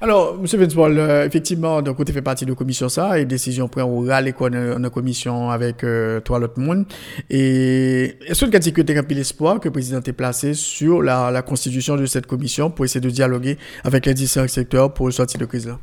Alors, 0.06 0.36
M. 0.40 0.46
Vinsbol, 0.46 1.00
euh, 1.00 1.26
effectivement, 1.26 1.82
de 1.82 1.90
côté 1.90 2.14
fait 2.14 2.22
partie 2.22 2.46
de 2.46 2.52
la 2.52 2.56
commission 2.56 2.90
ça, 2.90 3.18
et 3.20 3.26
décision 3.26 3.68
prise 3.68 3.86
orale 3.86 4.28
et 4.28 4.36
en 4.40 4.90
commission 4.92 5.50
avec 5.50 5.84
euh, 5.84 6.20
trois 6.20 6.40
autres 6.40 6.60
monde. 6.60 6.86
Et 7.28 8.16
est-ce 8.28 8.46
que 8.46 8.82
tu 8.84 8.96
as 8.96 9.02
l'espoir 9.02 9.60
que 9.60 9.68
le 9.68 9.72
président 9.72 10.02
ait 10.06 10.14
placé 10.14 10.54
sur 10.54 11.02
la, 11.02 11.42
constitution 11.42 11.96
de 11.96 12.06
cette 12.06 12.28
commission 12.28 12.70
pour 12.70 12.86
essayer 12.86 13.02
de 13.02 13.10
dialoguer 13.10 13.58
avec 13.84 14.06
les 14.06 14.14
différents 14.14 14.48
secteurs 14.48 14.94
pour 14.94 15.12
sortir 15.12 15.40
de 15.40 15.46
crise 15.46 15.66
là? 15.66 15.80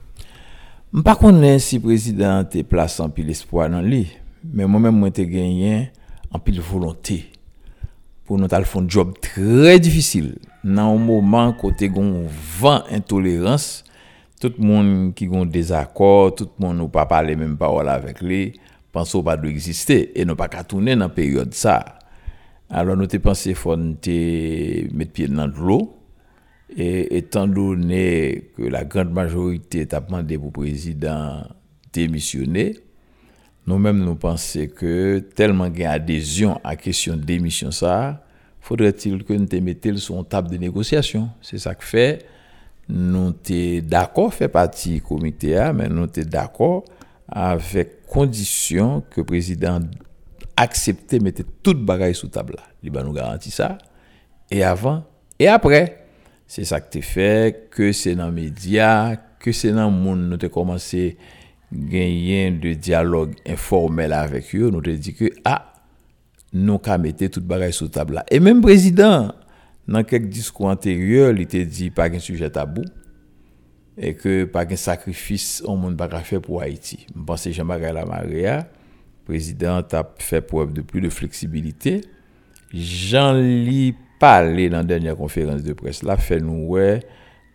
Par 1.03 1.18
contre, 1.18 1.59
si 1.59 1.79
le 1.79 1.83
président 1.83 2.45
a 2.49 2.62
placé 2.62 3.03
un 3.03 3.09
peu 3.09 3.23
l'espoir 3.23 3.68
dans 3.68 3.83
lui, 3.83 4.07
mais 4.55 4.66
moi-même, 4.66 5.11
j'ai 5.16 5.27
gagné 5.27 5.91
un 6.33 6.39
peu 6.39 6.53
de 6.53 6.61
volonté 6.61 7.25
pour 8.25 8.39
nous 8.39 8.47
faire 8.47 8.61
un 8.61 8.89
job 8.89 9.14
très 9.20 9.81
difficile. 9.81 10.37
Dans 10.62 10.95
un 10.95 10.97
moment 10.97 11.53
côté 11.55 11.89
gon 11.89 12.23
vent 12.61 12.85
intolérance, 12.89 13.83
tout 14.43 14.53
le 14.59 14.64
monde 14.64 15.14
qui 15.14 15.26
a 15.26 15.36
un 15.36 15.47
désaccord, 15.47 16.34
tout 16.34 16.51
le 16.59 16.66
monde 16.66 16.78
n'a 16.78 16.88
pas 16.88 17.07
parlé 17.07 17.36
même 17.36 17.57
parole 17.57 17.88
avec 17.88 18.20
lui, 18.20 18.59
pense 18.90 19.16
pas 19.22 19.36
d'exister 19.36 20.18
et 20.20 20.24
n'a 20.24 20.34
pas 20.34 20.49
tourner 20.49 20.97
dans 20.97 21.05
la 21.05 21.09
période 21.11 21.55
ça. 21.55 22.01
Alors 22.68 22.97
nous 22.97 23.07
pensé 23.07 23.55
qu'il 23.55 24.88
mettre 24.93 25.12
pied 25.12 25.28
dans 25.28 25.47
l'eau 25.47 25.97
et 26.76 27.18
étant 27.18 27.47
donné 27.47 28.51
que 28.57 28.62
la 28.62 28.84
grande 28.84 29.12
majorité 29.12 29.86
demandé 29.86 30.36
pour 30.36 30.47
le 30.47 30.53
président 30.53 31.45
démissionner, 31.93 32.78
nous-mêmes 33.68 34.01
nous 34.01 34.16
pensons 34.16 34.66
que 34.66 35.20
tellement 35.36 35.66
il 35.66 35.78
y 35.78 35.84
a 35.84 35.93
adhésion 35.93 36.57
à 36.64 36.70
la 36.70 36.76
question 36.76 37.16
de 37.16 37.22
démission 37.22 37.70
ça, 37.70 38.26
faudrait-il 38.61 39.22
que 39.22 39.34
nous 39.34 39.47
mettions 39.62 39.97
sur 39.99 40.16
une 40.16 40.24
table 40.24 40.51
de 40.51 40.57
négociation? 40.57 41.28
C'est 41.40 41.59
ça 41.59 41.76
que 41.76 41.84
fait 41.84 42.26
nou 42.91 43.33
te 43.45 43.80
d'akor 43.87 44.33
fè 44.35 44.49
pati 44.53 44.99
komite 45.05 45.55
a, 45.61 45.70
men 45.76 45.95
nou 45.95 46.11
te 46.11 46.24
d'akor 46.28 46.83
avèk 47.33 48.03
kondisyon 48.12 49.01
ke 49.12 49.24
prezident 49.26 49.89
aksepte 50.59 51.20
mette 51.22 51.47
tout 51.64 51.78
bagay 51.89 52.14
sou 52.16 52.30
tabla. 52.33 52.61
Li 52.85 52.93
ba 52.93 53.05
nou 53.05 53.16
garanti 53.16 53.53
sa, 53.55 53.76
e 54.53 54.61
avan, 54.66 55.03
e 55.41 55.49
apre. 55.51 55.85
Se 56.51 56.66
sa 56.68 56.83
ke 56.85 56.91
te 56.99 57.05
fè, 57.07 57.30
ke 57.72 57.93
se 57.97 58.12
nan 58.18 58.35
media, 58.37 59.14
ke 59.41 59.55
se 59.57 59.72
nan 59.72 59.95
moun 59.95 60.26
nou 60.28 60.41
te 60.41 60.51
komanse 60.53 61.12
genyen 61.72 62.59
de 62.61 62.74
diyalog 62.76 63.33
informel 63.49 64.12
avèk 64.12 64.53
yo, 64.59 64.68
nou 64.72 64.85
te 64.85 64.99
di 65.01 65.14
ke, 65.16 65.33
a, 65.47 65.55
ah, 65.55 65.62
nou 66.53 66.83
ka 66.85 66.99
mette 67.01 67.30
tout 67.33 67.45
bagay 67.49 67.72
sou 67.72 67.89
tabla. 67.89 68.26
E 68.28 68.37
menm 68.43 68.61
prezident, 68.64 69.33
dans 69.89 70.05
quelques 70.05 70.28
discours 70.28 70.66
antérieurs, 70.66 71.33
il 71.33 71.41
était 71.43 71.64
dit 71.64 71.91
pas 71.91 72.09
un 72.09 72.18
sujet 72.18 72.51
tabou 72.51 72.83
et 73.99 74.14
que 74.14 74.45
pas 74.45 74.64
un 74.68 74.76
sacrifice 74.76 75.62
au 75.66 75.76
monde 75.76 76.01
pour 76.43 76.62
Haïti. 76.62 77.07
Je 77.14 77.22
pense 77.22 77.45
que 77.45 77.53
Jean-Marie 77.53 77.93
Maria, 78.07 78.68
président, 79.24 79.83
a 79.93 80.14
fait 80.18 80.41
preuve 80.41 80.72
de 80.72 80.83
plus 80.83 81.01
de 81.01 81.11
flexibilité. 81.11 82.03
Jean-Ly 82.72 83.95
parlé 84.18 84.70
dans 84.70 84.78
la 84.78 84.85
dernière 84.85 85.16
conférence 85.16 85.62
de 85.62 85.72
presse 85.72 86.03
là, 86.03 86.16
fait 86.16 86.41
nous 86.41 86.66
ouais, 86.68 87.01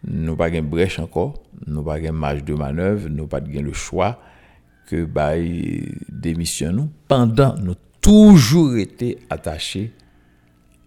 nous 0.05 0.36
pas 0.36 0.49
de 0.49 0.59
brèche 0.61 0.99
encore, 0.99 1.41
nous 1.65 1.82
pas 1.82 1.99
de 1.99 2.09
marge 2.09 2.43
de 2.43 2.53
manœuvre, 2.53 3.07
nous 3.09 3.25
pas 3.25 3.39
le 3.39 3.73
choix 3.73 4.19
que 4.88 5.03
bah 5.05 5.34
démission 6.09 6.71
nous 6.71 6.89
pendant 7.07 7.55
nous 7.57 7.75
toujours 8.01 8.78
été 8.78 9.17
attachés 9.30 9.91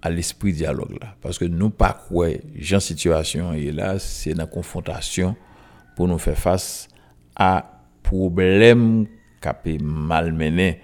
à 0.02 0.10
l'esprit 0.10 0.52
dialogue 0.52 0.96
là. 1.00 1.14
Parce 1.20 1.38
que 1.38 1.44
nous, 1.44 1.70
pas 1.70 1.92
quoi, 2.08 2.28
Jean 2.56 2.80
situation 2.80 3.52
et 3.52 3.70
là, 3.70 3.98
c'est 3.98 4.30
une 4.30 4.46
confrontation 4.46 5.36
pour 5.96 6.08
nous 6.08 6.18
faire 6.18 6.38
face 6.38 6.88
à 7.36 7.82
problèmes 8.02 9.06
qui 9.40 9.78
malmené 9.82 10.80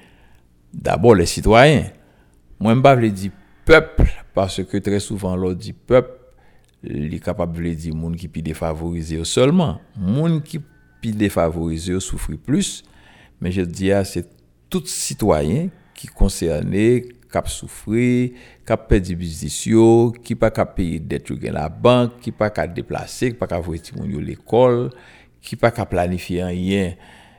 d'abord 0.73 1.15
les 1.15 1.27
citoyens. 1.27 1.91
Moi, 2.59 2.75
je 2.75 2.79
ne 2.79 3.09
dire 3.09 3.33
peuple, 3.65 4.09
parce 4.35 4.63
que 4.63 4.79
très 4.79 5.01
souvent, 5.01 5.37
l'on 5.37 5.53
dit 5.53 5.73
peuple, 5.73 6.11
il 6.83 7.15
est 7.15 7.19
capable 7.21 7.63
de 7.63 7.75
dire 7.75 7.95
monde 7.95 8.17
qui 8.17 8.29
peut 8.29 8.43
défavoriser 8.43 9.23
seulement. 9.25 9.81
Monde 9.97 10.43
qui 10.43 10.59
peut 10.59 10.65
défavoriser 11.03 11.99
souffre 12.01 12.35
plus, 12.35 12.85
mais 13.41 13.51
je 13.51 13.63
dis, 13.63 13.91
c'est 14.05 14.29
tout 14.71 14.85
citoyen 14.87 15.69
qui 15.95 16.07
est 16.07 17.09
concerné, 17.43 17.49
qui 17.49 17.53
souffrir, 17.53 18.31
qui 18.67 18.73
a 18.73 18.77
perdu 18.77 19.17
business 19.17 19.69
qui 20.23 20.35
pas 20.35 20.51
qu'à 20.51 20.67
payer 20.67 21.01
dette 21.01 21.31
à 21.31 21.53
la 21.53 21.69
banque, 21.69 22.21
qui 22.21 22.33
pas 22.33 22.51
qu'à 22.51 22.67
déplacer, 22.67 23.31
qui 23.31 23.37
pas 23.37 23.47
qu'à 23.47 23.59
voir 23.59 23.79
à 23.79 24.21
l'école, 24.21 24.91
qui 25.41 25.57
pas 25.57 25.71
qu'à 25.71 25.87
planifier 25.87 26.45
rien 26.45 26.95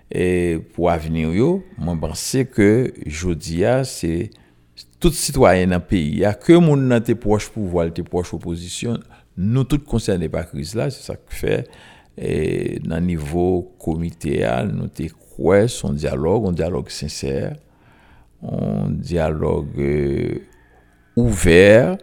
et 0.09 0.59
pour 0.73 0.89
l'avenir 0.89 1.33
yo. 1.33 1.63
Moi 1.77 1.97
pense 1.99 2.37
que 2.53 2.93
jodi 3.05 3.63
c'est 3.83 4.29
tout 4.99 5.11
citoyen 5.11 5.67
dans 5.67 5.79
pays 5.79 6.25
a 6.25 6.33
que 6.33 6.53
mon 6.53 6.77
nan 6.77 7.03
te 7.03 7.13
proche 7.13 7.49
pouvoir, 7.49 7.93
te 7.93 8.01
proche 8.01 8.33
opposition, 8.33 8.99
nous 9.37 9.63
tous 9.63 9.79
concernés 9.79 10.29
par 10.29 10.47
crise 10.49 10.75
là, 10.75 10.89
c'est 10.89 11.03
ça 11.03 11.15
que 11.15 11.33
fait 11.33 11.67
et 12.17 12.79
dans 12.79 12.99
niveau 12.99 13.75
comité 13.77 14.47
nous 14.73 14.87
te 14.87 15.03
croire 15.03 15.69
son 15.69 15.93
un 15.93 17.49
un 18.43 18.91
diyalogue 18.91 19.79
euh, 19.79 20.39
ouver, 21.17 21.97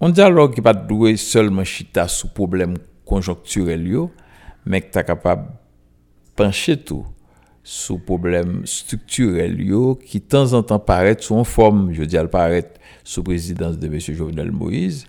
un 0.00 0.10
diyalogue 0.10 0.56
ki 0.56 0.64
pat 0.64 0.84
dwe 0.88 1.14
solman 1.20 1.68
chita 1.68 2.08
sou 2.10 2.32
problem 2.34 2.74
konjokturel 3.08 3.86
yo, 3.90 4.08
mek 4.66 4.90
ta 4.94 5.04
kapab 5.06 5.46
panche 6.38 6.76
tou 6.86 7.06
sou 7.66 8.00
problem 8.02 8.62
strukturel 8.68 9.58
yo 9.62 9.94
ki 10.00 10.22
tan 10.24 10.48
zan 10.48 10.64
tan 10.66 10.80
paret 10.82 11.22
sou 11.22 11.38
an 11.38 11.46
form, 11.48 11.88
je 11.94 12.06
di 12.08 12.18
al 12.18 12.30
paret 12.32 12.78
sou 13.04 13.24
prezidans 13.26 13.76
de 13.78 13.90
M. 13.90 13.98
Jovenel 14.00 14.50
Moïse, 14.54 15.06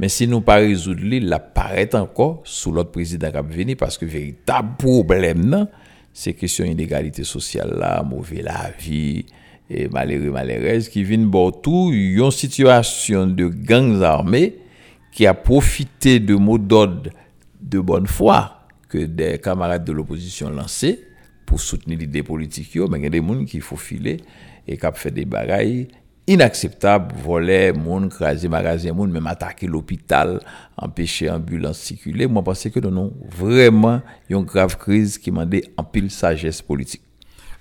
men 0.00 0.10
si 0.10 0.26
nou 0.26 0.42
pa 0.44 0.58
rezoud 0.60 1.00
li, 1.00 1.20
la 1.22 1.38
paret 1.40 1.94
anko 1.96 2.42
sou 2.48 2.74
lot 2.74 2.90
prezidans 2.92 3.34
kap 3.34 3.48
veni, 3.48 3.78
paske 3.78 4.08
veritab 4.08 4.74
problem 4.80 5.46
nan, 5.52 5.68
se 6.12 6.34
kesyon 6.36 6.74
inegalite 6.74 7.24
sosyal 7.24 7.72
la, 7.80 7.94
mouve 8.04 8.42
la 8.44 8.66
vi, 8.76 9.22
e 9.72 9.88
malere 9.92 10.28
malerez 10.34 10.90
ki 10.92 11.04
vin 11.08 11.24
botou 11.32 11.94
yon 11.96 12.34
situasyon 12.34 13.32
de 13.38 13.48
gangs 13.48 14.04
arme 14.04 14.50
ki 15.12 15.28
a 15.28 15.32
profite 15.36 16.18
de 16.20 16.36
modod 16.36 17.08
de 17.62 17.80
bonne 17.80 18.10
fwa 18.10 18.42
ke 18.92 19.06
de 19.08 19.34
kamarade 19.40 19.86
de 19.88 19.96
l'oposisyon 19.96 20.52
lanse 20.56 20.92
pou 21.48 21.60
souteni 21.60 21.98
l'ide 22.00 22.22
politik 22.26 22.76
yo, 22.76 22.88
men 22.88 23.02
gen 23.02 23.12
de 23.16 23.20
moun 23.24 23.44
ki 23.48 23.62
fò 23.64 23.78
file 23.80 24.18
e 24.68 24.78
kap 24.80 24.98
fè 25.00 25.12
de 25.14 25.26
bagay 25.28 25.82
inakseptab, 26.30 27.10
vole 27.24 27.72
moun, 27.74 28.06
krasi 28.12 28.50
magazen 28.50 28.94
moun, 28.94 29.10
menm 29.10 29.26
atake 29.26 29.66
l'opital, 29.66 30.36
empèche 30.78 31.26
ambulans 31.32 31.80
sikule, 31.88 32.28
mwen 32.30 32.46
pense 32.46 32.70
ke 32.70 32.82
nou 32.84 32.94
nou 32.94 33.32
vreman 33.40 34.04
yon 34.30 34.46
grav 34.46 34.78
kriz 34.80 35.18
ki 35.18 35.34
mande 35.34 35.64
empil 35.74 36.12
sajes 36.14 36.62
politik. 36.64 37.02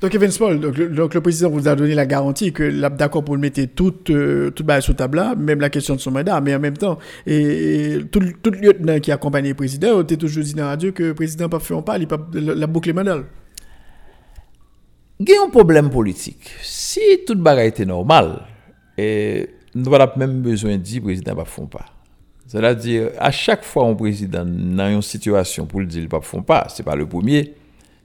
Donc, 0.02 0.16
Evans 0.16 0.32
Paul, 0.36 0.60
le 0.60 1.22
président 1.22 1.52
vous 1.52 1.68
a 1.68 1.76
donné 1.76 1.94
la 1.94 2.08
garantie 2.08 2.52
que 2.52 2.90
d'accord 2.90 3.24
pour 3.24 3.38
mettre 3.38 3.64
tout, 3.76 3.94
euh, 4.10 4.50
tout 4.50 4.64
bas 4.64 4.82
sous 4.82 4.94
table 4.94 5.22
même 5.38 5.60
la 5.60 5.70
question 5.70 5.96
de 5.96 6.00
son 6.00 6.10
mandat, 6.10 6.42
mais 6.42 6.56
en 6.56 6.60
même 6.60 6.76
temps, 6.76 6.98
et, 7.28 8.00
tout, 8.12 8.20
tout 8.42 8.50
lieutenant 8.50 9.00
qui 9.00 9.12
accompagne 9.12 9.50
le 9.50 9.54
président, 9.54 10.02
était 10.02 10.18
toujours 10.18 10.44
dit 10.44 10.56
dans 10.56 10.64
la 10.64 10.70
radio 10.70 10.92
que 10.92 11.04
le 11.04 11.14
président 11.14 11.50
pas 11.50 11.60
fait 11.60 11.80
pas, 11.84 12.00
il 12.00 12.08
pas 12.08 12.20
la 12.34 12.66
boucle 12.66 12.92
mandat. 12.94 13.20
Il 15.20 15.30
y 15.30 15.36
a 15.36 15.44
un 15.44 15.50
problème 15.50 15.92
politique. 15.92 16.50
Si 16.64 17.00
tout 17.28 17.36
le 17.36 17.60
était 17.60 17.86
normal, 17.86 18.42
et 18.98 19.50
nous 19.76 19.88
n'avons 19.88 20.12
même 20.18 20.42
besoin 20.42 20.72
de 20.72 20.78
dire 20.78 21.04
que 21.04 21.10
le 21.10 21.14
président 21.14 21.36
ne 21.36 21.44
fait 21.46 21.68
pas. 21.70 21.86
C'est-à-dire, 22.48 23.12
à 23.20 23.30
chaque 23.30 23.64
fois 23.64 23.86
un 23.86 23.94
président 23.94 24.46
dans 24.46 24.90
une 24.90 25.04
situation 25.04 25.68
pour 25.68 25.80
le 25.80 25.86
dire 25.86 26.08
qu'il 26.10 26.38
ne 26.40 26.42
pas, 26.42 26.66
ce 26.70 26.82
n'est 26.82 26.86
pas 26.86 26.96
le 26.96 27.06
premier 27.06 27.54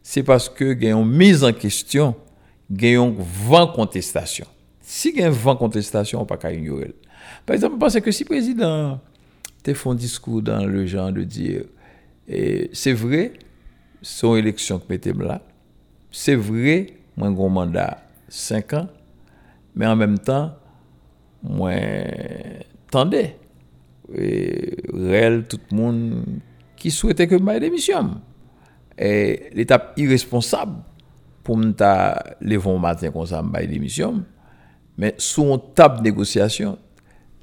c'est 0.08 0.22
parce 0.22 0.48
que 0.48 0.72
y 0.80 1.04
mise 1.04 1.42
en 1.42 1.52
question, 1.52 2.14
y 2.70 2.94
a 2.94 3.12
vent 3.18 3.66
contestation. 3.66 4.46
Si 4.80 5.08
il 5.08 5.18
y 5.18 5.22
a 5.24 5.26
une 5.26 5.32
vent 5.32 5.56
contestation, 5.56 6.20
on 6.20 6.22
ne 6.22 6.28
peut 6.28 6.36
pas 6.36 6.52
ignorer. 6.52 6.94
Par 7.44 7.54
exemple, 7.54 7.74
je 7.74 7.80
pense 7.80 7.98
que 7.98 8.12
si 8.12 8.22
le 8.22 8.28
président 8.28 9.00
te 9.64 9.74
fait 9.74 9.88
un 9.88 9.96
discours 9.96 10.42
dans 10.42 10.64
le 10.64 10.86
genre 10.86 11.10
de 11.10 11.24
dire, 11.24 11.64
c'est 12.72 12.92
vrai, 12.92 13.32
son 14.00 14.36
élection 14.36 14.78
que 14.78 14.84
mettez 14.88 15.12
là, 15.12 15.42
c'est 16.12 16.36
vrai, 16.36 16.86
moi, 17.16 17.34
j'ai 17.36 17.42
un 17.44 17.48
mandat 17.48 18.06
5 18.28 18.74
ans, 18.74 18.88
mais 19.74 19.86
en 19.86 19.96
même 19.96 20.20
temps, 20.20 20.52
moi, 21.42 21.72
attendez, 22.86 23.34
réel, 24.08 25.46
tout 25.48 25.58
le 25.72 25.76
monde 25.76 26.24
qui 26.76 26.92
souhaitait 26.92 27.26
que 27.26 27.36
je 27.36 27.58
démission 27.58 28.02
et 28.08 28.35
l'étape 28.98 29.92
irresponsable 29.96 30.76
pour 31.42 31.56
me 31.56 31.72
lever 32.40 32.70
un 32.70 32.78
matin 32.78 33.10
comme 33.10 33.26
ça, 33.26 33.42
me 33.42 33.66
démission. 33.66 34.24
Mais 34.98 35.14
sous 35.18 35.44
une 35.44 35.60
table 35.74 35.98
de 35.98 36.04
négociation, 36.04 36.78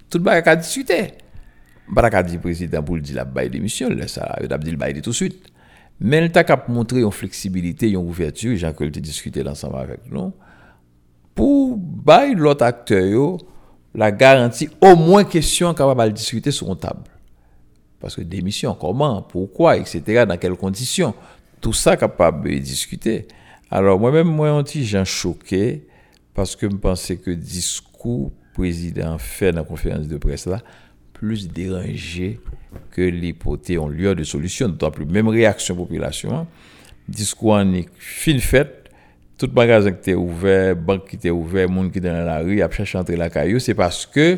tout 0.09 0.17
le 0.17 0.23
monde 0.23 0.41
a 0.45 0.55
discuté. 0.55 1.13
Je 1.87 2.01
ne 2.01 2.21
dire 2.23 2.39
président 2.39 2.81
pour 2.81 2.97
dire 2.97 3.25
la 3.35 3.47
démission, 3.47 3.89
ça, 4.07 4.37
il 4.41 4.51
a 4.51 4.57
dit 4.57 4.71
le 4.71 5.01
tout 5.01 5.11
de 5.11 5.15
suite. 5.15 5.45
Mais 5.99 6.25
il 6.25 6.37
a 6.37 6.65
montré 6.67 7.01
une 7.01 7.11
flexibilité, 7.11 7.89
une 7.89 7.97
ouverture, 7.97 8.55
j'ai 8.55 8.73
que 8.73 8.83
discuté 8.85 9.47
ensemble 9.47 9.77
avec 9.77 10.11
nous, 10.11 10.33
pour 11.35 11.77
bailler 11.77 12.35
l'autre 12.35 12.65
acteur 12.65 13.37
la 13.95 14.11
garantie, 14.11 14.69
au 14.81 14.95
moins 14.95 15.23
question 15.23 15.73
capable 15.73 16.05
de 16.05 16.15
discuter 16.15 16.51
sur 16.51 16.67
une 16.69 16.77
table. 16.77 17.03
Parce 17.99 18.15
que 18.15 18.21
démission, 18.21 18.75
comment, 18.79 19.21
pourquoi, 19.21 19.77
etc., 19.77 20.25
dans 20.27 20.37
quelles 20.37 20.55
conditions, 20.55 21.13
tout 21.63 21.73
ça 21.73 21.95
capable 21.95 22.51
de 22.51 22.57
discuter. 22.59 23.25
Alors 23.71 23.97
moi-même, 23.97 24.27
moi, 24.27 24.51
on 24.51 24.61
dit, 24.61 24.85
j'ai 24.85 25.03
choqué 25.05 25.87
parce 26.35 26.55
que 26.55 26.69
je 26.69 26.75
pensais 26.75 27.15
que 27.15 27.31
le 27.31 27.37
discours 27.37 28.31
président 28.53 29.17
fait 29.17 29.51
dans 29.51 29.61
la 29.61 29.63
conférence 29.63 30.07
de 30.07 30.17
presse 30.17 30.45
là, 30.45 30.61
plus 31.13 31.47
dérangé 31.47 32.39
que 32.91 33.01
l'hypothèse 33.01 33.79
en 33.79 33.87
lieu 33.87 34.13
de 34.13 34.23
solution, 34.25 34.67
d'autant 34.67 34.91
plus. 34.91 35.05
Même 35.05 35.29
réaction 35.29 35.75
population, 35.75 36.45
discours 37.07 37.53
en 37.53 37.73
fin 37.97 38.37
fait, 38.39 38.89
tout 39.37 39.49
magasin 39.55 39.91
qui 39.93 39.99
était 39.99 40.15
ouvert, 40.15 40.75
banque 40.75 41.07
qui 41.07 41.15
était 41.15 41.29
ouvert, 41.29 41.69
monde 41.69 41.93
qui 41.93 41.99
était 41.99 42.09
dans 42.09 42.25
la 42.25 42.39
rue, 42.39 42.61
a 42.61 42.69
cherché 42.69 42.97
à 42.97 43.01
entrer 43.01 43.15
la 43.15 43.29
caillou, 43.29 43.59
c'est 43.59 43.73
parce 43.73 44.05
que 44.05 44.37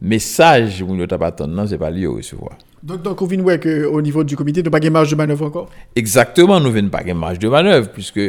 message, 0.00 0.82
vous 0.82 0.96
ne 0.96 1.04
pas 1.04 1.26
attendre, 1.26 1.66
c'est 1.66 1.78
pas 1.78 1.90
lié 1.90 2.06
au 2.06 2.14
recevoir. 2.14 2.56
Donc, 2.82 3.02
donc, 3.02 3.20
on 3.20 3.26
voir 3.26 3.58
qu'au 3.58 4.00
niveau 4.00 4.24
du 4.24 4.36
comité, 4.36 4.60
nous 4.60 4.70
n'avons 4.70 4.72
pas 4.72 4.80
de 4.80 4.88
marge 4.90 5.10
de 5.10 5.16
manœuvre 5.16 5.46
encore? 5.46 5.70
Exactement, 5.96 6.60
nous 6.60 6.72
n'avons 6.72 6.88
pas 6.88 7.02
de 7.02 7.12
marge 7.12 7.38
de 7.38 7.48
manœuvre, 7.48 7.90
puisque 7.90 8.20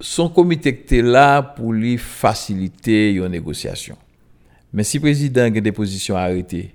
son 0.00 0.28
comité 0.28 0.70
était 0.70 1.02
là 1.02 1.42
pour 1.42 1.72
lui 1.72 1.98
faciliter 1.98 3.12
une 3.12 3.28
négociation. 3.28 3.96
Mais 4.72 4.84
si 4.84 4.98
le 4.98 5.02
président 5.02 5.42
a 5.42 5.50
des 5.50 5.72
positions 5.72 6.16
arrêtées, 6.16 6.74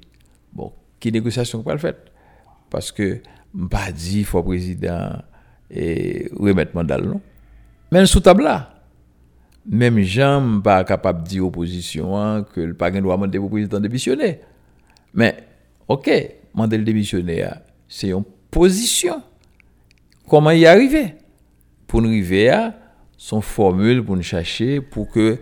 bon, 0.54 0.72
qui 1.00 1.12
négociation 1.12 1.64
pas 1.64 1.74
le 1.74 1.80
fait 1.80 1.98
Parce 2.70 2.92
que, 2.92 3.22
pas 3.70 3.92
dit, 3.92 4.20
il 4.20 4.26
faut 4.26 4.40
le 4.40 4.44
président 4.44 5.12
et 5.72 6.30
remettre 6.36 6.76
mandat, 6.76 6.98
non? 6.98 7.22
Mais 7.92 8.06
sous 8.06 8.20
table 8.20 8.44
là, 8.44 8.74
même 9.70 10.00
Jean 10.00 10.62
pas 10.62 10.84
capable 10.84 11.24
de 11.24 11.28
dire 11.28 11.46
opposition 11.46 12.18
hein, 12.18 12.44
que 12.44 12.62
le 12.62 12.74
pas 12.74 12.92
doit 12.92 13.16
demander 13.16 13.38
au 13.38 13.50
président 13.50 13.78
de 13.78 13.88
démissionner. 13.88 14.40
Mais, 15.14 15.38
ok, 15.88 16.10
mandat 16.58 16.78
de 16.78 16.84
démissionner, 16.84 17.44
hein, 17.44 17.58
c'est 17.88 18.10
une 18.10 18.24
position. 18.52 19.22
Comment 20.28 20.52
y 20.52 20.66
arriver? 20.66 21.16
Pour 21.88 22.02
nous 22.02 22.10
arriver 22.10 22.50
à 22.50 22.74
son 23.18 23.42
formule 23.42 24.04
pour 24.04 24.16
nous 24.16 24.22
chercher 24.22 24.80
pour 24.80 25.10
que 25.10 25.40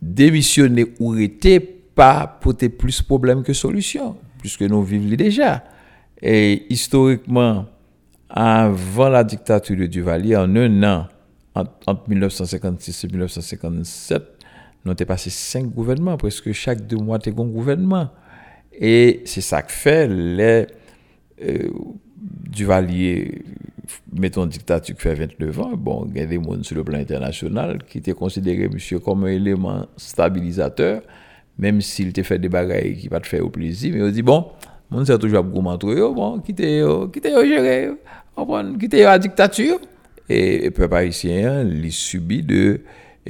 démissionner 0.00 0.86
ou 0.98 1.08
rester 1.08 1.60
pas 1.60 2.38
poser 2.40 2.68
plus 2.68 3.02
problème 3.02 3.42
que 3.42 3.52
solution, 3.52 4.16
puisque 4.40 4.62
nous 4.62 4.82
vivons 4.82 5.16
déjà. 5.16 5.64
Et 6.22 6.72
historiquement, 6.72 7.66
avant 8.28 9.08
la 9.08 9.24
dictature 9.24 9.76
de 9.76 9.86
Duvalier, 9.86 10.36
en 10.36 10.54
un 10.54 10.82
an, 10.84 11.08
entre 11.54 12.08
1956 12.08 13.04
et 13.04 13.08
1957, 13.08 14.22
nous 14.84 14.92
avons 14.92 15.04
passé 15.04 15.30
cinq 15.30 15.66
gouvernements, 15.66 16.16
presque 16.16 16.52
chaque 16.52 16.86
deux 16.86 16.96
mois, 16.96 17.18
nous 17.18 17.42
un 17.42 17.46
gouvernement. 17.46 18.10
Et 18.80 19.22
c'est 19.24 19.40
ça 19.40 19.62
que 19.62 19.72
fait 19.72 20.06
les 20.06 20.66
euh, 21.42 21.68
Duvalier, 22.16 23.42
mettons 24.12 24.46
dictature 24.46 24.94
qui 24.94 25.02
fait 25.02 25.14
29 25.14 25.60
ans, 25.60 25.72
bon, 25.76 26.06
il 26.10 26.20
y 26.20 26.22
a 26.22 26.26
des 26.26 26.36
gens 26.36 26.62
sur 26.62 26.76
le 26.76 26.84
plan 26.84 26.98
international 26.98 27.82
qui 27.88 27.98
étaient 27.98 28.12
considérés, 28.12 28.68
monsieur, 28.68 28.98
comme 28.98 29.24
un 29.24 29.28
élément 29.28 29.86
stabilisateur, 29.96 31.02
même 31.58 31.80
s'il 31.80 32.12
te 32.12 32.22
fait 32.22 32.38
des 32.38 32.48
bagailles 32.48 32.96
qui 32.96 33.08
va 33.08 33.20
te 33.20 33.26
faire 33.26 33.44
au 33.44 33.50
plaisir, 33.50 33.94
mais 33.94 34.02
on 34.02 34.10
dit, 34.10 34.22
bon, 34.22 34.46
on 34.90 35.04
sait 35.04 35.18
toujours 35.18 35.44
eux, 35.44 36.12
bon, 36.14 36.38
quittez, 36.40 36.84
quittez, 37.12 37.30
gérer, 37.30 37.90
quittez 38.78 39.02
la 39.02 39.18
dictature. 39.18 39.78
Et 40.28 40.64
le 40.64 40.70
peuple 40.70 40.94
haïtien, 40.94 41.62
il 41.62 41.90
subit 41.90 42.42
de 42.42 42.80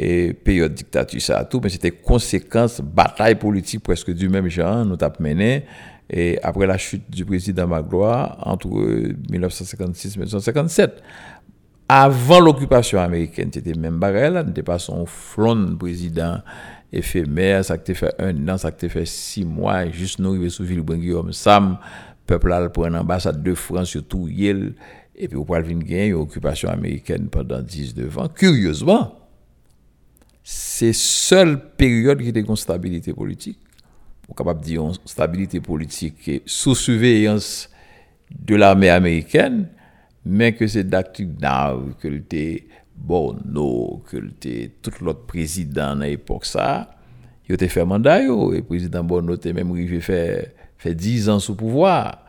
et 0.01 0.32
période 0.32 0.74
dictature 0.74 1.20
ça 1.20 1.44
tout 1.44 1.61
mais 1.61 1.68
c'était 1.68 1.90
conséquence 1.90 2.80
bataille 2.80 3.34
politique 3.34 3.82
presque 3.82 4.12
du 4.12 4.28
même 4.28 4.49
genre 4.49 4.84
nous 4.84 4.96
avons 5.01 5.14
mené. 5.18 5.64
Et 6.11 6.38
après 6.42 6.66
la 6.66 6.78
chute 6.78 7.11
du 7.11 7.24
président 7.24 7.66
Magloire 7.66 8.38
entre 8.46 8.68
1956 8.68 10.14
et 10.14 10.18
1957 10.20 11.03
avant 11.88 12.38
l'occupation 12.38 13.01
américaine 13.01 13.51
c'était 13.53 13.74
même 13.74 13.99
barrel 13.99 14.44
n'était 14.46 14.62
pas 14.62 14.78
son 14.78 15.05
front 15.05 15.76
président 15.76 16.38
éphémère 16.92 17.64
ça 17.64 17.74
a 17.74 17.94
fait 17.94 18.14
un 18.20 18.49
an 18.49 18.57
ça 18.57 18.68
a 18.68 18.88
fait 18.88 19.05
six 19.05 19.44
mois 19.44 19.90
juste 19.90 20.20
nous 20.20 20.30
arriver 20.30 20.49
sous 20.49 20.64
ville 20.64 20.82
Guillaume 20.82 21.32
Sam 21.32 21.76
peuple 22.24 22.51
là 22.51 22.68
pour 22.68 22.86
une 22.86 22.94
ambassade 22.94 23.42
de 23.42 23.55
France 23.55 23.88
surtout 23.88 24.28
Yale 24.28 24.74
et 25.16 25.26
puis 25.26 25.36
au 25.36 25.44
point 25.44 25.61
de 25.61 25.66
vue 25.66 25.72
une 25.72 26.14
occupation 26.14 26.68
américaine 26.68 27.28
pendant 27.28 27.61
19 27.61 28.18
ans. 28.18 28.28
Curieusement 28.28 29.27
c'est 30.51 30.94
seule 30.94 31.61
période 31.76 32.22
qui 32.22 32.28
était 32.28 32.40
une 32.40 32.57
stabilité 32.57 33.12
politique. 33.12 33.59
On 34.26 34.32
est 34.32 34.34
capable 34.34 34.61
de 34.61 34.64
dire 34.64 34.82
une 34.82 34.94
stabilité 35.05 35.61
politique 35.61 36.42
sous 36.46 36.74
surveillance 36.74 37.68
de 38.30 38.55
l'armée 38.55 38.88
américaine, 38.88 39.68
mais 40.24 40.55
que 40.55 40.66
c'est 40.66 40.84
d'actifs 40.84 41.28
que 42.01 42.09
était 42.09 42.66
Bono, 42.96 44.03
que 44.07 44.16
était 44.16 44.72
tout 44.80 44.92
l'autre 45.03 45.26
président 45.26 46.01
à 46.01 46.07
l'époque 46.07 46.46
ça, 46.46 46.92
il 47.46 47.55
était 47.55 47.68
fait 47.68 47.84
mandat, 47.84 48.22
et 48.22 48.26
le 48.26 48.62
président 48.62 49.05
Bono 49.05 49.34
était 49.34 49.53
même 49.53 49.70
arrivé 49.70 50.01
fait, 50.01 50.55
fait 50.78 50.94
10 50.94 51.28
ans 51.28 51.40
sous 51.40 51.57
pouvoir. 51.57 52.24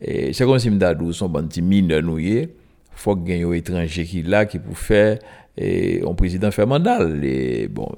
Et 0.00 0.32
c'est 0.32 0.44
comme 0.44 0.60
si 0.60 0.70
Mdadou, 0.70 1.12
son 1.12 1.28
bon 1.28 1.48
petit 1.48 1.60
mineur 1.60 2.02
il 2.20 2.48
faut 2.92 3.16
qu'il 3.16 3.36
y 3.36 3.40
ait 3.40 3.42
un 3.42 3.52
étranger 3.52 4.04
qui 4.04 4.22
là, 4.22 4.46
qui 4.46 4.60
pour 4.60 4.78
faire 4.78 5.18
et 5.56 6.02
un 6.06 6.14
président 6.14 6.50
fait 6.50 6.66
mandat. 6.66 7.00
Et 7.22 7.68
bon, 7.68 7.88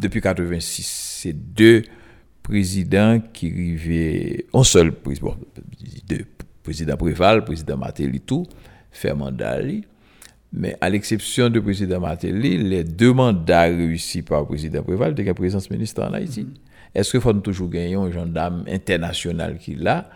depuis 0.00 0.20
86, 0.20 0.86
c'est 1.22 1.32
deux 1.32 1.82
présidents 2.42 3.20
qui 3.32 3.46
arrivaient, 3.46 4.46
un 4.52 4.64
seul 4.64 4.92
président, 4.92 5.36
deux 6.08 6.26
président 6.62 6.96
Préval, 6.96 7.44
président 7.44 7.76
Matéli, 7.76 8.20
tout, 8.20 8.46
fait 8.90 9.14
mandat. 9.14 9.58
Mais 10.52 10.76
à 10.80 10.90
l'exception 10.90 11.48
du 11.48 11.60
président 11.62 12.00
Matéli, 12.00 12.58
les 12.58 12.84
deux 12.84 13.12
mandats 13.12 13.62
réussis 13.62 14.22
par 14.22 14.40
le 14.40 14.46
président 14.46 14.82
Préval, 14.82 15.14
de 15.14 15.22
la 15.22 15.34
présence 15.34 15.70
ministre 15.70 16.02
en 16.02 16.12
Haïti. 16.12 16.46
Est-ce 16.94 17.10
qu'il 17.10 17.20
faut 17.20 17.32
toujours 17.34 17.70
gagner 17.70 17.94
un 17.94 18.10
gendarme 18.10 18.64
international 18.68 19.56
qui 19.58 19.74
l'a 19.74 20.10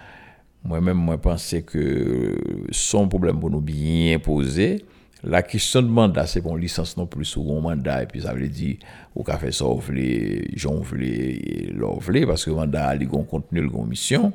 Moi-même, 0.63 0.99
moi, 0.99 1.17
pensais 1.17 1.63
que 1.63 2.37
son 2.71 3.09
problème 3.09 3.41
pour 3.41 3.51
nous 3.51 3.63
bien 3.63 4.19
poser, 4.19 4.85
La 5.25 5.41
kisyon 5.41 5.87
de 5.87 5.93
mandat 5.97 6.29
se 6.29 6.43
pon 6.45 6.59
lisans 6.61 6.93
non 6.99 7.07
plus 7.09 7.31
ou 7.39 7.47
bon 7.47 7.63
mandat 7.65 8.05
e 8.05 8.11
pi 8.11 8.21
sa 8.25 8.35
vle 8.37 8.51
di 8.53 8.75
ou 9.15 9.25
ka 9.25 9.39
fe 9.41 9.49
sa 9.55 9.65
ou 9.65 9.81
vle, 9.81 10.11
jon 10.53 10.83
vle, 10.85 11.73
lor 11.73 12.03
vle 12.05 12.27
paske 12.29 12.53
mandat 12.53 13.01
li 13.01 13.09
gon 13.09 13.25
kontenu, 13.29 13.65
li 13.65 13.73
gon 13.73 13.89
misyon 13.89 14.29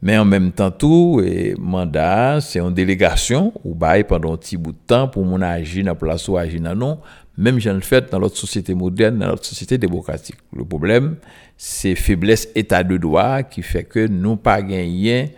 men 0.00 0.22
an 0.22 0.28
menm 0.30 0.50
tan 0.54 0.72
tou 0.72 1.20
mandat 1.60 2.40
se 2.46 2.62
an 2.62 2.74
delegasyon 2.74 3.52
ou 3.64 3.74
baye 3.78 4.06
pandan 4.08 4.40
ti 4.40 4.56
boutan 4.56 5.10
pou 5.12 5.26
moun 5.28 5.44
aji 5.44 5.84
nan 5.86 5.98
plas 5.98 6.24
ou 6.30 6.38
aji 6.40 6.62
nan 6.62 6.78
non 6.78 7.02
menm 7.38 7.60
jan 7.62 7.78
fèt 7.84 8.08
nan 8.10 8.24
lot 8.24 8.34
sosyete 8.34 8.74
modern, 8.74 9.20
nan 9.20 9.30
lot 9.34 9.46
sosyete 9.46 9.78
demokratik. 9.78 10.40
Le 10.56 10.64
problem 10.66 11.16
se 11.58 11.92
febles 11.98 12.48
etat 12.58 12.86
de 12.88 12.98
doa 12.98 13.42
ki 13.46 13.62
fè 13.66 13.84
ke 13.86 14.08
nou 14.10 14.38
pa 14.40 14.56
genyen 14.64 15.34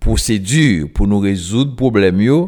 prosedur 0.00 0.88
pou 0.96 1.08
nou 1.08 1.24
rezoud 1.24 1.76
problem 1.78 2.24
yo 2.24 2.40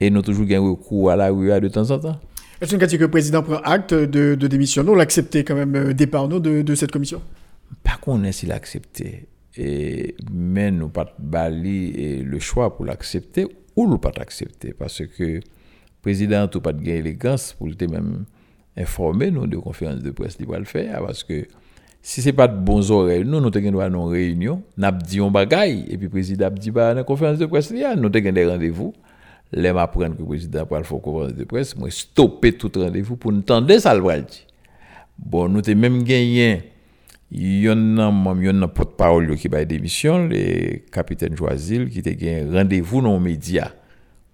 et 0.00 0.10
nous 0.10 0.22
toujours 0.22 0.46
un 0.50 0.60
recours 0.60 1.10
à 1.10 1.16
la 1.16 1.30
rue 1.30 1.48
de 1.60 1.68
temps 1.68 1.90
en 1.90 1.98
temps. 1.98 2.20
Est-ce 2.60 2.74
que 2.74 2.96
le 2.96 3.08
président 3.08 3.42
prend 3.42 3.58
acte 3.58 3.94
de, 3.94 4.34
de 4.34 4.46
démission 4.48 4.82
Nous 4.82 4.94
l'accepter 4.94 5.44
quand 5.44 5.54
même 5.54 5.74
euh, 5.76 5.92
départ 5.94 6.28
nous, 6.28 6.40
de, 6.40 6.62
de 6.62 6.74
cette 6.74 6.90
commission? 6.90 7.22
Pas 7.84 7.98
qu'on 8.00 8.24
ait 8.24 8.32
s'il 8.32 8.50
accepté. 8.50 9.28
Et, 9.56 10.16
mais 10.32 10.70
nous 10.70 10.88
pas 10.88 11.14
bali 11.18 12.22
le 12.22 12.38
choix 12.38 12.76
pour 12.76 12.84
l'accepter 12.84 13.46
ou 13.76 13.88
ne 13.88 13.96
pas 13.96 14.12
l'accepter 14.16 14.72
parce 14.72 15.02
que 15.06 15.24
le 15.24 15.40
président 16.02 16.48
n'a 16.52 16.60
pas 16.60 16.72
de 16.72 16.82
gain 16.82 16.94
élégance 16.94 17.54
pour 17.54 17.68
le 17.68 17.86
même 17.88 18.24
informer 18.76 19.30
nous 19.30 19.46
de 19.46 19.56
conférence 19.56 20.02
de 20.02 20.10
presse 20.10 20.36
qu'il 20.36 20.46
va 20.46 20.58
le 20.58 20.64
faire. 20.64 21.02
Parce 21.04 21.24
que 21.24 21.46
si 22.02 22.22
ce 22.22 22.28
n'est 22.28 22.32
pas 22.32 22.48
de 22.48 22.56
bons 22.56 22.90
oreilles, 22.90 23.24
nous, 23.24 23.40
nous 23.40 23.48
avons 23.48 24.04
une 24.04 24.10
réunion, 24.10 24.62
nous 24.76 24.84
avons 24.84 24.98
dit 24.98 25.20
un 25.20 25.30
bagaille, 25.30 25.84
et 25.88 25.96
puis 25.96 26.06
le 26.06 26.10
président 26.10 26.46
a 26.46 26.50
dit, 26.50 26.70
bah, 26.70 26.90
dans 26.90 26.98
la 26.98 27.04
conférence 27.04 27.38
de 27.38 27.46
presse, 27.46 27.70
nous 27.72 27.82
avons 27.82 28.08
des 28.08 28.46
rendez-vous 28.46 28.94
les 29.52 29.72
m'apprendre 29.72 30.14
que 30.14 30.20
le 30.20 30.26
président 30.26 30.66
pour 30.66 30.84
faire 30.84 31.00
conférence 31.00 31.34
de 31.34 31.44
presse, 31.44 31.76
moi 31.76 31.90
stopper 31.90 32.52
tout 32.52 32.72
rendez-vous 32.74 33.16
pour 33.16 33.32
entendre 33.32 33.76
ça 33.78 33.94
le. 33.94 34.24
Bon, 35.18 35.48
nous 35.48 35.60
avons 35.66 35.80
même 35.80 36.02
gagné 36.02 36.72
il 37.30 37.60
y 37.60 37.68
en 37.68 37.98
a 37.98 38.04
un 38.04 38.68
porte-parole 38.68 39.36
qui 39.36 39.48
a 39.52 39.64
démission, 39.64 40.28
le 40.28 40.78
capitaine 40.90 41.36
Joisil, 41.36 41.90
qui 41.90 41.98
a 41.98 42.02
gagné 42.02 42.44
rendez-vous 42.50 43.02
dans 43.02 43.18
les 43.18 43.32
médias 43.32 43.72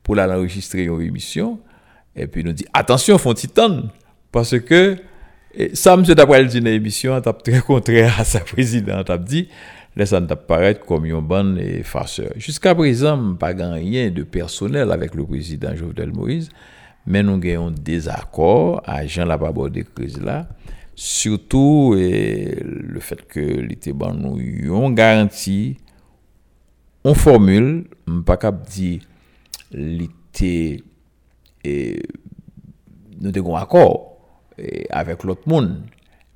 pour 0.03 0.15
l'enregistrer 0.15 0.85
une 0.85 1.01
émission. 1.01 1.59
Et 2.15 2.29
puis 2.29 2.45
nous 2.45 2.53
dit, 2.53 2.67
attention, 2.73 3.19
font 3.19 3.35
titan. 3.35 3.83
Parce 4.31 4.59
que, 4.61 4.97
ça, 5.73 5.97
monsieur, 5.97 6.15
d'après 6.15 6.43
le 6.43 6.49
d'une 6.49 6.69
émission, 6.69 7.21
t'as 7.21 7.33
très 7.33 7.61
contraire 7.61 8.21
à 8.21 8.25
sa 8.25 8.41
présidente, 8.41 9.07
t'as 9.07 9.19
dit, 9.19 9.49
lè 9.95 10.07
sa 10.11 10.21
tap 10.27 10.47
paret 10.49 10.83
kom 10.87 11.07
yon 11.07 11.27
ban 11.31 11.55
e 11.61 11.85
faseur. 11.87 12.35
Jiska 12.43 12.75
prezan, 12.79 13.35
pa 13.39 13.53
gan 13.57 13.77
yon 13.79 14.15
de 14.15 14.25
personel 14.27 14.91
avèk 14.95 15.15
le 15.19 15.27
prezident 15.29 15.77
Jovenel 15.79 16.15
Moïse, 16.15 16.51
men 17.07 17.29
nou 17.29 17.43
gen 17.43 17.61
yon 17.61 17.79
dezakor 17.87 18.81
a 18.89 19.03
jan 19.07 19.31
la 19.31 19.39
babor 19.41 19.71
de 19.73 19.85
kriz 19.87 20.19
la, 20.19 20.45
surtout 20.99 21.95
e, 21.99 22.59
le 22.63 23.03
fèt 23.03 23.25
ke 23.31 23.45
li 23.63 23.79
te 23.79 23.95
ban 23.97 24.17
nou 24.19 24.41
yon 24.41 24.95
garanti, 24.99 25.77
yon 27.05 27.19
formule, 27.19 27.85
mpa 28.09 28.39
kap 28.41 28.65
di 28.71 28.97
li 29.75 30.09
te 30.35 30.55
e, 31.63 31.75
nou 33.21 33.31
te 33.35 33.43
kon 33.43 33.59
akor 33.61 33.93
e, 34.59 34.87
avèk 34.95 35.27
lot 35.29 35.47
moun, 35.51 35.77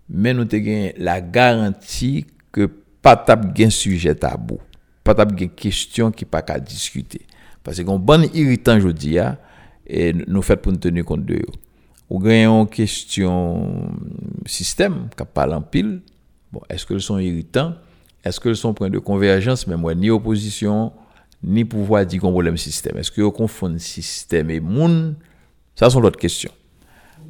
men 0.08 0.38
nou 0.38 0.48
te 0.48 0.60
gen 0.62 0.92
la 1.02 1.18
garanti 1.20 2.26
ke 2.54 2.68
pas 3.08 3.16
tap 3.16 3.58
un 3.58 3.70
sujet 3.70 4.14
tabou, 4.14 4.58
pas 5.02 5.14
tap 5.14 5.32
une 5.40 5.48
question 5.48 6.10
qui 6.10 6.26
pas 6.26 6.42
qu'à 6.42 6.60
discuter. 6.60 7.22
Parce 7.64 7.82
qu'on 7.82 7.98
bon 7.98 8.28
irritant 8.34 8.76
dis, 8.76 9.16
et 9.86 10.12
nous 10.12 10.42
fait 10.42 10.58
pour 10.58 10.72
nous 10.72 10.78
tenir 10.78 11.06
compte 11.06 11.24
de 11.24 11.36
eux. 11.36 11.46
Ou 12.10 12.22
une 12.28 12.66
question 12.66 13.88
système 14.44 15.08
qui 15.16 15.24
parle 15.32 15.54
en 15.54 15.62
pile. 15.62 16.02
Bon, 16.52 16.60
est-ce 16.68 16.84
qu'elles 16.84 17.00
sont 17.00 17.18
irritants? 17.18 17.76
Est-ce 18.22 18.40
qu'elles 18.40 18.56
sont 18.56 18.74
point 18.74 18.90
de 18.90 18.98
convergence, 18.98 19.66
mais 19.66 19.76
moi, 19.78 19.94
ni 19.94 20.10
opposition, 20.10 20.92
ni 21.42 21.64
pouvoir 21.64 22.04
dire 22.04 22.20
qu'on 22.20 22.30
problème 22.30 22.58
système. 22.58 22.98
Est-ce 22.98 23.10
que 23.10 23.22
vous 23.22 23.32
confondez 23.32 23.78
système 23.78 24.50
et 24.50 24.60
monde? 24.60 25.14
Ça 25.74 25.88
sont 25.88 26.02
d'autres 26.02 26.20
questions. 26.20 26.52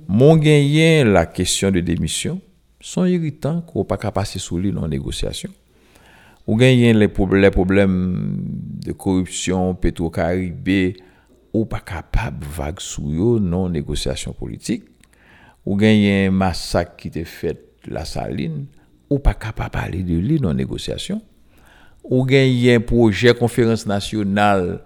Mon 0.09 0.37
gagnant, 0.37 1.05
la 1.13 1.27
question 1.27 1.71
de 1.71 1.79
démission, 1.79 2.41
sont 2.81 3.05
irritants 3.05 3.61
qu'on 3.61 3.85
pas 3.85 3.97
capable 3.97 4.15
passer 4.15 4.41
sous 4.41 4.59
lui 4.59 4.73
dans 4.73 4.83
la 4.83 4.89
négociation. 4.89 5.51
Ou 6.49 6.57
gagnent 6.57 6.97
les 6.97 7.09
problèmes 7.09 8.43
de 8.83 8.93
corruption, 8.93 9.75
pétro-caribé, 9.75 10.97
ou 11.53 11.67
pas 11.67 11.81
capable 11.81 12.47
vague 12.47 12.81
sous 12.81 13.13
yo 13.13 13.39
non 13.39 13.69
négociation 13.69 14.33
politique. 14.33 14.85
Ou 15.67 15.77
gagnent 15.77 16.29
un 16.29 16.31
massacre 16.31 16.97
qui 16.97 17.09
était 17.09 17.25
fait 17.25 17.61
la 17.87 18.07
saline, 18.07 18.65
ou 19.11 19.19
pas 19.19 19.35
capable 19.35 19.73
parler 19.73 20.03
de 20.03 20.15
lui 20.15 20.41
non 20.41 20.55
négociation. 20.55 21.21
Ou 22.03 22.25
gagnent 22.25 22.77
un 22.77 22.81
projet 22.81 23.35
conférence 23.35 23.85
nationale 23.87 24.81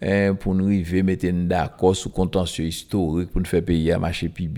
hein, 0.00 0.36
pour 0.38 0.54
nous 0.54 0.66
arriver 0.66 1.02
mettre 1.02 1.26
d'accord 1.32 1.96
sur 1.96 2.12
contentieux 2.12 2.66
historique 2.66 3.30
pour 3.30 3.40
nous 3.40 3.48
faire 3.48 3.64
payer 3.64 3.90
à 3.90 3.98
marcher 3.98 4.28
plus 4.28 4.48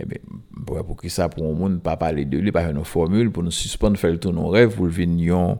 eh 0.00 0.04
bien, 0.04 0.18
pour 0.64 0.96
que 0.96 1.08
ça, 1.08 1.28
pour 1.28 1.48
le 1.48 1.54
monde, 1.54 1.82
pas 1.82 1.96
parler 1.96 2.24
de 2.24 2.38
lui, 2.38 2.52
pas 2.52 2.62
faire 2.62 2.70
une 2.70 2.84
formule, 2.84 3.30
pour 3.30 3.42
nous 3.42 3.50
suspendre, 3.50 3.96
faire 3.98 4.10
le 4.10 4.18
tour 4.18 4.32
nos 4.32 4.48
rêves, 4.48 4.74
pour 4.74 4.86
le 4.86 4.92
venir 4.92 5.36
en 5.36 5.58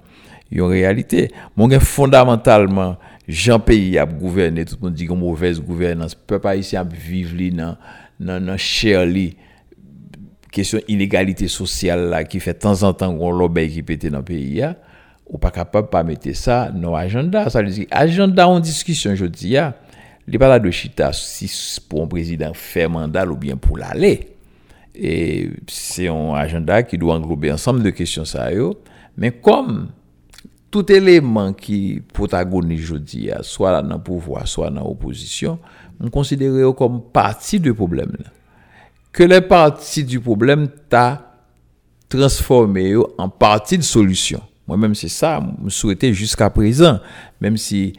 réalité. 0.52 1.30
Fondamentalement, 1.80 2.96
Jean 3.26 3.58
pays 3.58 3.98
a 3.98 4.06
gouverné, 4.06 4.64
tout 4.64 4.76
le 4.80 4.86
monde 4.86 4.94
dit 4.94 5.04
une 5.04 5.18
mauvaise 5.18 5.60
gouvernance, 5.60 6.14
peut 6.14 6.38
pas 6.38 6.54
vivre 6.56 7.56
dans, 7.56 7.76
dans, 8.20 8.44
dans 8.44 8.56
cher 8.56 9.06
question 10.50 10.80
inégalité 10.88 11.46
sociale 11.48 12.26
qui 12.28 12.40
fait 12.40 12.54
de 12.54 12.58
temps 12.58 12.82
en 12.82 12.92
temps 12.94 13.16
qu'on 13.16 13.30
lobby 13.30 13.68
qui 13.68 13.82
pète 13.82 14.06
dans 14.06 14.18
le 14.18 14.24
pays, 14.24 14.64
ou 15.26 15.36
pas 15.36 15.50
capable 15.50 15.88
de 15.88 15.90
pas 15.90 16.02
mettre 16.04 16.34
ça 16.34 16.70
dans 16.70 16.96
l'agenda. 16.96 17.50
Ça 17.50 17.60
agenda 17.90 18.48
en 18.48 18.60
discussion, 18.60 19.14
je 19.14 19.26
dis, 19.26 19.56
li 20.28 20.40
pala 20.40 20.58
de 20.62 20.72
chita 20.74 21.10
si 21.16 21.48
pou 21.88 22.04
an 22.04 22.10
prezident 22.10 22.56
fè 22.56 22.86
mandal 22.90 23.32
ou 23.32 23.40
bien 23.40 23.58
pou 23.60 23.80
l'ale. 23.80 24.14
E 24.98 25.12
se 25.70 26.08
yon 26.08 26.34
agenda 26.38 26.80
ki 26.84 26.98
dou 27.00 27.14
englobe 27.14 27.52
ansam 27.54 27.80
de 27.84 27.92
kesyon 27.94 28.26
sa 28.28 28.48
yo, 28.52 28.72
men 29.18 29.34
kom 29.44 29.86
tout 30.74 30.90
eleman 30.92 31.54
ki 31.56 32.00
potagoni 32.16 32.76
jodi 32.76 33.28
ya, 33.28 33.40
swa 33.46 33.78
nan 33.84 34.02
pouvoi, 34.04 34.42
swa 34.50 34.68
nan 34.72 34.84
oposisyon, 34.88 35.56
m 35.98 36.10
konsidere 36.14 36.60
yo 36.64 36.74
kom 36.76 37.00
parti 37.14 37.60
de 37.62 37.72
problem 37.76 38.12
la. 38.18 38.34
Ke 39.14 39.26
le 39.26 39.40
parti 39.46 40.04
du 40.06 40.20
problem 40.22 40.66
ta 40.92 41.06
transforme 42.12 42.84
yo 42.84 43.08
an 43.20 43.32
parti 43.32 43.78
de 43.80 43.86
solusyon. 43.86 44.44
Moi-même, 44.68 44.94
c'est 44.94 45.08
ça, 45.08 45.42
je 45.64 45.70
souhaitais 45.70 46.12
jusqu'à 46.12 46.50
présent, 46.50 47.00
même 47.40 47.56
si 47.56 47.94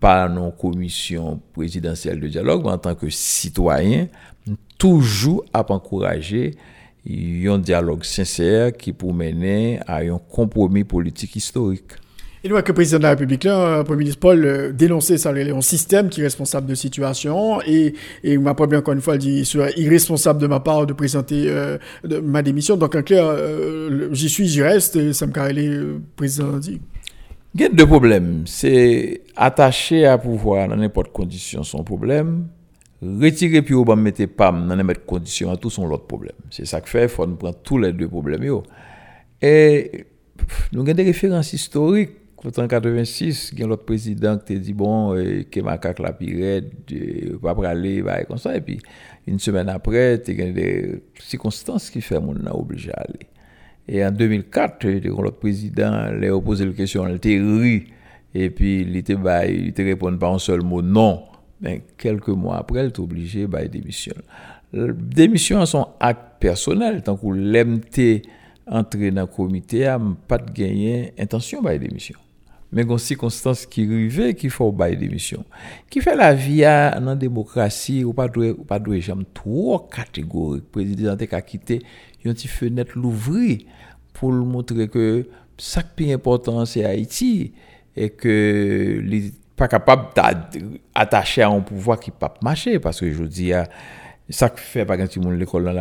pas 0.00 0.28
en 0.28 0.50
commission 0.50 1.40
présidentielle 1.54 2.20
de 2.20 2.28
dialogue, 2.28 2.62
mais 2.62 2.72
en 2.72 2.78
tant 2.78 2.94
que 2.94 3.08
citoyen, 3.08 4.06
toujours 4.76 5.42
à 5.54 5.64
encourager 5.72 6.56
un 7.08 7.58
dialogue 7.58 8.04
sincère 8.04 8.76
qui 8.76 8.92
pour 8.92 9.14
mener 9.14 9.80
à 9.86 10.00
un 10.00 10.18
compromis 10.18 10.84
politique 10.84 11.36
historique. 11.36 11.92
Et 12.42 12.48
nous, 12.48 12.56
que 12.62 12.68
le 12.68 12.74
président 12.74 12.96
de 12.96 13.02
la 13.02 13.10
République, 13.10 13.44
là, 13.44 13.78
le 13.78 13.84
Premier 13.84 13.98
ministre 13.98 14.20
Paul, 14.20 14.42
euh, 14.42 14.72
dénonçait 14.72 15.18
ça, 15.18 15.30
un 15.30 15.60
système 15.60 16.08
qui 16.08 16.22
est 16.22 16.24
responsable 16.24 16.66
de 16.66 16.74
situation. 16.74 17.60
Et, 17.66 17.92
et 18.24 18.38
m'a 18.38 18.54
pas 18.54 18.64
encore 18.64 18.94
une 18.94 19.02
fois, 19.02 19.16
il 19.16 19.18
dit, 19.18 19.44
serait 19.44 19.74
irresponsable 19.76 20.40
de 20.40 20.46
ma 20.46 20.58
part 20.58 20.86
de 20.86 20.94
présenter 20.94 21.44
euh, 21.48 21.76
ma 22.22 22.40
démission. 22.40 22.78
Donc, 22.78 22.94
en 22.94 23.02
clair, 23.02 23.26
euh, 23.26 24.08
j'y 24.12 24.30
suis, 24.30 24.46
j'y 24.46 24.62
reste, 24.62 24.96
et 24.96 25.12
ça 25.12 25.26
me 25.26 25.32
carré 25.32 25.52
président 26.16 26.56
dit. 26.56 26.80
Il 27.54 27.60
y 27.60 27.64
a 27.64 27.68
deux 27.68 27.86
problèmes. 27.86 28.44
C'est 28.46 29.20
attacher 29.36 30.06
à 30.06 30.16
pouvoir 30.16 30.66
dans 30.66 30.76
n'importe 30.76 31.12
condition 31.12 31.62
son 31.62 31.84
problème. 31.84 32.46
Retirer 33.02 33.60
puis 33.60 33.74
ou 33.74 33.84
mettre 33.96 34.24
pas 34.26 34.50
dans 34.50 34.76
n'importe 34.76 35.04
condition 35.04 35.50
à 35.50 35.58
tout 35.58 35.68
son 35.68 35.86
l'autre 35.86 36.06
problème. 36.06 36.36
C'est 36.50 36.66
ça 36.66 36.80
que 36.80 36.88
fait, 36.88 37.02
il 37.02 37.08
faut 37.08 37.26
nous 37.26 37.36
prendre 37.36 37.58
tous 37.62 37.76
les 37.76 37.92
deux 37.92 38.08
problèmes. 38.08 38.44
Et 39.42 40.06
nous 40.72 40.80
avons 40.80 40.94
des 40.94 41.02
références 41.02 41.52
historiques 41.52 42.12
en 42.44 42.68
86, 42.68 43.52
il 43.54 43.62
a 43.62 43.66
l'autre 43.66 43.84
président 43.84 44.38
qui 44.38 44.54
a 44.54 44.58
dit 44.58 44.72
bon, 44.72 45.14
euh, 45.14 45.42
que 45.50 45.60
macaque 45.60 45.98
la 45.98 46.12
pirate, 46.12 46.64
euh, 46.92 47.38
pas 47.38 47.54
pour 47.54 47.66
aller, 47.66 48.02
bah, 48.02 48.24
comme 48.24 48.38
ça. 48.38 48.58
Puis, 48.60 48.80
une 49.26 49.38
semaine 49.38 49.68
après, 49.68 50.22
il 50.26 50.38
y 50.38 50.42
a 50.42 50.50
des 50.50 51.02
circonstances 51.18 51.90
qui 51.90 52.00
font 52.00 52.20
mon 52.20 52.50
obligé 52.52 52.92
à 52.92 53.00
aller. 53.00 53.26
Et 53.86 54.04
en 54.04 54.10
2004, 54.10 54.88
l'autre 55.08 55.38
président 55.38 55.92
a 55.92 56.40
posé 56.40 56.64
la 56.64 56.72
question, 56.72 57.06
il 57.08 57.16
était 57.16 57.38
ri. 57.38 57.84
Et 58.34 58.48
puis, 58.48 58.82
il 58.82 58.96
était, 58.96 59.16
bah, 59.16 59.46
il 59.46 59.68
était 59.68 59.84
répondre 59.84 60.18
par 60.18 60.32
un 60.32 60.38
seul 60.38 60.62
mot, 60.62 60.80
non. 60.80 61.24
Mais 61.60 61.82
quelques 61.98 62.28
mois 62.28 62.58
après, 62.58 62.84
il 62.84 62.88
était 62.88 63.00
obligé 63.00 63.46
de 63.46 63.66
démissionner. 63.66 64.22
Démission 64.72 65.66
sont 65.66 65.88
acte 65.98 66.40
personnel, 66.40 67.02
tant 67.02 67.16
que 67.16 67.26
l'MT 67.26 68.22
entrer 68.66 69.10
dans 69.10 69.22
le 69.22 69.26
comité, 69.26 69.94
pas 70.28 70.38
de 70.38 70.50
gagner 70.52 71.12
intention 71.18 71.60
de 71.60 71.76
démission 71.76 72.16
mais 72.72 72.82
il 72.82 72.90
y 72.90 72.94
a 72.94 72.98
circonstances 72.98 73.66
qui 73.66 73.82
arrivent 73.82 74.34
qui 74.34 74.48
font 74.48 74.70
bail 74.70 74.96
démission. 74.96 75.44
Qui 75.88 76.00
fait 76.00 76.14
la 76.14 76.34
vie 76.34 76.60
dans 76.60 77.04
la 77.04 77.14
démocratie, 77.16 78.04
ou 78.04 78.12
pas 78.12 78.28
de 78.28 78.52
pas 78.52 78.78
de 78.78 79.00
jamais 79.00 79.24
trop 79.34 79.78
catégorique. 79.78 80.64
Le 80.64 80.70
président 80.70 81.16
a 81.32 81.42
quitté 81.42 81.82
une 82.24 82.32
petite 82.34 82.50
fenêtre 82.50 82.92
l'ouvrir 82.96 83.58
pour 84.12 84.30
montrer 84.32 84.88
que 84.88 85.26
ce 85.56 85.80
qui 85.96 86.10
est 86.10 86.14
important 86.14 86.64
c'est 86.64 86.84
Haïti 86.84 87.52
et 87.96 88.10
que 88.10 89.00
n'est 89.02 89.32
pas 89.56 89.68
capable 89.68 90.08
d'attacher 90.14 91.42
à 91.42 91.48
un 91.48 91.60
pouvoir 91.60 91.98
qui 91.98 92.10
ne 92.10 92.12
peut 92.12 92.20
pas 92.20 92.34
marcher 92.42 92.78
parce 92.78 93.00
que 93.00 93.10
je 93.10 93.24
dis 93.24 93.52
ça 94.28 94.48
fait 94.54 94.84
par 94.84 95.00
exemple 95.00 95.34
l'école 95.34 95.64
dans 95.64 95.72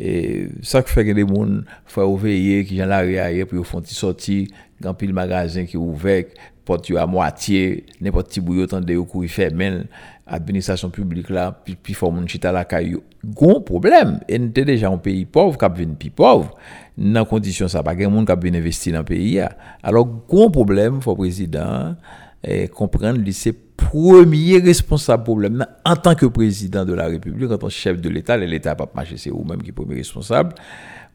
la 0.00 0.08
rue 0.08 0.50
son 0.62 0.78
jour 0.78 0.82
de 0.82 0.82
classe 0.82 0.82
je 0.82 0.82
dis 0.82 0.82
et 0.82 0.82
ça 0.82 0.82
fait 0.82 1.04
que 1.04 1.10
les 1.10 1.26
gens 1.26 1.62
font 1.86 2.16
veiller 2.16 2.64
qui 2.64 2.76
j'en 2.76 2.90
arrière 2.90 3.46
puis 3.46 3.58
ils 3.58 3.64
font 3.64 3.82
sortir 3.84 4.48
dans 4.80 4.94
pile 4.94 5.12
magasin 5.12 5.64
qui 5.64 5.76
ouvert 5.76 6.24
porte 6.64 6.90
à 6.92 7.06
moitié 7.06 7.84
n'importe 8.00 8.28
petit 8.28 8.40
bouillon 8.40 8.66
de 8.66 8.98
courir 8.98 9.30
fermé 9.30 9.82
administration 10.26 10.90
publique 10.90 11.30
là 11.30 11.52
puis 11.64 11.76
puis 11.80 11.94
faut 11.94 12.10
mon 12.10 12.26
chita 12.26 12.52
la 12.52 12.64
caillou 12.64 13.02
gros 13.24 13.60
problème 13.60 14.20
et 14.28 14.36
était 14.36 14.64
déjà 14.64 14.88
un 14.88 14.98
pays 14.98 15.24
pauvre 15.26 15.58
qui 15.58 15.82
vient 15.82 15.94
plus 15.94 16.10
pauvre 16.10 16.56
dans 16.96 17.24
condition 17.24 17.68
ça 17.68 17.82
pas 17.82 17.94
grand 17.94 18.10
monde 18.10 18.26
qui 18.26 18.50
vient 18.50 18.58
investir 18.58 18.92
dans 18.92 19.00
le 19.00 19.04
pays 19.04 19.40
alors 19.82 20.06
gros 20.28 20.50
problème 20.50 21.00
faut 21.00 21.16
président 21.16 21.96
et 22.42 22.68
comprendre 22.68 23.20
c'est 23.32 23.52
premier 23.80 24.58
responsable 24.58 25.24
problème 25.24 25.66
en 25.84 25.96
tant 25.96 26.14
que 26.14 26.26
président 26.26 26.84
de 26.84 26.94
la 26.94 27.06
République, 27.06 27.50
en 27.50 27.58
tant 27.58 27.66
que 27.66 27.72
chef 27.72 28.00
de 28.00 28.08
l'État, 28.08 28.36
l'État 28.36 28.74
pas 28.74 28.90
marché, 28.94 29.16
c'est 29.16 29.30
vous-même 29.30 29.62
qui 29.62 29.70
est 29.70 29.72
premier 29.72 29.96
responsable. 29.96 30.54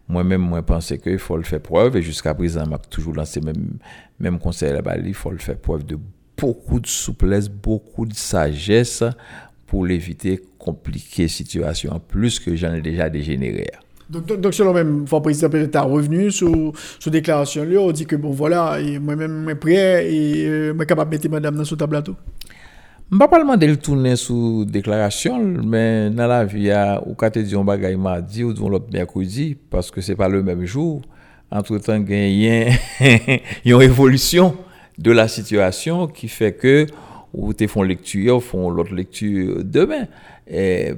Moi-même, 0.08 0.42
moi, 0.42 0.62
pense 0.62 0.94
qu'il 1.02 1.18
faut 1.18 1.38
le 1.38 1.44
faire 1.44 1.62
preuve, 1.62 1.98
et 1.98 2.02
jusqu'à 2.02 2.34
présent, 2.34 2.64
je 2.70 2.90
toujours 2.90 3.14
lancé 3.14 3.42
même, 3.42 3.78
même 4.20 4.40
conseil 4.40 4.74
là-bas, 4.74 4.98
il 4.98 5.14
faut 5.14 5.32
le 5.32 5.38
faire 5.38 5.58
preuve 5.58 5.86
de 5.86 5.98
beaucoup 6.38 6.80
de 6.80 6.88
souplesse, 6.88 7.50
beaucoup 7.50 8.06
de 8.06 8.14
sagesse 8.14 9.04
pour 9.66 9.86
l'éviter 9.86 10.42
compliquer 10.60 11.28
situation, 11.28 12.00
plus 12.08 12.40
que 12.40 12.56
j'en 12.56 12.74
ai 12.74 12.82
déjà 12.82 13.10
dégénéré. 13.10 13.68
Donc, 14.10 14.28
donc, 14.28 14.54
selon 14.54 14.74
même, 14.74 15.06
le 15.12 15.20
président 15.20 15.50
peut-être 15.50 15.84
revenu 15.84 16.30
sur, 16.30 16.74
sur 17.00 17.10
déclaration, 17.10 17.64
là, 17.64 17.80
on 17.80 17.92
dit 17.92 18.06
que 18.06 18.16
bon, 18.16 18.30
voilà, 18.30 18.78
moi-même, 19.00 19.56
prêt 19.60 20.12
et 20.12 20.46
je 20.46 20.74
suis 20.78 20.86
capable 20.86 21.10
de 21.10 21.16
mettre 21.16 21.30
madame 21.30 21.56
dans 21.56 21.66
ce 21.66 21.74
tableau. 21.74 22.02
Mpa 23.06 23.28
palman 23.30 23.60
del 23.62 23.76
tournen 23.78 24.16
sou 24.18 24.64
deklarasyon, 24.66 25.44
men 25.70 26.16
nan 26.18 26.32
la 26.32 26.40
vi 26.50 26.64
ya 26.72 26.96
ou 27.04 27.14
kate 27.14 27.44
diyon 27.46 27.68
bagay 27.68 27.94
mardi 28.02 28.42
ou 28.42 28.50
diyon 28.50 28.72
lot 28.74 28.88
merkoudi, 28.90 29.52
paske 29.70 30.02
se 30.02 30.16
pa 30.18 30.26
le 30.26 30.40
menm 30.42 30.64
jou, 30.66 31.04
entre 31.54 31.78
tan 31.86 32.02
gen 32.08 32.74
yon 33.70 33.84
evolusyon 33.86 34.56
de 34.98 35.14
la 35.14 35.28
situasyon 35.30 36.10
ki 36.18 36.32
fe 36.34 36.50
ke 36.58 36.74
ou 37.30 37.54
te 37.54 37.68
fon 37.70 37.86
lektu 37.86 38.24
yo, 38.26 38.40
fon 38.42 38.74
lot 38.74 38.90
lektu 38.90 39.62
demen. 39.62 40.10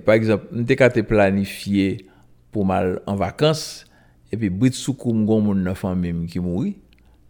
Par 0.08 0.16
exemple, 0.16 0.47
nte 0.64 0.80
kate 0.80 1.03
planifiye 1.12 2.05
pou 2.55 2.64
mal 2.64 3.01
an 3.03 3.20
vakans, 3.20 3.84
epi 4.32 4.47
brit 4.47 4.80
soukou 4.80 5.12
mgon 5.12 5.43
moun 5.49 5.68
nafan 5.68 5.99
mim 5.99 6.24
ki 6.32 6.39
mouri, 6.39 6.78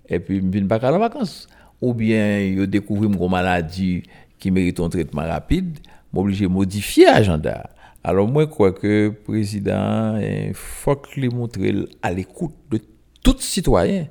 epi 0.05 0.37
mbin 0.37 0.69
baka 0.69 0.93
an 0.93 1.01
vakans. 1.01 1.47
Ou 1.81 1.97
bien 1.97 2.39
yo 2.57 2.69
dekouvri 2.69 3.09
mgon 3.09 3.33
maladi 3.33 4.03
qui 4.39 4.51
mérite 4.51 4.79
un 4.79 4.89
traitement 4.89 5.23
rapide, 5.23 5.79
m'oblige 6.13 6.43
à 6.43 6.47
modifier 6.47 7.05
l'agenda. 7.05 7.69
Alors 8.03 8.27
moi, 8.27 8.43
je 8.43 8.47
crois 8.47 8.71
que 8.71 9.07
le 9.07 9.13
président, 9.13 10.17
il 10.17 10.53
faut 10.53 10.95
qu'il 10.95 11.33
montre 11.33 11.59
à 12.01 12.11
l'écoute 12.11 12.53
de 12.71 12.79
tout 13.23 13.35
citoyen, 13.39 14.07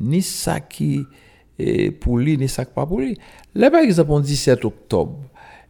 ni 0.00 0.20
ça 0.20 0.60
qui 0.60 1.04
est 1.58 1.90
pour 1.90 2.18
lui, 2.18 2.36
ni 2.36 2.48
ça 2.48 2.64
qui 2.64 2.72
pas 2.74 2.86
pour 2.86 3.00
lui. 3.00 3.16
Là, 3.54 3.70
par 3.70 3.80
exemple, 3.80 4.10
on 4.10 4.20
17 4.20 4.64
octobre, 4.64 5.18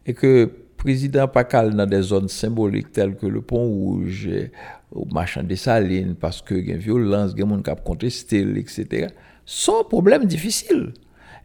et 0.04 0.14
que 0.14 0.26
le 0.26 0.52
président 0.76 1.28
pas 1.28 1.44
dans 1.44 1.86
des 1.86 2.02
zones 2.02 2.28
symboliques 2.28 2.92
telles 2.92 3.14
que 3.14 3.26
le 3.26 3.42
pont 3.42 3.64
rouge, 3.64 4.28
ou 4.92 5.04
machin 5.12 5.42
des 5.42 5.56
salines, 5.56 6.14
parce 6.14 6.42
que 6.42 6.54
y 6.54 6.72
a 6.72 6.76
violence, 6.76 7.32
il 7.34 7.40
y 7.40 7.42
a 7.42 7.46
des 7.46 7.50
gens 7.50 7.76
qui 7.76 7.82
contesté, 7.84 8.40
etc. 8.56 9.08
Sont 9.44 9.84
problème 9.88 10.24
difficile. 10.24 10.94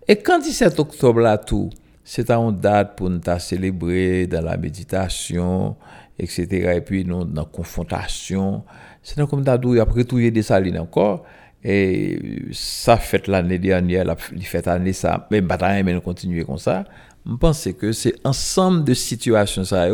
Et 0.08 0.16
quand 0.16 0.40
17 0.40 0.80
octobre 0.80 1.20
là 1.20 1.38
tout, 1.38 1.70
c'est 2.04 2.30
une 2.32 2.56
date 2.58 2.98
pour 2.98 3.10
nous 3.10 3.22
célébrer 3.40 4.28
dans 4.28 4.42
la 4.42 4.58
méditation, 4.58 5.76
etc. 6.20 6.74
Et 6.76 6.82
puis 6.82 7.06
nous, 7.06 7.24
dans 7.24 7.42
la 7.44 7.48
confrontation. 7.48 8.64
C'est 9.02 9.26
comme 9.28 9.44
d'adou, 9.44 9.80
après 9.80 10.04
tout, 10.04 10.20
il 10.20 10.26
y 10.26 10.28
a 10.28 10.32
des 10.32 10.44
salines 10.44 10.80
encore. 10.80 11.24
Et 11.64 12.20
ça 12.52 12.98
fait 12.98 13.28
l'année 13.28 13.58
dernière, 13.58 14.04
la 14.04 14.16
fait 14.18 14.66
l'année 14.66 14.92
ça, 14.92 15.28
mais 15.32 15.40
bataille, 15.40 15.84
mais 15.84 15.94
nous 15.94 16.02
continuer 16.02 16.44
comme 16.44 16.58
ça. 16.58 16.84
Je 17.26 17.36
pense 17.36 17.70
que 17.80 17.94
c'est 17.94 18.16
ensemble 18.26 18.84
de 18.84 18.94
situations 18.94 19.64
ça, 19.64 19.88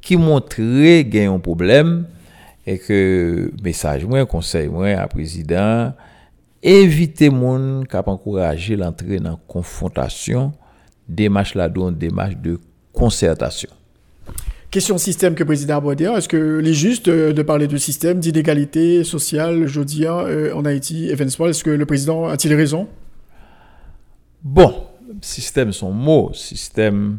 qui 0.00 0.16
montrent 0.16 0.56
qu'il 0.56 1.14
y 1.14 1.20
a 1.20 1.30
un 1.30 1.38
problème 1.38 2.06
et 2.66 2.78
que 2.78 3.52
message 3.62 4.04
moi 4.04 4.24
conseil 4.26 4.68
moi 4.68 4.88
à 4.88 5.08
président 5.08 5.92
éviter 6.62 7.28
moun 7.30 7.84
qui 7.88 7.96
encourager 7.96 8.76
l'entrée 8.76 9.18
dans 9.18 9.36
confrontation 9.48 10.52
démarche 11.14 11.54
là 11.54 11.70
une 11.74 11.94
démarche 11.94 12.36
de 12.36 12.58
concertation. 12.92 13.70
Question 14.70 14.96
système 14.96 15.34
que 15.34 15.40
le 15.40 15.46
président 15.46 15.74
a 15.74 15.76
abordé. 15.76 16.04
Est-ce 16.04 16.28
que 16.28 16.58
les 16.58 16.72
juste 16.72 17.08
euh, 17.08 17.34
de 17.34 17.42
parler 17.42 17.66
de 17.68 17.76
système, 17.76 18.20
d'inégalité 18.20 19.04
sociale, 19.04 19.66
je 19.66 19.82
dis, 19.82 20.06
euh, 20.06 20.54
en 20.54 20.64
Haïti 20.64 21.14
Venezuela 21.14 21.50
Est-ce 21.50 21.62
que 21.62 21.70
le 21.70 21.84
président 21.84 22.26
a-t-il 22.26 22.54
raison? 22.54 22.88
Bon, 24.42 24.72
système, 25.20 25.72
son 25.72 25.92
mot, 25.92 26.32
système, 26.32 27.18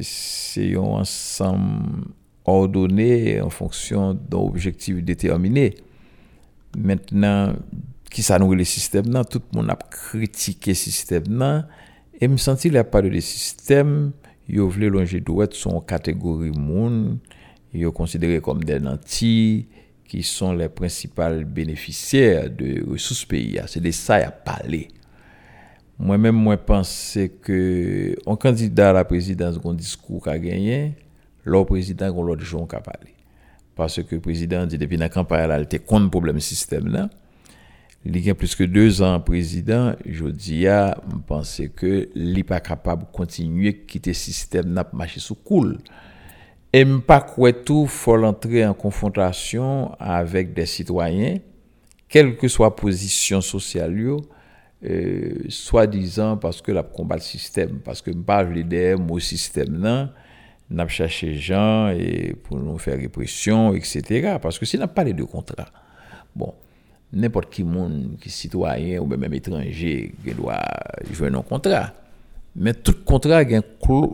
c'est 0.00 0.74
un 0.74 0.78
ensemble 0.78 2.06
ordonné 2.46 3.40
en 3.40 3.50
fonction 3.50 4.14
d'un 4.14 4.38
objectif 4.38 5.02
déterminé. 5.04 5.74
Maintenant, 6.76 7.52
qui 8.10 8.22
ça 8.22 8.38
nous 8.38 8.54
le 8.54 8.64
système 8.64 9.04
tout 9.30 9.42
le 9.52 9.58
monde 9.58 9.70
a 9.70 9.76
critiqué 9.76 10.72
le 10.72 10.74
système 10.74 11.64
et 12.22 12.28
me 12.28 12.36
senti 12.36 12.70
la 12.70 12.84
pas 12.84 13.02
de 13.02 13.18
système, 13.18 14.12
yo 14.48 14.68
vle 14.70 14.86
longer 14.86 15.20
droit 15.20 15.50
son 15.50 15.80
catégorie 15.80 16.52
moun, 16.54 17.18
yo 17.74 17.90
considéré 17.90 18.40
comme 18.40 18.62
des 18.62 18.78
nantis 18.78 19.66
qui 20.06 20.22
sont 20.22 20.52
les 20.52 20.68
principaux 20.68 21.42
bénéficiaires 21.44 22.48
de 22.48 22.88
ressources 22.88 23.24
pays. 23.24 23.58
C'est 23.66 23.80
de 23.80 23.90
ça 23.90 24.14
à 24.16 24.30
parler. 24.30 24.86
Moi-même, 25.98 26.36
moi, 26.36 26.56
pense 26.56 27.18
que 27.42 28.14
un 28.24 28.36
candidat 28.36 28.90
à 28.90 28.92
la 28.92 29.04
présidence, 29.04 29.58
un 29.64 29.74
discours 29.74 30.28
a 30.28 30.38
gagné, 30.38 30.94
le 31.42 31.64
président, 31.64 32.06
a 32.06 32.22
l'autre 32.22 32.44
jour, 32.44 32.68
a 32.72 32.80
parlé. 32.80 33.14
Parce 33.74 34.00
que 34.00 34.14
le 34.14 34.20
président 34.20 34.64
dit 34.64 34.78
depuis 34.78 34.96
la 34.96 35.08
campagne, 35.08 35.50
il 35.58 35.62
était 35.64 35.80
contre 35.80 36.04
le 36.04 36.10
problème 36.10 36.38
Il 38.04 38.18
y 38.18 38.30
a 38.30 38.34
plus 38.34 38.56
que 38.56 38.64
deux 38.64 39.00
ans 39.00 39.20
président, 39.20 39.94
je 40.04 40.24
dis, 40.24 40.62
je 40.62 41.16
pense 41.24 41.62
que 41.76 42.08
n'est 42.16 42.42
pas 42.42 42.58
capable 42.58 43.04
de 43.04 43.08
continuer 43.12 43.68
à 43.68 43.72
quitter 43.72 44.10
le 44.10 44.14
système 44.14 44.72
n'a 44.72 44.88
marché 44.92 45.20
sous 45.20 45.36
cool. 45.36 45.78
Et 46.72 46.84
je 46.84 46.96
pas 46.96 47.20
quoi 47.20 47.52
tout 47.52 47.86
faut 47.86 48.20
entrer 48.24 48.66
en 48.66 48.74
confrontation 48.74 49.94
avec 50.00 50.52
des 50.52 50.66
citoyens, 50.66 51.36
quelle 52.08 52.36
que 52.36 52.48
soit 52.48 52.74
position 52.74 53.40
sociale, 53.40 53.96
euh, 54.84 55.34
soi-disant 55.48 56.38
parce 56.38 56.60
que 56.60 56.72
la 56.72 56.82
combat 56.82 57.14
le 57.14 57.20
système, 57.20 57.78
parce 57.84 58.02
que 58.02 58.10
je 58.10 58.18
parle 58.18 58.52
l'idée 58.52 58.96
au 58.96 59.18
système, 59.20 59.78
non, 59.78 60.10
n'a 60.68 60.88
cherché 60.88 61.34
gens 61.34 61.90
et 61.90 62.34
pour 62.42 62.58
nous 62.58 62.78
faire 62.78 62.98
répression, 62.98 63.74
etc. 63.74 64.38
Parce 64.42 64.58
que 64.58 64.66
si 64.66 64.76
n'a 64.76 64.88
pas 64.88 65.04
les 65.04 65.12
deux 65.12 65.26
contrats. 65.26 65.70
Bon 66.34 66.52
n'importe 67.12 67.50
qui 67.50 67.64
monde 67.64 68.16
qui 68.20 68.30
citoyen 68.30 69.00
ou 69.00 69.06
même 69.06 69.32
étranger 69.34 70.14
qui 70.24 70.34
doit 70.34 70.62
jouer 71.12 71.28
un 71.28 71.42
contrat. 71.42 71.92
Mais 72.54 72.74
tout 72.74 72.96
contrat 73.04 73.38
a 73.38 73.42
une 73.42 73.62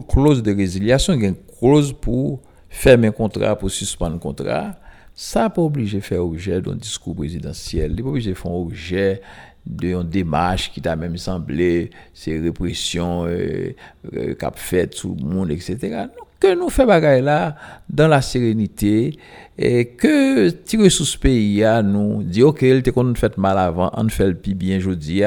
clause 0.08 0.42
de 0.42 0.54
résiliation 0.54 1.14
une 1.14 1.34
clause 1.58 1.92
pour 1.92 2.40
fermer 2.68 3.08
un 3.08 3.12
contrat 3.12 3.56
pour 3.56 3.70
suspendre 3.70 4.16
un 4.16 4.18
contrat. 4.18 4.76
Ça 5.14 5.50
pas 5.50 5.62
obligé 5.62 5.98
de 5.98 6.02
faire 6.04 6.24
objet 6.24 6.60
d'un 6.60 6.76
discours 6.76 7.16
présidentiel. 7.16 7.92
Il 7.96 8.02
pas 8.02 8.10
obligé 8.10 8.30
de 8.30 8.36
faire 8.36 8.52
objet 8.52 9.20
d'une 9.68 10.02
démarche 10.04 10.72
qui 10.72 10.80
t'a 10.80 10.96
même 10.96 11.18
semblé 11.18 11.90
c'est 12.14 12.38
répression 12.38 13.26
euh, 13.26 13.74
euh, 14.14 14.34
qu'a 14.34 14.52
fait 14.54 14.86
tout 14.86 15.14
le 15.20 15.26
monde 15.26 15.50
etc 15.50 16.06
que 16.40 16.54
nous 16.54 16.70
faisons 16.70 16.88
bagaille 16.88 17.22
là 17.22 17.56
dans 17.88 18.08
la 18.08 18.22
sérénité 18.22 19.18
et 19.58 19.86
que 19.86 20.50
tirer 20.50 20.88
sous 20.90 21.04
ce 21.04 21.18
pays 21.18 21.64
à 21.64 21.82
nous 21.82 22.22
dit 22.22 22.42
OK 22.42 22.62
il 22.62 22.82
te 22.82 22.90
qu'on 22.90 23.14
fait 23.14 23.36
mal 23.36 23.58
avant 23.58 23.90
on 23.96 24.08
fait 24.08 24.28
le 24.28 24.34
plus 24.34 24.54
bien 24.54 24.78
aujourd'hui 24.78 25.22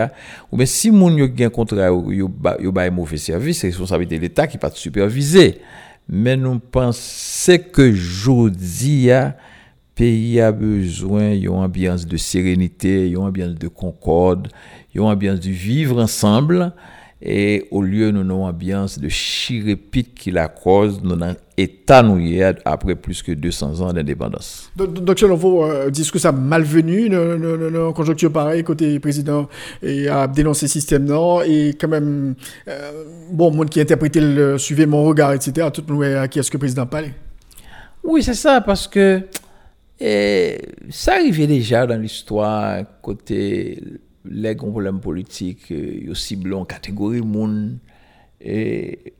ou 0.51 0.57
mais 0.57 0.65
si 0.65 0.89
moun 0.91 1.17
yo 1.17 1.27
un 1.27 1.49
contrat 1.49 1.87
yo 1.87 2.11
yo 2.11 2.73
un 2.75 2.89
mauvais 2.91 3.17
service 3.17 3.59
c'est 3.59 3.67
responsabilité 3.67 4.17
de 4.17 4.21
l'état 4.21 4.47
qui 4.47 4.57
pas 4.57 4.71
superviser. 4.71 5.59
Mais 6.09 6.35
nous 6.35 6.59
pensons 6.59 7.57
que 7.71 7.89
aujourd'hui 7.89 9.09
pays 9.95 10.41
a 10.41 10.51
besoin 10.51 11.35
d'une 11.35 11.49
ambiance 11.49 12.05
de 12.05 12.17
sérénité, 12.17 13.07
d'une 13.09 13.17
ambiance 13.19 13.55
de 13.55 13.67
concorde, 13.67 14.47
d'une 14.93 15.03
ambiance 15.03 15.39
de 15.39 15.49
vivre 15.49 16.01
ensemble 16.01 16.73
et 17.21 17.67
au 17.69 17.83
lieu 17.83 18.11
de 18.11 18.19
une 18.19 18.31
ambiance 18.31 18.97
de 18.97 19.07
chirépite 19.07 20.15
qui 20.15 20.31
la 20.31 20.47
cause, 20.47 21.01
nous 21.03 21.13
avons 21.13 21.35
état 21.55 22.03
après 22.65 22.95
plus 22.95 23.21
que 23.21 23.31
200 23.31 23.81
ans 23.81 23.93
d'indépendance. 23.93 24.71
Donc, 24.75 25.19
selon 25.19 25.35
vous, 25.35 25.61
euh, 25.61 25.91
que 25.91 26.17
ça 26.17 26.31
malvenu, 26.31 27.05
une 27.05 27.93
conjoncture 27.93 28.31
pareille, 28.31 28.63
côté 28.63 28.99
président, 28.99 29.47
et 29.83 30.07
a 30.07 30.27
dénoncé 30.27 30.65
le 30.65 30.71
système, 30.71 31.05
non, 31.05 31.41
et 31.43 31.75
quand 31.79 31.89
même, 31.89 32.33
euh, 32.67 33.03
bon, 33.31 33.51
monde 33.51 33.69
qui 33.69 33.79
interprétait 33.79 34.21
le 34.21 34.57
suivait 34.57 34.87
mon 34.87 35.03
regard, 35.03 35.33
etc., 35.33 35.67
tout 35.71 35.83
le 35.87 35.93
monde 35.93 36.03
à 36.03 36.27
qui 36.27 36.39
est-ce 36.39 36.49
que 36.49 36.57
le 36.57 36.61
président 36.61 36.87
parlait 36.87 37.13
Oui, 38.03 38.23
c'est 38.23 38.33
ça, 38.33 38.61
parce 38.61 38.87
que 38.87 39.21
ça 40.89 41.13
arrivait 41.13 41.45
déjà 41.45 41.85
dans 41.85 42.01
l'histoire, 42.01 42.81
côté 43.03 43.79
les 44.25 44.55
grands 44.55 44.71
problèmes 44.71 44.99
politiques, 44.99 45.71
euh, 45.71 46.05
yo 46.05 46.13
ciblent 46.13 46.53
en 46.53 46.65
catégorie 46.65 47.21
monde. 47.21 47.77
Et 48.39 49.13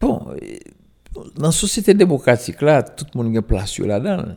bon, 0.00 0.34
dans 1.36 1.46
la 1.46 1.52
société 1.52 1.94
démocratique 1.94 2.62
là, 2.62 2.82
tout 2.82 3.06
le 3.14 3.22
monde 3.22 3.36
a 3.36 3.42
place 3.42 3.78
là-dedans. 3.78 4.36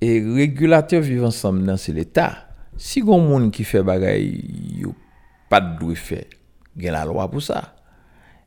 Et 0.00 0.20
régulateur 0.20 1.00
vivent 1.02 1.24
ensemble, 1.24 1.76
c'est 1.78 1.92
l'État. 1.92 2.48
Si 2.76 3.00
il 3.00 3.06
y 3.06 3.08
a 3.08 3.16
monde 3.16 3.50
qui 3.52 3.64
fait 3.64 3.82
bagaille, 3.82 4.78
yo 4.78 4.94
pas 5.48 5.60
de 5.60 5.78
droit 5.78 5.94
faire, 5.94 6.24
il 6.76 6.82
y 6.82 6.88
a 6.88 6.92
la 6.92 7.04
loi 7.04 7.30
pour 7.30 7.42
ça. 7.42 7.76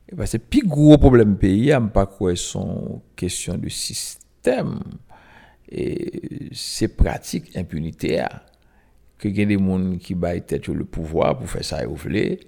Et 0.10 0.16
parce 0.16 0.32
que 0.32 0.38
le 0.38 0.44
plus 0.44 0.68
gros 0.68 0.98
problème 0.98 1.38
pays, 1.38 1.72
a 1.72 1.82
pas 1.82 2.06
quoi 2.06 2.36
son 2.36 3.02
question 3.16 3.58
de 3.58 3.70
système. 3.70 4.80
Et 5.70 6.50
c'est 6.54 6.90
pratique 6.90 7.56
impunité 7.58 8.24
que 9.18 9.28
y 9.28 9.42
a 9.42 9.46
des 9.46 9.58
gens 9.58 9.98
qui 10.00 10.16
baillent 10.16 10.42
tête 10.42 10.68
le 10.68 10.86
pouvoir 10.86 11.38
pour 11.38 11.50
faire 11.50 11.64
ça 11.64 11.84
et 11.84 12.40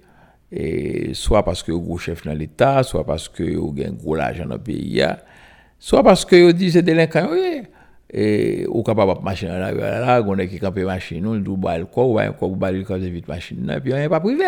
et 0.52 1.14
soit 1.14 1.44
parce 1.44 1.62
que 1.62 1.70
gros 1.70 1.98
chef 1.98 2.24
dans 2.24 2.32
l'état 2.32 2.82
soit 2.82 3.06
parce 3.06 3.28
que 3.28 3.56
ont 3.56 3.74
un 3.78 3.92
gros 3.92 4.16
l'argent 4.16 4.46
dans 4.46 4.54
le 4.54 4.60
pays 4.60 5.02
soit 5.78 6.02
parce 6.02 6.24
que 6.24 6.36
ils 6.36 6.54
disent 6.54 6.76
délinquants 6.76 7.28
oui. 7.30 7.62
Et 8.12 8.66
ou 8.68 8.82
capable 8.82 9.20
de 9.20 9.24
machine 9.24 9.48
là 9.48 9.72
là 9.72 10.22
on 10.26 10.36
est 10.36 10.48
qui 10.48 10.58
camper 10.58 10.82
machine 10.82 11.22
nous 11.22 11.38
nous 11.38 11.56
bail 11.56 11.84
quoi 11.92 12.06
ou 12.06 12.14
bail 12.14 12.32
quoi 12.36 12.48
bail 12.48 12.84
quand 12.84 12.98
vite 12.98 13.28
machine 13.28 13.70
et 13.70 13.80
puis 13.80 13.94
on 13.94 14.08
pas 14.08 14.18
privé 14.18 14.44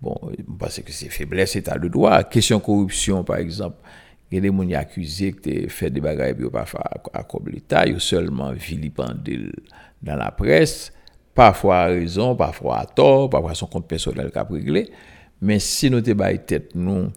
Bon, 0.00 0.16
parce 0.58 0.80
que 0.80 0.92
c'est 0.92 1.10
faiblesse 1.10 1.56
état 1.56 1.78
de 1.78 1.88
droit. 1.88 2.24
Question 2.24 2.58
corruption, 2.58 3.22
par 3.22 3.36
exemple. 3.36 3.76
Il 4.30 4.36
y 4.36 4.38
a 4.38 4.40
des 4.40 4.56
gens 4.56 4.66
qui 4.66 4.74
accusés 4.74 5.34
tu 5.42 5.68
fait 5.68 5.90
des 5.90 6.00
bagages 6.00 6.36
et 6.40 6.50
pas 6.50 6.64
à 7.12 7.24
comme 7.24 7.48
l'État, 7.48 7.86
ils 7.86 8.00
seulement 8.00 8.52
vilipendé 8.52 9.50
dans 10.00 10.16
la 10.16 10.30
presse, 10.30 10.92
Pafwa 11.36 11.84
a 11.84 11.88
rezon, 11.92 12.34
pafwa 12.38 12.80
a 12.82 12.88
tor, 12.90 13.28
pafwa 13.32 13.54
son 13.58 13.70
kont 13.70 13.86
personel 13.90 14.32
kap 14.34 14.50
regle, 14.52 14.86
men 15.40 15.62
si 15.62 15.88
nou 15.92 16.04
te 16.04 16.14
bay 16.18 16.40
tet 16.42 16.74
nou 16.76 17.08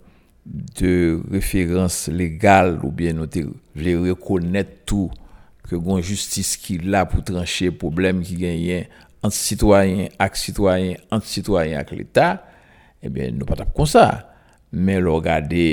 de 0.45 1.19
referans 1.31 2.07
legal 2.11 2.75
ou 2.81 2.91
bien 2.91 3.15
nou 3.15 3.29
te 3.31 3.45
vle 3.75 3.95
rekonet 4.09 4.83
tou 4.89 5.09
ke 5.63 5.79
gon 5.79 6.03
justice 6.03 6.59
ki 6.59 6.81
la 6.83 7.05
pou 7.07 7.23
tranche 7.25 7.71
problem 7.79 8.21
ki 8.27 8.37
genyen 8.41 8.87
anti-citoyen 9.23 10.11
ak 10.21 10.37
citoyen, 10.39 10.99
anti-citoyen 11.13 11.79
ak 11.79 11.93
l'Etat, 11.95 12.43
ebyen 13.03 13.31
eh 13.31 13.37
nou 13.37 13.47
patap 13.47 13.71
kon 13.75 13.87
sa. 13.89 14.07
Men 14.73 15.03
lor 15.05 15.21
gade 15.23 15.67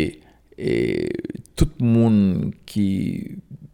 eh, 0.54 1.08
tout 1.58 1.80
moun 1.82 2.52
ki 2.68 2.86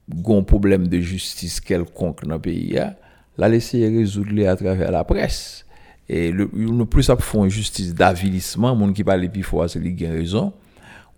gon 0.07 0.47
problem 0.49 0.87
de 0.89 1.01
justice 1.05 1.61
kelkonk 1.65 2.25
nan 2.29 2.41
peyi 2.43 2.77
ya, 2.79 2.93
là 3.39 3.49
laisser 3.49 3.87
résoudre 3.89 4.49
à 4.49 4.57
travers 4.57 4.91
la 4.91 5.05
presse. 5.05 5.65
Et 6.09 6.31
le, 6.31 6.49
plus 6.85 7.03
ça 7.03 7.17
font 7.17 7.49
justice 7.49 7.95
d'avilissement 7.95 8.77
monde 8.77 8.95
qui 8.95 9.03
parle 9.03 9.29
plus 9.29 9.43
fort 9.43 9.69
c'est 9.69 9.81
lui 9.81 9.97
qui 9.97 10.07
raison 10.07 10.53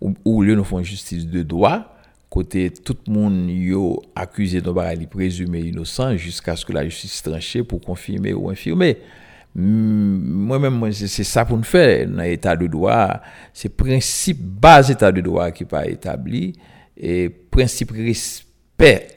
ou, 0.01 0.15
ou 0.25 0.43
nous 0.43 0.63
font 0.63 0.81
justice 0.81 1.27
de 1.27 1.43
droit 1.43 1.95
côté 2.29 2.71
tout 2.71 2.97
le 3.07 3.13
monde 3.13 3.49
yo 3.49 4.01
accusé 4.15 4.61
de 4.61 4.71
présumé 4.71 5.07
présumé 5.07 5.59
innocent 5.61 6.15
jusqu'à 6.15 6.55
ce 6.55 6.65
que 6.65 6.73
la 6.73 6.83
justice 6.85 7.21
tranche 7.23 7.61
pour 7.63 7.81
confirmer 7.81 8.33
ou 8.33 8.49
infirmer. 8.49 8.97
Moi-même 9.55 10.91
c'est 10.91 11.23
ça 11.23 11.43
pour 11.43 11.57
nous 11.57 11.63
faire 11.63 12.07
dans 12.07 12.21
l'état 12.21 12.55
de 12.55 12.67
droit. 12.67 13.19
C'est 13.51 13.69
principe 13.69 14.39
base 14.39 14.91
état 14.91 15.11
de 15.11 15.21
droit 15.21 15.49
qui 15.51 15.65
pas 15.65 15.87
établi 15.87 16.53
et 16.95 17.29
principe 17.29 17.91
respect 17.91 19.07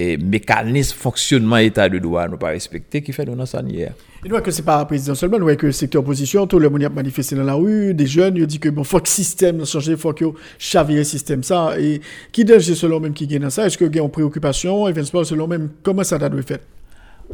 E 0.00 0.16
mécanisme 0.16 0.96
fonctionnement 0.96 1.56
état 1.56 1.88
de 1.88 1.98
droit 1.98 2.28
nous 2.28 2.36
pas 2.36 2.50
respecté 2.50 3.02
qui 3.02 3.12
fait 3.12 3.24
nous 3.24 3.34
dans 3.34 3.44
hier. 3.66 3.94
Et 4.24 4.28
nous 4.28 4.40
que 4.40 4.52
c'est 4.52 4.62
pas 4.62 4.84
président 4.84 5.16
seulement, 5.16 5.40
nous 5.40 5.56
que 5.56 5.66
le 5.66 5.72
secteur 5.72 6.02
opposition, 6.02 6.46
tout 6.46 6.60
le 6.60 6.70
monde 6.70 6.84
a 6.84 6.88
manifesté 6.88 7.34
dans 7.34 7.42
la 7.42 7.54
rue, 7.54 7.94
des 7.94 8.06
jeunes, 8.06 8.36
ils 8.36 8.46
dit 8.46 8.60
que 8.60 8.68
bon 8.68 8.84
faut 8.84 9.00
que 9.00 9.08
système 9.08 9.66
changer, 9.66 9.96
faut 9.96 10.12
que 10.12 10.26
chavirer 10.56 11.02
système 11.02 11.42
ça 11.42 11.74
et 11.80 12.00
qui 12.30 12.44
danger 12.44 12.76
selon 12.76 13.00
même 13.00 13.12
qui 13.12 13.26
gagne 13.26 13.42
dans 13.42 13.50
ça, 13.50 13.66
est-ce 13.66 13.76
que 13.76 13.86
gagne 13.86 14.04
en 14.04 14.08
préoccupation 14.08 14.86
et 14.86 14.94
selon 15.04 15.48
même 15.48 15.70
comment 15.82 16.04
ça 16.04 16.16
doit 16.16 16.28
être 16.28 16.46
fait. 16.46 16.62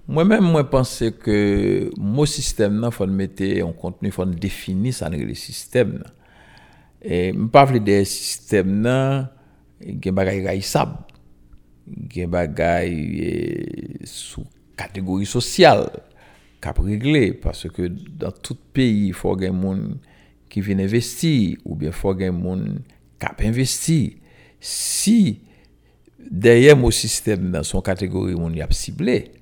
Moi-même, 0.09 0.45
moi 0.45 0.65
pense 0.65 1.05
que 1.23 1.91
mon 1.99 2.25
système 2.25 2.81
là 2.81 2.91
faut 2.91 3.07
mettre 3.07 3.45
en 3.63 3.73
contenu, 3.73 4.11
faut 4.11 4.25
définir 4.25 4.95
ça 4.95 5.11
le 5.11 5.35
système. 5.35 6.03
Et 7.03 7.31
me 7.35 7.47
pas 7.49 7.67
des 7.67 8.07
système 8.07 8.83
là, 8.83 9.31
il 9.85 10.01
gagne 10.01 10.15
bagaille 10.15 10.47
raisable. 10.47 10.97
Gen 11.87 12.31
bagay 12.31 13.99
sous 14.05 14.47
catégorie 14.77 15.27
sociale 15.27 15.91
cap 16.61 16.79
réglé 16.79 17.33
parce 17.33 17.69
que 17.69 17.89
dans 17.89 18.33
tout 18.33 18.57
pays 18.73 19.09
il 19.09 19.13
faut 19.13 19.39
gen 19.39 19.53
moun 19.53 19.99
qui 20.49 20.61
vient 20.61 20.79
investir 20.79 21.59
ou 21.65 21.75
bien 21.77 21.93
faut 21.93 22.19
gen 22.19 22.33
moun 22.33 22.81
cap 23.19 23.41
investi. 23.43 24.17
Si 24.61 25.41
derrière 26.19 26.77
mon 26.77 26.91
système 26.91 27.51
dans 27.51 27.63
son 27.63 27.83
catégorie 27.83 28.35
moun 28.35 28.55
y 28.55 28.63
a 28.63 28.69
ciblé 28.71 29.33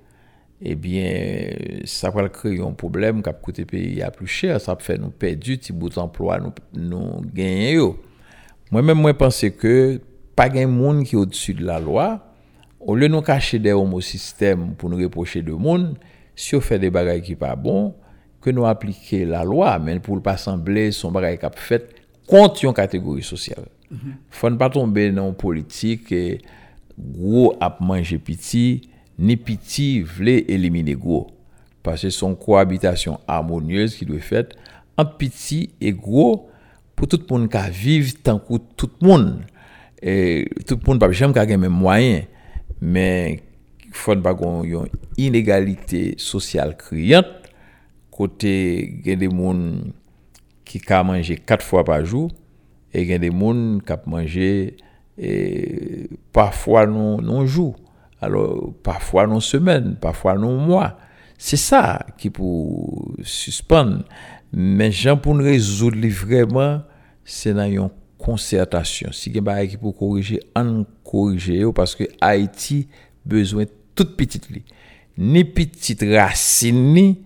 eh 0.61 0.75
bien 0.75 1.51
ça 1.85 2.11
va 2.11 2.29
créer 2.29 2.61
un 2.61 2.73
problème 2.73 3.23
cap 3.23 3.41
côté 3.41 3.65
pays 3.65 4.03
a 4.03 4.11
plus 4.11 4.45
peut 4.45 4.59
faire 4.81 4.99
nous 4.99 5.11
perdre 5.11 5.41
du 5.41 5.59
petit 5.59 5.73
bout 5.73 5.91
d'emploi 5.91 6.41
nous 6.41 6.53
nous 6.75 7.23
gagner 7.33 7.79
moi 8.73 8.83
même 8.83 8.99
moi 8.99 9.15
penser 9.15 9.53
que 9.53 10.01
pas 10.35 10.53
gen 10.53 10.71
moun 10.71 11.05
qui 11.05 11.15
au-dessus 11.15 11.55
de 11.55 11.65
la 11.65 11.79
loi 11.79 12.32
Ou 12.83 12.97
le 12.99 13.07
nou 13.07 13.23
kache 13.23 13.61
de 13.63 13.71
homosistèm 13.77 14.73
pou 14.79 14.91
nou 14.91 14.99
reproche 14.99 15.43
de 15.47 15.55
moun, 15.55 15.93
si 16.35 16.57
ou 16.59 16.65
fè 16.65 16.81
de 16.83 16.91
bagay 16.93 17.21
ki 17.23 17.37
pa 17.39 17.53
bon, 17.55 17.93
ke 18.43 18.51
nou 18.55 18.67
aplike 18.67 19.23
la 19.29 19.45
lwa, 19.47 19.77
men 19.79 20.01
pou 20.03 20.19
l 20.19 20.23
pa 20.25 20.35
semblé 20.41 20.89
son 20.97 21.15
bagay 21.15 21.39
kap 21.39 21.61
fèt 21.63 21.93
kont 22.31 22.65
yon 22.65 22.75
kategori 22.75 23.23
sosyal. 23.23 23.69
Mm 23.91 23.99
-hmm. 23.99 24.17
Fon 24.31 24.59
pa 24.59 24.69
tombe 24.73 25.05
nan 25.15 25.37
politik 25.39 26.11
e 26.11 26.41
gwo 26.99 27.53
ap 27.61 27.81
manje 27.81 28.19
piti, 28.19 28.89
ni 29.19 29.37
piti 29.37 30.03
vle 30.03 30.43
elimine 30.49 30.97
gwo. 30.97 31.29
Pase 31.83 32.11
son 32.11 32.35
koabitasyon 32.35 33.19
harmonyez 33.29 33.95
ki 33.99 34.07
dwe 34.07 34.19
fèt, 34.19 34.57
an 34.99 35.07
piti 35.19 35.71
e 35.81 35.93
gwo 35.93 36.49
pou 36.97 37.07
tout 37.07 37.31
moun 37.31 37.49
ka 37.49 37.69
viv 37.71 38.15
tankou 38.23 38.59
tout 38.77 38.93
moun. 39.01 39.45
E, 40.03 40.47
tout 40.67 40.81
moun 40.87 40.99
pa 40.99 41.09
bichem 41.09 41.33
ka 41.33 41.47
gen 41.47 41.61
men 41.61 41.71
mwayen. 41.71 42.27
Mais 42.83 43.41
il 43.87 43.95
faut 43.95 44.17
pas 44.17 44.37
une 44.65 44.89
inégalité 45.17 46.17
sociale 46.19 46.77
criante 46.77 47.27
côté 48.11 49.01
y 49.07 49.17
des 49.17 49.31
gens 49.31 49.75
qui 50.65 50.83
ont 50.91 51.05
manger 51.05 51.37
quatre 51.37 51.65
fois 51.65 51.85
par 51.85 52.05
jour 52.05 52.33
et 52.93 53.07
des 53.19 53.31
gens 53.31 53.79
qui 53.87 53.93
ont 53.93 53.99
manger 54.07 54.77
et 55.17 56.09
parfois 56.33 56.87
non 56.87 57.23
non 57.23 57.47
jour 57.47 57.77
alors 58.21 58.73
parfois 58.83 59.29
non 59.29 59.39
semaine 59.39 59.97
parfois 60.01 60.35
non 60.35 60.57
mois 60.57 60.99
c'est 61.39 61.57
ça 61.57 62.05
qui 62.19 62.31
pour 62.31 63.13
suspendre 63.23 64.03
mais 64.53 64.91
gens 64.91 65.17
pour 65.17 65.37
résoudre 65.37 66.05
vraiment 66.09 66.83
c'est 67.25 67.55
dans 67.55 67.71
une 67.71 67.91
concertation. 68.23 69.11
Si 69.13 69.31
il 69.31 69.37
y 69.37 69.49
a 69.49 69.67
qui 69.67 69.77
pour 69.77 69.97
corriger, 69.97 70.41
on 70.55 70.87
corriger 71.05 71.65
parce 71.75 71.95
que 71.95 72.05
Haïti 72.21 72.89
besoin 73.27 73.65
toute 73.95 74.17
petite 74.17 74.49
li. 74.51 74.63
Ni 75.19 75.45
petite 75.45 76.03
racine 76.03 76.95
ni, 76.95 77.19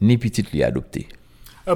ni 0.00 0.18
petite 0.18 0.52
li 0.52 0.62
adoptée. 0.62 1.06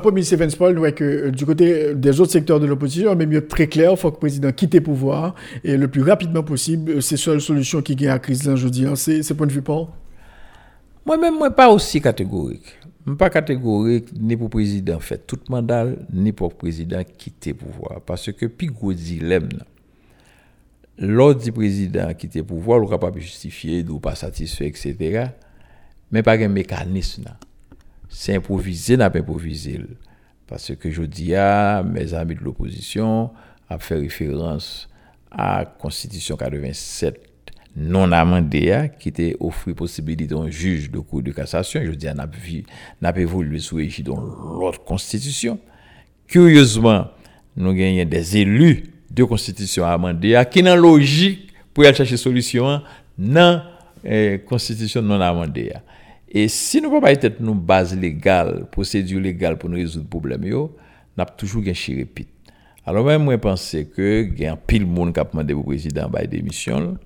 Pour 0.02 0.10
M. 0.10 0.22
Stevens 0.22 0.56
Paul, 0.58 0.92
que 0.92 1.04
euh, 1.04 1.30
du 1.30 1.46
côté 1.46 1.94
des 1.94 2.20
autres 2.20 2.32
secteurs 2.32 2.58
de 2.58 2.66
l'opposition, 2.66 3.14
mais 3.14 3.26
mieux 3.26 3.46
très 3.46 3.68
clair, 3.68 3.92
il 3.92 3.96
faut 3.96 4.10
que 4.10 4.16
le 4.16 4.20
président 4.20 4.50
quitte 4.50 4.74
le 4.74 4.80
pouvoir 4.80 5.36
et 5.62 5.76
le 5.76 5.86
plus 5.86 6.02
rapidement 6.02 6.42
possible. 6.42 7.00
C'est 7.00 7.14
la 7.14 7.18
seule 7.18 7.40
solution 7.40 7.80
qui 7.80 7.94
gagne 7.94 8.08
la 8.08 8.18
crise 8.18 8.44
là, 8.44 8.56
je 8.56 8.66
dis. 8.66 8.86
Hein. 8.86 8.96
C'est 8.96 9.22
ce 9.22 9.34
point 9.34 9.46
de 9.46 9.52
vue, 9.52 9.62
Paul? 9.62 9.86
Moi-même, 11.06 11.36
moi, 11.36 11.50
pas 11.50 11.68
aussi 11.68 12.00
catégorique 12.00 12.78
pas 13.18 13.30
catégorique 13.30 14.08
ni 14.18 14.36
pour 14.36 14.50
président 14.50 14.98
fait. 15.00 15.26
Tout 15.26 15.40
mandat 15.48 15.86
ni 16.12 16.32
pour 16.32 16.54
président 16.54 17.02
quitter 17.04 17.54
pouvoir. 17.54 18.00
Parce 18.00 18.32
que 18.32 18.46
puis 18.46 18.68
gros 18.68 18.92
dilemme 18.92 19.48
l'ordre 20.96 21.42
du 21.42 21.52
président 21.52 22.12
quitter 22.14 22.42
pouvoir 22.42 22.78
le 22.78 22.86
capable 22.86 23.20
justifier 23.20 23.84
ou 23.88 23.98
pas 23.98 24.14
satisfait 24.14 24.68
etc 24.68 25.26
mais 26.12 26.22
pas 26.22 26.38
un 26.38 26.46
mécanisme 26.46 27.24
c'est 28.14 28.36
improvisé 28.36 28.96
n'a 28.96 29.10
pas 29.10 29.18
improvisé. 29.18 29.80
Parce 30.46 30.74
que 30.76 30.90
je 30.90 31.02
dis 31.02 31.34
à 31.34 31.82
mes 31.82 32.14
amis 32.14 32.36
de 32.36 32.40
l'opposition 32.40 33.30
à 33.68 33.78
faire 33.78 33.98
référence 33.98 34.88
à 35.30 35.64
constitution 35.64 36.36
87 36.36 37.33
non 37.76 38.12
amendé 38.12 38.90
qui 38.98 39.08
était 39.08 39.36
offert 39.40 39.74
possibilité 39.74 40.34
un 40.34 40.48
juge 40.48 40.90
de 40.90 40.98
cour 41.00 41.22
de 41.22 41.32
cassation. 41.32 41.80
Je 41.84 41.90
dis 41.90 42.06
n'a 42.06 42.28
n'a 43.02 43.18
évolué 43.18 43.58
sous 43.58 43.80
égide 43.80 44.06
dans 44.06 44.20
l'autre 44.20 44.84
constitution. 44.84 45.58
Curieusement 46.26 47.08
nous 47.56 47.72
gagnons 47.72 48.04
des 48.08 48.36
élus 48.38 48.84
de 49.10 49.24
constitution 49.24 49.84
amendée 49.84 50.40
qui 50.50 50.62
dans 50.62 50.76
logique 50.76 51.52
pour 51.72 51.84
aller 51.84 51.94
chercher 51.94 52.16
solution 52.16 52.82
dans 53.18 53.62
la 54.02 54.38
constitution 54.38 55.02
non 55.02 55.20
amendée 55.20 55.72
et 56.28 56.48
si 56.48 56.80
nous 56.80 56.92
ne 56.92 57.00
pas 57.00 57.12
être 57.12 57.40
une 57.40 57.54
base 57.54 57.96
légale 57.96 58.66
procédure 58.70 59.20
légale 59.20 59.56
pour 59.56 59.70
nous 59.70 59.76
résoudre 59.76 60.04
le 60.04 60.08
problème 60.10 60.44
yo 60.44 60.76
n'a 61.16 61.24
toujours 61.24 61.62
gain 61.62 61.72
chirépite 61.74 62.28
alors 62.84 63.04
même 63.06 63.22
moi 63.22 63.38
penser 63.38 63.86
que 63.86 64.28
il 64.30 64.40
y 64.40 64.46
a 64.46 64.56
pile 64.56 64.86
monde 64.86 65.14
qui 65.14 65.20
a 65.20 65.24
demandé 65.24 65.54
au 65.54 65.62
président 65.62 66.08
bail 66.08 66.26
démission 66.26 66.98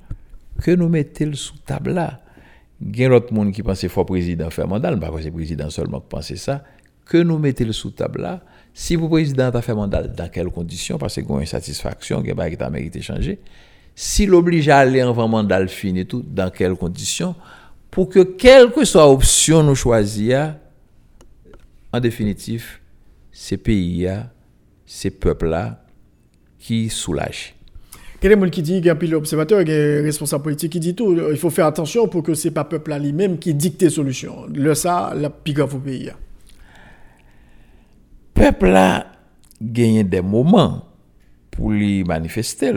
que 0.62 0.72
nous 0.72 0.88
mettons 0.88 1.32
sous 1.34 1.58
table 1.58 1.92
là. 1.92 2.20
Il 2.80 2.98
y 2.98 3.04
a 3.04 3.08
d'autres 3.08 3.32
monde 3.32 3.52
qui 3.52 3.62
qu'il 3.62 3.88
faut 3.88 4.04
président 4.04 4.50
faire 4.50 4.68
mandat, 4.68 4.96
pas 4.96 5.10
que 5.10 5.22
c'est 5.22 5.30
président 5.30 5.70
seulement 5.70 6.00
qui 6.00 6.06
pense 6.08 6.34
ça, 6.34 6.62
que 7.04 7.18
nous 7.18 7.38
mettons 7.38 7.72
sous 7.72 7.90
table 7.90 8.22
là. 8.22 8.40
Si 8.74 8.94
vous 8.96 9.08
président 9.08 9.48
a 9.48 9.62
fait 9.62 9.74
mandat, 9.74 10.02
dans 10.02 10.28
quelles 10.28 10.50
conditions, 10.50 10.98
parce 10.98 11.14
qu'il 11.14 11.28
y 11.28 11.32
a 11.32 11.40
une 11.40 11.46
satisfaction, 11.46 12.22
qui 12.22 12.30
a 12.30 12.70
mérité 12.70 13.02
changer. 13.02 13.40
Si 13.94 14.26
l'oblige 14.26 14.68
à 14.68 14.78
aller 14.78 15.02
en 15.02 15.28
mandat 15.28 15.66
fini 15.66 16.06
tout, 16.06 16.24
dans 16.24 16.50
quelles 16.50 16.76
conditions, 16.76 17.34
pour 17.90 18.08
que 18.08 18.20
quelle 18.20 18.70
que 18.70 18.84
soit 18.84 19.04
l'option 19.04 19.64
nous 19.64 19.74
choisir, 19.74 20.54
en 21.92 21.98
définitive, 21.98 22.78
ces 23.32 23.56
pays-là, 23.56 24.30
ces 24.86 25.10
peuples-là, 25.10 25.84
qui 26.58 26.88
soulagent. 26.88 27.57
A 28.20 28.28
gens 28.28 28.50
qui 28.50 28.62
disent, 28.62 28.78
il 28.78 28.84
y 28.84 28.90
a 28.90 28.96
un 29.00 29.12
observateur, 29.12 29.62
il 29.62 29.68
y 29.68 29.72
a 29.72 29.76
des 29.76 30.00
responsables 30.00 30.42
politiques 30.42 30.72
qui 30.72 30.80
disent 30.80 30.96
tout? 30.96 31.16
Il 31.30 31.36
faut 31.36 31.50
faire 31.50 31.66
attention 31.66 32.08
pour 32.08 32.24
que 32.24 32.34
ce 32.34 32.48
n'est 32.48 32.54
pas 32.54 32.64
le 32.64 32.68
peuple 32.68 32.94
lui-même 33.00 33.38
qui 33.38 33.54
dicte 33.54 33.80
les 33.82 33.90
solutions. 33.90 34.46
Le 34.52 34.74
ça, 34.74 35.12
la 35.14 35.32
grave 35.46 35.74
au 35.76 35.78
pays. 35.78 36.10
peuple 38.34 38.68
là 38.68 39.06
gagné 39.60 40.04
des 40.04 40.20
moments 40.20 40.84
pour 41.50 41.70
lui 41.70 42.04
manifester. 42.04 42.72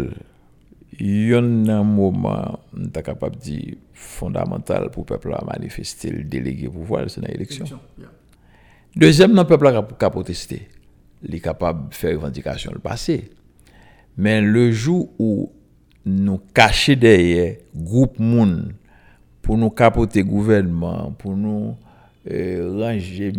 Il 1.00 1.30
y 1.30 1.34
a 1.34 1.38
un 1.40 1.84
moment, 1.84 2.60
on 2.78 2.84
est 2.84 3.02
capable 3.02 3.38
de 3.38 3.42
dire, 3.42 3.76
fondamental 3.94 4.92
pour 4.92 5.04
le 5.04 5.18
peuple 5.18 5.34
à 5.34 5.44
manifester, 5.44 6.10
le 6.12 6.24
délégué 6.24 6.68
pouvoir, 6.68 7.10
c'est 7.10 7.22
l'élection. 7.22 7.66
Deuxième, 8.96 9.36
le 9.36 9.44
peuple 9.44 9.68
a 9.68 10.10
protester. 10.10 10.68
Il 11.24 11.34
est 11.34 11.40
capable 11.40 11.90
de 11.90 11.96
faire 11.96 12.14
revendication 12.16 12.72
le 12.74 12.80
passé. 12.80 13.32
Mais 14.18 14.42
le 14.42 14.72
jour 14.72 15.10
où 15.20 15.52
nous 16.06 16.40
cachons 16.54 16.94
derrière 16.94 17.56
groupe 17.76 18.20
moun 18.20 18.74
pour 19.42 19.58
nous 19.58 19.70
capoter 19.70 20.24
gouvernement, 20.24 21.14
pour 21.18 21.36
nous 21.36 21.76
euh, 22.30 22.78
ranger, 22.80 23.32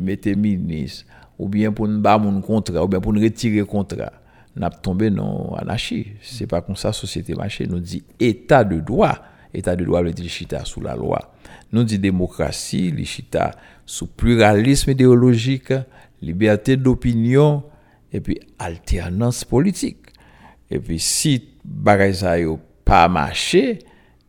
mettre 0.00 0.30
ministre, 0.30 1.04
ou 1.38 1.48
bien 1.48 1.72
pour 1.72 1.88
nous 1.88 2.00
battre 2.00 2.24
mon 2.24 2.40
contrat, 2.40 2.84
ou 2.84 2.88
bien 2.88 3.00
pour 3.00 3.12
nous 3.12 3.20
retirer 3.20 3.64
contrat, 3.64 4.12
n'a 4.56 4.70
tombé 4.70 5.10
dans 5.10 5.54
l'anarchie. 5.58 6.08
C'est 6.22 6.46
pas 6.46 6.60
comme 6.60 6.76
ça 6.76 6.88
la 6.88 6.92
société 6.92 7.34
marché. 7.34 7.66
Nous 7.66 7.80
dit 7.80 8.02
état 8.18 8.64
de 8.64 8.80
droit. 8.80 9.18
État 9.52 9.74
de 9.74 9.84
droit 9.84 10.02
veut 10.02 10.12
dire 10.12 10.28
chita 10.28 10.64
sous 10.64 10.80
la 10.80 10.94
loi. 10.94 11.32
Nous 11.72 11.84
dit 11.84 11.98
démocratie, 11.98 12.90
le 12.90 13.04
chita 13.04 13.52
sous 13.86 14.06
pluralisme 14.06 14.90
idéologique, 14.90 15.72
liberté 16.22 16.76
d'opinion 16.76 17.62
et 18.12 18.20
puis 18.20 18.40
alternance 18.58 19.44
epi 20.70 21.00
si 21.02 21.36
bagay 21.64 22.14
sa 22.16 22.36
yo 22.40 22.58
pa 22.86 23.06
mache, 23.10 23.80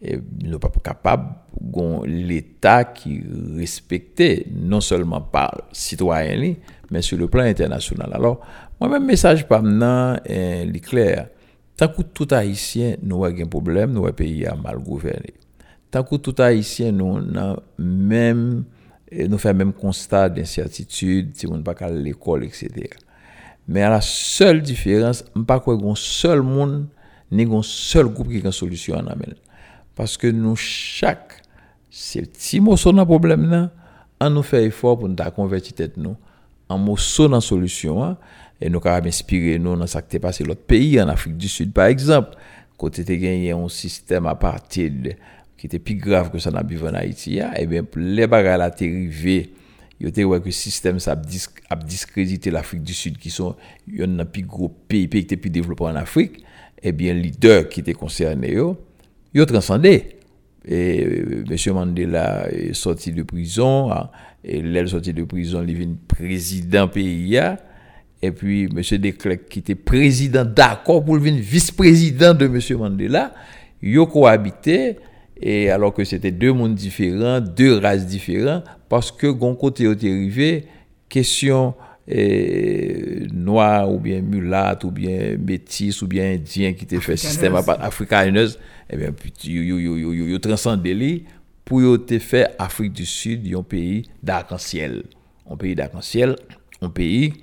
e 0.01 0.17
nou 0.47 0.57
pa 0.61 0.71
pou 0.73 0.81
kapab 0.83 1.27
gon 1.53 2.01
l'Etat 2.07 2.95
ki 2.97 3.19
respekte 3.59 4.47
non 4.49 4.81
seulement 4.81 5.21
par 5.21 5.67
sitwayen 5.75 6.39
li, 6.41 6.55
men 6.91 7.05
sou 7.05 7.19
le 7.19 7.29
plan 7.31 7.49
internasyonal. 7.49 8.15
Alors, 8.17 8.41
mwen 8.79 8.95
men 8.95 9.11
mesaj 9.11 9.45
pa 9.49 9.61
menan 9.63 10.19
eh, 10.25 10.65
li 10.67 10.81
kler, 10.83 11.29
tankou 11.79 12.05
tout 12.05 12.33
Haitien 12.35 12.97
nou 13.05 13.25
wè 13.25 13.31
gen 13.37 13.49
problem, 13.51 13.93
nou 13.93 14.07
wè 14.07 14.15
peyi 14.17 14.45
a 14.49 14.55
mal 14.57 14.81
gouverne. 14.83 15.35
Tankou 15.93 16.21
tout 16.23 16.41
Haitien 16.43 16.97
nou 16.97 17.21
nan 17.21 17.59
men, 17.77 18.63
e 19.11 19.27
nou 19.29 19.41
fè 19.41 19.53
men 19.57 19.73
konstat 19.75 20.33
d'incertitude, 20.37 21.35
si 21.37 21.49
moun 21.49 21.65
pa 21.67 21.75
kal 21.77 21.97
l'ekol, 22.01 22.47
etc. 22.47 22.95
Mais 23.67 23.81
à 23.81 23.89
la 23.89 24.01
seule 24.01 24.61
différence, 24.61 25.23
je 25.33 25.39
ne 25.39 25.45
pas 25.45 25.63
un 25.65 25.95
seul 25.95 26.41
monde, 26.41 26.87
ni 27.31 27.43
un 27.43 27.61
seul 27.63 28.07
groupe 28.07 28.29
qui 28.29 28.37
a 28.37 28.39
une 28.39 28.51
solution 28.51 28.95
en 28.95 29.07
amène. 29.07 29.35
Parce 29.95 30.17
que 30.17 30.27
nous, 30.27 30.55
chaque, 30.55 31.41
ces 31.89 32.21
petits 32.21 32.59
morceaux 32.59 32.91
dans 32.91 33.05
problème, 33.05 33.49
là, 33.49 33.71
on 34.19 34.29
nous 34.29 34.43
fait 34.43 34.65
effort 34.65 34.99
pour 34.99 35.09
nous 35.09 35.15
convertir 35.35 35.87
nous 35.97 36.15
en 36.69 36.77
morceaux 36.77 37.27
dans 37.27 37.41
solution. 37.41 38.03
Hein, 38.03 38.17
et 38.59 38.69
nous 38.69 38.79
avons 38.83 39.07
inspiré 39.07 39.57
nous 39.57 39.75
dans 39.75 39.87
ce 39.87 39.97
qui 39.99 40.17
est 40.17 40.19
passé 40.19 40.43
l'autre 40.43 40.61
pays, 40.61 41.01
en 41.01 41.07
Afrique 41.07 41.37
du 41.37 41.47
Sud, 41.47 41.73
par 41.73 41.85
exemple. 41.85 42.37
Côté 42.77 43.03
de 43.03 43.13
gagné 43.13 43.51
un 43.51 43.69
système 43.69 44.25
à 44.25 44.35
partir 44.35 44.91
qui 45.57 45.67
était 45.67 45.79
plus 45.79 45.95
grave 45.95 46.31
que 46.31 46.39
ça 46.39 46.49
dans 46.49 46.59
en 46.59 46.93
Haïti, 46.93 47.37
et 47.37 47.41
hein. 47.41 47.51
eh 47.55 47.67
bien, 47.67 47.83
les 47.95 48.25
bagages 48.25 48.57
là, 48.57 48.71
arrivé 50.07 50.21
il 50.23 50.29
y 50.29 50.33
a 50.33 50.39
que 50.39 50.45
le 50.45 50.51
système 50.51 50.99
ça 50.99 51.19
a 51.69 51.75
discrédité 51.75 52.51
l'Afrique 52.51 52.83
du 52.83 52.93
Sud 52.93 53.17
qui 53.17 53.29
sont 53.29 53.55
un 53.99 54.25
plus 54.25 54.43
gros 54.43 54.69
pays, 54.69 55.07
pays 55.07 55.21
qui 55.21 55.33
était 55.33 55.37
plus 55.37 55.49
développé 55.49 55.83
en 55.83 55.95
Afrique, 55.95 56.43
eh 56.83 56.91
bien, 56.91 57.13
les 57.13 57.21
leaders 57.21 57.69
qui 57.69 57.81
étaient 57.81 57.93
concernés, 57.93 58.57
ils 59.33 59.41
ont 59.41 59.45
transcendé. 59.45 60.17
Et 60.65 61.03
euh, 61.03 61.43
M. 61.49 61.73
Mandela 61.73 62.47
sorti 62.73 63.11
de 63.11 63.23
prison, 63.23 63.91
hein, 63.91 64.09
et 64.43 64.59
est 64.59 64.87
sorti 64.87 65.13
de 65.13 65.23
prison, 65.23 65.63
il 65.67 65.81
est 65.81 65.87
président 66.07 66.87
pays. 66.87 67.39
Et 68.21 68.31
puis, 68.31 68.63
M. 68.63 68.97
Declerc, 68.99 69.47
qui 69.49 69.59
était 69.59 69.75
président 69.75 70.45
d'accord 70.45 71.03
pour 71.03 71.15
devenir 71.15 71.41
vice-président 71.41 72.33
de 72.33 72.45
M. 72.45 72.77
Mandela, 72.77 73.33
ils 73.81 73.99
ont 73.99 74.05
cohabité, 74.05 74.97
et 75.41 75.69
alors 75.69 75.93
que 75.93 76.03
c'était 76.03 76.31
deux 76.31 76.53
mondes 76.53 76.75
différents, 76.75 77.41
deux 77.41 77.77
races 77.77 78.05
différentes, 78.05 78.63
parce 78.89 79.11
que 79.11 79.27
gon 79.27 79.55
côté 79.55 79.87
au 79.87 79.93
arrivé, 79.93 80.65
question 81.09 81.73
eh, 82.07 83.27
noir 83.33 83.91
ou 83.91 83.99
bien 83.99 84.21
mulâtre 84.21 84.85
ou 84.85 84.91
bien 84.91 85.37
métis 85.37 86.01
ou 86.01 86.07
bien 86.07 86.33
indien 86.33 86.73
qui 86.73 86.85
te 86.85 86.99
fait 86.99 87.17
système 87.17 87.55
africaneuse, 87.55 88.59
eh 88.89 88.97
bien, 88.97 89.13
yo 89.43 90.39
transcendé 90.39 90.93
li 90.93 91.23
pour 91.63 91.81
yo 91.81 91.97
te 91.97 92.19
fait 92.19 92.49
Afrique 92.59 92.93
du 92.93 93.05
Sud 93.05 93.47
un 93.55 93.63
pays 93.63 94.03
d'arc-en-ciel. 94.21 95.03
Un 95.49 95.57
pays 95.57 95.75
d'arc-en-ciel, 95.75 96.35
un 96.81 96.89
pays 96.89 97.33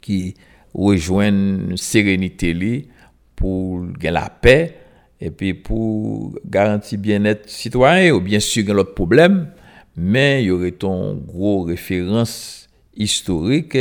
qui 0.00 0.34
rejoigne 0.72 1.76
sérénité 1.76 2.54
li 2.54 2.88
pour 3.36 3.86
gagner 3.98 4.14
la 4.14 4.30
paix, 4.30 4.76
et 5.20 5.30
puis 5.30 5.54
pour 5.54 6.38
garantir 6.44 6.98
bien-être 6.98 7.48
citoyen 7.48 8.12
ou 8.12 8.20
bien 8.20 8.40
sûr 8.40 8.72
l'autre 8.72 8.94
problème 8.94 9.48
mais 9.96 10.42
il 10.42 10.46
y 10.46 10.50
aurait 10.50 10.74
une 10.82 11.20
gros 11.26 11.62
référence 11.62 12.68
historique, 12.96 13.76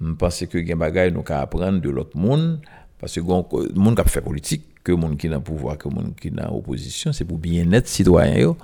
je 0.00 0.12
pense 0.12 0.44
que 0.46 0.64
gen 0.64 0.78
bagay 0.78 1.10
nous 1.10 1.22
ka 1.22 1.40
apprendre 1.40 1.80
de 1.80 1.90
l'autre 1.90 2.16
monde 2.16 2.60
parce 2.98 3.14
que 3.14 3.20
le 3.20 3.80
monde 3.80 4.02
qui 4.02 4.08
fait 4.08 4.20
politique 4.20 4.64
que 4.82 4.92
monde 4.92 5.16
qui 5.16 5.28
dans 5.28 5.40
pouvoir 5.40 5.78
que 5.78 5.88
monde 5.88 6.14
qui 6.20 6.30
dans 6.30 6.56
opposition, 6.56 7.12
c'est 7.12 7.24
pour 7.24 7.38
bien-être 7.38 7.88
citoyen 7.88 8.54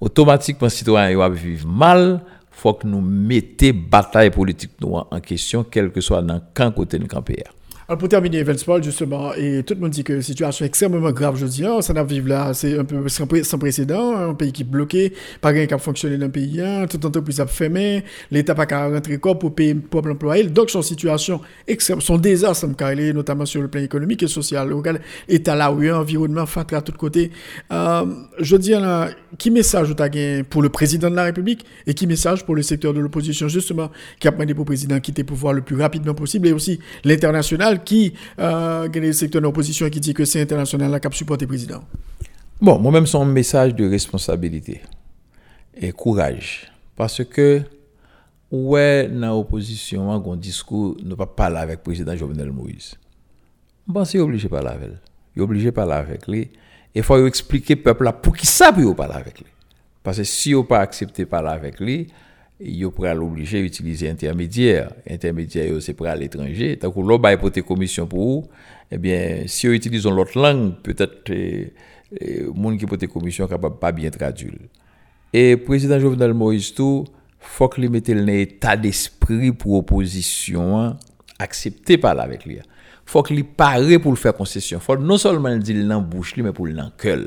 Automatiquement 0.00 0.70
citoyen 0.70 1.10
yo 1.10 1.30
vivre 1.30 1.68
mal, 1.68 2.22
faut 2.50 2.72
que 2.72 2.86
nous 2.86 3.02
mettions 3.02 3.74
bataille 3.90 4.30
politique 4.30 4.70
en 4.82 5.20
question 5.20 5.62
quel 5.62 5.92
que 5.92 6.00
soit 6.00 6.22
dans 6.22 6.40
camp 6.54 6.72
côté 6.72 6.98
de. 6.98 7.04
Alors 7.04 7.59
pour 7.96 8.08
terminer, 8.08 8.38
Evans 8.38 8.82
justement, 8.82 9.34
et 9.34 9.62
tout 9.64 9.74
le 9.74 9.80
monde 9.80 9.90
dit 9.90 10.04
que 10.04 10.12
la 10.12 10.22
situation 10.22 10.64
est 10.64 10.68
extrêmement 10.68 11.10
grave, 11.10 11.36
je 11.36 11.46
dis, 11.46 11.64
hein, 11.64 11.80
ça 11.80 11.92
n'a 11.92 12.04
vivre 12.04 12.28
là, 12.28 12.54
c'est 12.54 12.78
un 12.78 12.84
peu 12.84 13.08
sans, 13.08 13.26
précédent, 13.26 14.16
un 14.16 14.34
pays 14.34 14.52
qui 14.52 14.62
est 14.62 14.64
bloqué, 14.64 15.12
pas 15.40 15.48
rien 15.48 15.66
qui 15.66 15.74
a 15.74 15.78
fonctionné 15.78 16.16
dans 16.16 16.26
le 16.26 16.32
pays, 16.32 16.60
hein, 16.60 16.86
toute 16.88 17.04
entreprise 17.04 17.40
a 17.40 17.46
fermé, 17.46 18.04
l'État 18.30 18.54
pas 18.54 18.66
qu'à 18.66 18.88
rentrer 18.88 19.18
corps 19.18 19.38
pour 19.38 19.54
payer 19.54 19.74
pour 19.74 20.06
employé, 20.06 20.44
donc 20.44 20.70
son 20.70 20.82
situation 20.82 21.40
extrême, 21.66 22.00
son 22.00 22.16
désastre, 22.16 22.68
notamment 23.12 23.44
sur 23.44 23.60
le 23.60 23.68
plan 23.68 23.82
économique 23.82 24.22
et 24.22 24.28
social, 24.28 24.68
local, 24.68 25.00
là 25.46 25.72
où 25.72 25.82
il 25.82 25.86
y 25.86 25.90
a 25.90 25.96
un 25.96 26.00
environnement 26.00 26.46
fatra 26.46 26.78
à 26.78 26.82
tous 26.82 26.92
côtés. 26.92 27.32
Euh, 27.72 28.06
je 28.38 28.56
dis 28.56 28.70
là, 28.70 29.08
qui 29.36 29.50
message 29.50 29.94
pour 30.48 30.62
le 30.62 30.68
président 30.68 31.10
de 31.10 31.16
la 31.16 31.24
République 31.24 31.64
et 31.86 31.94
qui 31.94 32.06
message 32.06 32.44
pour 32.44 32.54
le 32.54 32.62
secteur 32.62 32.94
de 32.94 33.00
l'opposition, 33.00 33.48
justement, 33.48 33.90
qui 34.20 34.28
a 34.28 34.30
demandé 34.30 34.54
pour 34.54 34.62
le 34.62 34.66
président 34.66 35.00
quitter 35.00 35.22
le 35.22 35.26
pouvoir 35.26 35.54
le 35.54 35.62
plus 35.62 35.76
rapidement 35.80 36.14
possible 36.14 36.48
et 36.48 36.52
aussi 36.52 36.78
l'international 37.04 37.79
qui 37.84 38.14
euh, 38.38 38.88
le 38.92 39.12
secteur 39.12 39.42
d'opposition 39.42 39.88
qui 39.90 40.00
dit 40.00 40.14
que 40.14 40.24
c'est 40.24 40.40
international 40.40 41.00
qui 41.00 41.06
a 41.06 41.10
supporté 41.10 41.44
le 41.44 41.48
président? 41.48 41.82
Bon, 42.60 42.78
moi-même, 42.78 43.06
c'est 43.06 43.16
un 43.16 43.24
message 43.24 43.74
de 43.74 43.88
responsabilité 43.88 44.82
et 45.74 45.92
courage. 45.92 46.70
Parce 46.94 47.24
que, 47.24 47.62
ouais, 48.50 49.08
dans 49.08 49.30
l'opposition, 49.30 50.12
un 50.12 50.36
discours 50.36 50.96
ne 51.02 51.14
pas 51.14 51.26
parler 51.26 51.56
avec 51.56 51.78
le 51.78 51.82
président 51.82 52.14
Jovenel 52.14 52.52
Moïse. 52.52 52.96
Bon, 53.86 54.04
c'est 54.04 54.18
obligé 54.18 54.44
de 54.44 54.50
parler 54.50 54.68
avec 54.68 54.88
lui. 54.88 54.96
Il 55.34 55.40
est 55.40 55.42
obligé 55.42 55.64
de 55.66 55.70
parler 55.70 55.94
avec 55.94 56.28
lui. 56.28 56.40
Et 56.42 56.50
il 56.98 57.02
faut 57.02 57.26
expliquer 57.26 57.74
au 57.74 57.82
peuple 57.82 58.12
pour 58.20 58.36
qui 58.36 58.46
ça 58.46 58.72
peut 58.72 58.94
parler 58.94 59.14
avec 59.14 59.38
lui. 59.38 59.46
Parce 60.02 60.18
que 60.18 60.24
si 60.24 60.54
on 60.54 60.64
pas 60.64 60.80
accepté 60.80 61.24
de 61.24 61.28
parler 61.28 61.50
avec 61.50 61.80
lui, 61.80 62.08
yo 62.60 62.90
pourra 62.90 63.14
l'obliger 63.14 63.58
à 63.58 63.62
utiliser 63.62 64.10
intermédiaire. 64.10 64.92
Intermédiaire, 65.08 65.80
c'est 65.80 66.00
à 66.02 66.14
l'étranger. 66.14 66.76
Tant 66.78 66.90
que 66.90 67.00
l'on 67.00 67.38
pour 67.38 67.50
tes 67.50 67.62
commissions 67.62 68.06
pour 68.06 68.48
eh 68.90 68.98
bien, 68.98 69.44
si 69.46 69.68
on 69.68 69.72
utilise 69.72 70.04
l'autre 70.04 70.38
langue, 70.40 70.74
peut-être, 70.82 71.28
les 71.28 71.72
gens 72.44 72.76
qui 72.76 72.86
pour 72.86 72.98
tes 72.98 73.06
commissions 73.06 73.46
capable 73.46 73.78
pas 73.78 73.92
bien 73.92 74.10
traduire. 74.10 74.54
Et 75.32 75.56
président 75.56 76.00
Jovenel 76.00 76.34
Moïse 76.34 76.74
tout, 76.74 77.04
faut 77.38 77.68
qu'il 77.68 77.88
mette 77.88 78.08
l'état 78.08 78.76
d'esprit 78.76 79.52
pour 79.52 79.74
opposition, 79.74 80.78
hein, 80.78 80.96
accepter 81.38 81.98
parler 81.98 82.22
avec 82.22 82.44
lui. 82.44 82.58
Faut 83.06 83.22
qu'il 83.22 83.44
pare 83.44 83.80
pour 84.02 84.12
le 84.12 84.16
faire 84.16 84.34
concession. 84.34 84.80
Faut 84.80 84.96
non 84.96 85.18
seulement 85.18 85.48
le 85.48 85.58
dire 85.58 85.86
dans 85.86 86.00
bouche 86.00 86.34
mais 86.36 86.52
pour 86.52 86.66
le 86.66 86.76
cœur. 86.98 87.26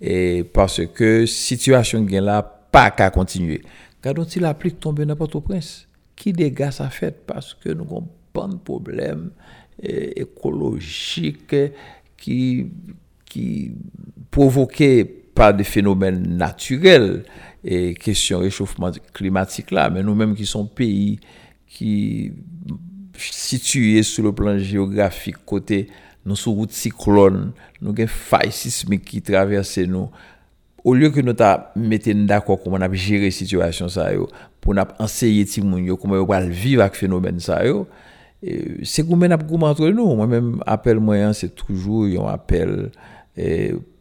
Et 0.00 0.44
parce 0.44 0.80
que 0.86 1.26
situation 1.26 2.04
là 2.08 2.42
pas 2.42 2.90
qu'à 2.90 3.10
continuer. 3.10 3.62
Quand 4.04 4.36
il 4.36 4.44
applique 4.44 4.78
tomber 4.80 5.06
n'importe 5.06 5.34
au 5.34 5.40
prince, 5.40 5.88
qui 6.14 6.34
dégâts 6.34 6.70
ça 6.70 6.90
fait? 6.90 7.26
Parce 7.26 7.54
que 7.54 7.70
nous 7.70 7.84
avons 7.84 8.06
pas 8.34 8.46
de 8.46 8.56
problème 8.56 9.30
eh, 9.82 10.20
écologique 10.20 11.56
qui, 12.18 12.66
qui 13.24 13.72
provoqué 14.30 15.06
par 15.06 15.54
des 15.54 15.64
phénomènes 15.64 16.36
naturels 16.36 17.24
et 17.64 17.94
question 17.94 18.40
réchauffement 18.40 18.90
climatique 19.14 19.70
là, 19.70 19.88
mais 19.88 20.02
nous-mêmes 20.02 20.34
qui 20.34 20.44
sommes 20.44 20.68
pays 20.68 21.18
qui 21.66 22.30
situés 23.16 24.02
sur 24.02 24.22
le 24.22 24.32
plan 24.32 24.58
géographique 24.58 25.38
côté 25.46 25.88
nous 26.26 26.36
sur 26.36 26.52
route 26.52 26.72
cyclone, 26.72 27.52
nous 27.80 27.90
avons 27.90 28.06
failles 28.06 28.52
sismiques 28.52 29.04
qui 29.04 29.22
traversent 29.22 29.78
nous 29.78 30.10
au 30.84 30.92
lieu 30.92 31.08
que 31.08 31.20
nous 31.20 31.32
ta 31.32 31.72
mettons 31.74 32.26
d'accord 32.26 32.62
comment 32.62 32.76
on 32.76 32.80
a 32.82 32.92
géré 32.92 33.30
situation 33.30 33.88
ça 33.88 34.12
yo 34.12 34.28
pour 34.60 34.74
n'a 34.74 34.86
enseigner 34.98 35.46
ti 35.46 35.62
moun 35.62 35.82
yo 35.82 35.96
comment 35.96 36.16
on 36.16 36.26
va 36.26 36.40
vivre 36.42 36.82
avec 36.82 36.94
phénomène 36.94 37.40
ça 37.40 37.66
yo 37.66 37.88
c'est 38.82 39.08
comment 39.08 39.26
n'a 39.26 39.38
entre 39.62 39.88
nous. 39.88 40.14
Moi 40.14 40.26
même 40.26 40.62
appel 40.66 41.00
moyen 41.00 41.32
c'est 41.32 41.54
toujours 41.54 42.04
un 42.04 42.34
appel 42.34 42.90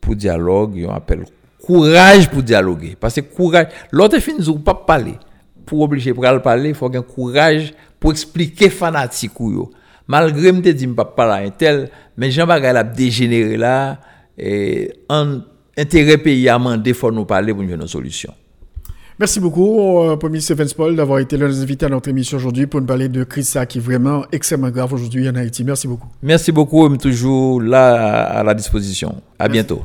pour 0.01 0.15
dialogue 0.15 0.85
un 0.89 0.95
appel 0.95 1.23
courage 1.65 2.30
pour 2.30 2.43
dialoguer. 2.43 2.97
Parce 2.99 3.15
que 3.15 3.22
courage 3.22 3.68
l'autre 3.89 4.19
fin 4.19 4.34
nous 4.38 4.60
pas 4.60 4.73
parler 4.73 5.14
pour 5.65 5.80
obliger 5.80 6.14
pour 6.14 6.26
parler 6.41 6.69
il 6.69 6.76
faut 6.76 6.93
un 6.93 7.01
courage 7.01 7.73
pour 7.97 8.11
expliquer 8.11 8.69
fanatique 8.69 9.31
yo. 9.39 9.72
Malgré 10.05 10.51
me 10.51 10.60
dit 10.60 10.88
pas 10.88 11.05
parler 11.05 11.51
tel 11.57 11.89
mais 12.18 12.30
Jean 12.30 12.45
Bagay 12.45 12.76
a 12.76 12.84
dégénéré 12.84 13.55
là 13.55 14.01
et 14.38 14.91
en 15.07 15.39
intérêt 15.77 16.17
pays 16.17 16.49
à 16.49 16.57
demander 16.57 16.93
faut 16.93 17.11
nous 17.11 17.25
parler 17.25 17.53
pour 17.53 17.63
une 17.63 17.87
solution. 17.87 18.33
Merci 19.19 19.39
beaucoup, 19.39 19.99
euh, 19.99 20.17
Premier 20.17 20.39
Stephen 20.41 20.67
Paul, 20.75 20.95
d'avoir 20.95 21.19
été 21.19 21.37
là, 21.37 21.45
invité 21.45 21.85
à 21.85 21.89
notre 21.89 22.09
émission 22.09 22.37
aujourd'hui 22.37 22.65
pour 22.65 22.81
nous 22.81 22.87
parler 22.87 23.09
de 23.09 23.23
crise 23.23 23.57
qui 23.69 23.77
est 23.77 23.81
vraiment 23.81 24.25
extrêmement 24.31 24.71
grave 24.71 24.91
aujourd'hui 24.91 25.29
en 25.29 25.35
Haïti. 25.35 25.63
Merci 25.63 25.87
beaucoup. 25.87 26.07
Merci 26.23 26.51
beaucoup, 26.51 26.85
je 26.85 26.89
suis 26.89 26.97
toujours 26.97 27.61
là 27.61 28.23
à 28.39 28.43
la 28.43 28.55
disposition. 28.55 29.15
À 29.37 29.47
bientôt. 29.47 29.83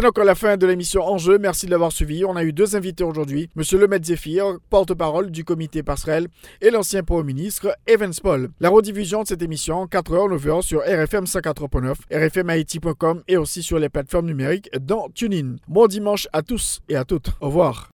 C'est 0.00 0.06
encore 0.06 0.24
la 0.24 0.34
fin 0.34 0.56
de 0.56 0.66
l'émission 0.66 1.06
Enjeu. 1.06 1.36
Merci 1.38 1.66
de 1.66 1.72
l'avoir 1.72 1.92
suivi. 1.92 2.24
On 2.24 2.34
a 2.34 2.42
eu 2.42 2.54
deux 2.54 2.74
invités 2.74 3.04
aujourd'hui. 3.04 3.50
Monsieur 3.54 3.78
Le 3.78 3.86
Zéphir, 4.02 4.56
porte-parole 4.70 5.30
du 5.30 5.44
comité 5.44 5.82
passerelle, 5.82 6.28
et 6.62 6.70
l'ancien 6.70 7.02
Premier 7.02 7.34
ministre 7.34 7.76
Evans 7.86 8.14
Paul. 8.22 8.48
La 8.60 8.70
rediffusion 8.70 9.24
de 9.24 9.28
cette 9.28 9.42
émission, 9.42 9.84
4h, 9.84 10.38
9h 10.38 10.62
sur 10.62 10.80
RFM 10.80 11.24
104.9, 11.24 11.96
rfmhaiti.com 12.14 13.22
et 13.28 13.36
aussi 13.36 13.62
sur 13.62 13.78
les 13.78 13.90
plateformes 13.90 14.24
numériques 14.24 14.70
dans 14.80 15.10
TuneIn. 15.10 15.56
Bon 15.68 15.86
dimanche 15.86 16.28
à 16.32 16.40
tous 16.40 16.80
et 16.88 16.96
à 16.96 17.04
toutes. 17.04 17.32
Au 17.42 17.48
revoir. 17.48 17.90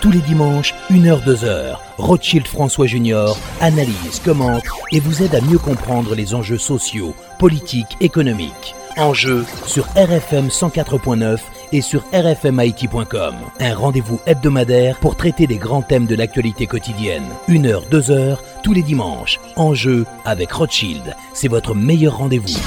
Tous 0.00 0.12
les 0.12 0.20
dimanches, 0.20 0.74
1h-2h, 0.90 1.76
Rothschild 1.98 2.46
François 2.46 2.86
Junior 2.86 3.36
analyse, 3.60 4.20
commente 4.24 4.62
et 4.92 5.00
vous 5.00 5.24
aide 5.24 5.34
à 5.34 5.40
mieux 5.40 5.58
comprendre 5.58 6.14
les 6.14 6.36
enjeux 6.36 6.58
sociaux, 6.58 7.16
politiques, 7.40 7.96
économiques. 8.00 8.76
Enjeu 8.96 9.44
sur 9.66 9.86
RFM 9.96 10.48
104.9 10.48 11.38
et 11.72 11.80
sur 11.80 12.04
rfmhaiti.com. 12.12 13.34
Un 13.58 13.74
rendez-vous 13.74 14.20
hebdomadaire 14.26 14.98
pour 15.00 15.16
traiter 15.16 15.46
des 15.46 15.56
grands 15.56 15.82
thèmes 15.82 16.06
de 16.06 16.14
l'actualité 16.14 16.66
quotidienne. 16.66 17.26
Une 17.48 17.66
heure, 17.66 17.84
deux 17.90 18.10
heures, 18.10 18.42
tous 18.62 18.72
les 18.72 18.82
dimanches. 18.82 19.40
Enjeu 19.56 20.06
avec 20.24 20.52
Rothschild. 20.52 21.16
C'est 21.32 21.48
votre 21.48 21.74
meilleur 21.74 22.18
rendez-vous. 22.18 22.58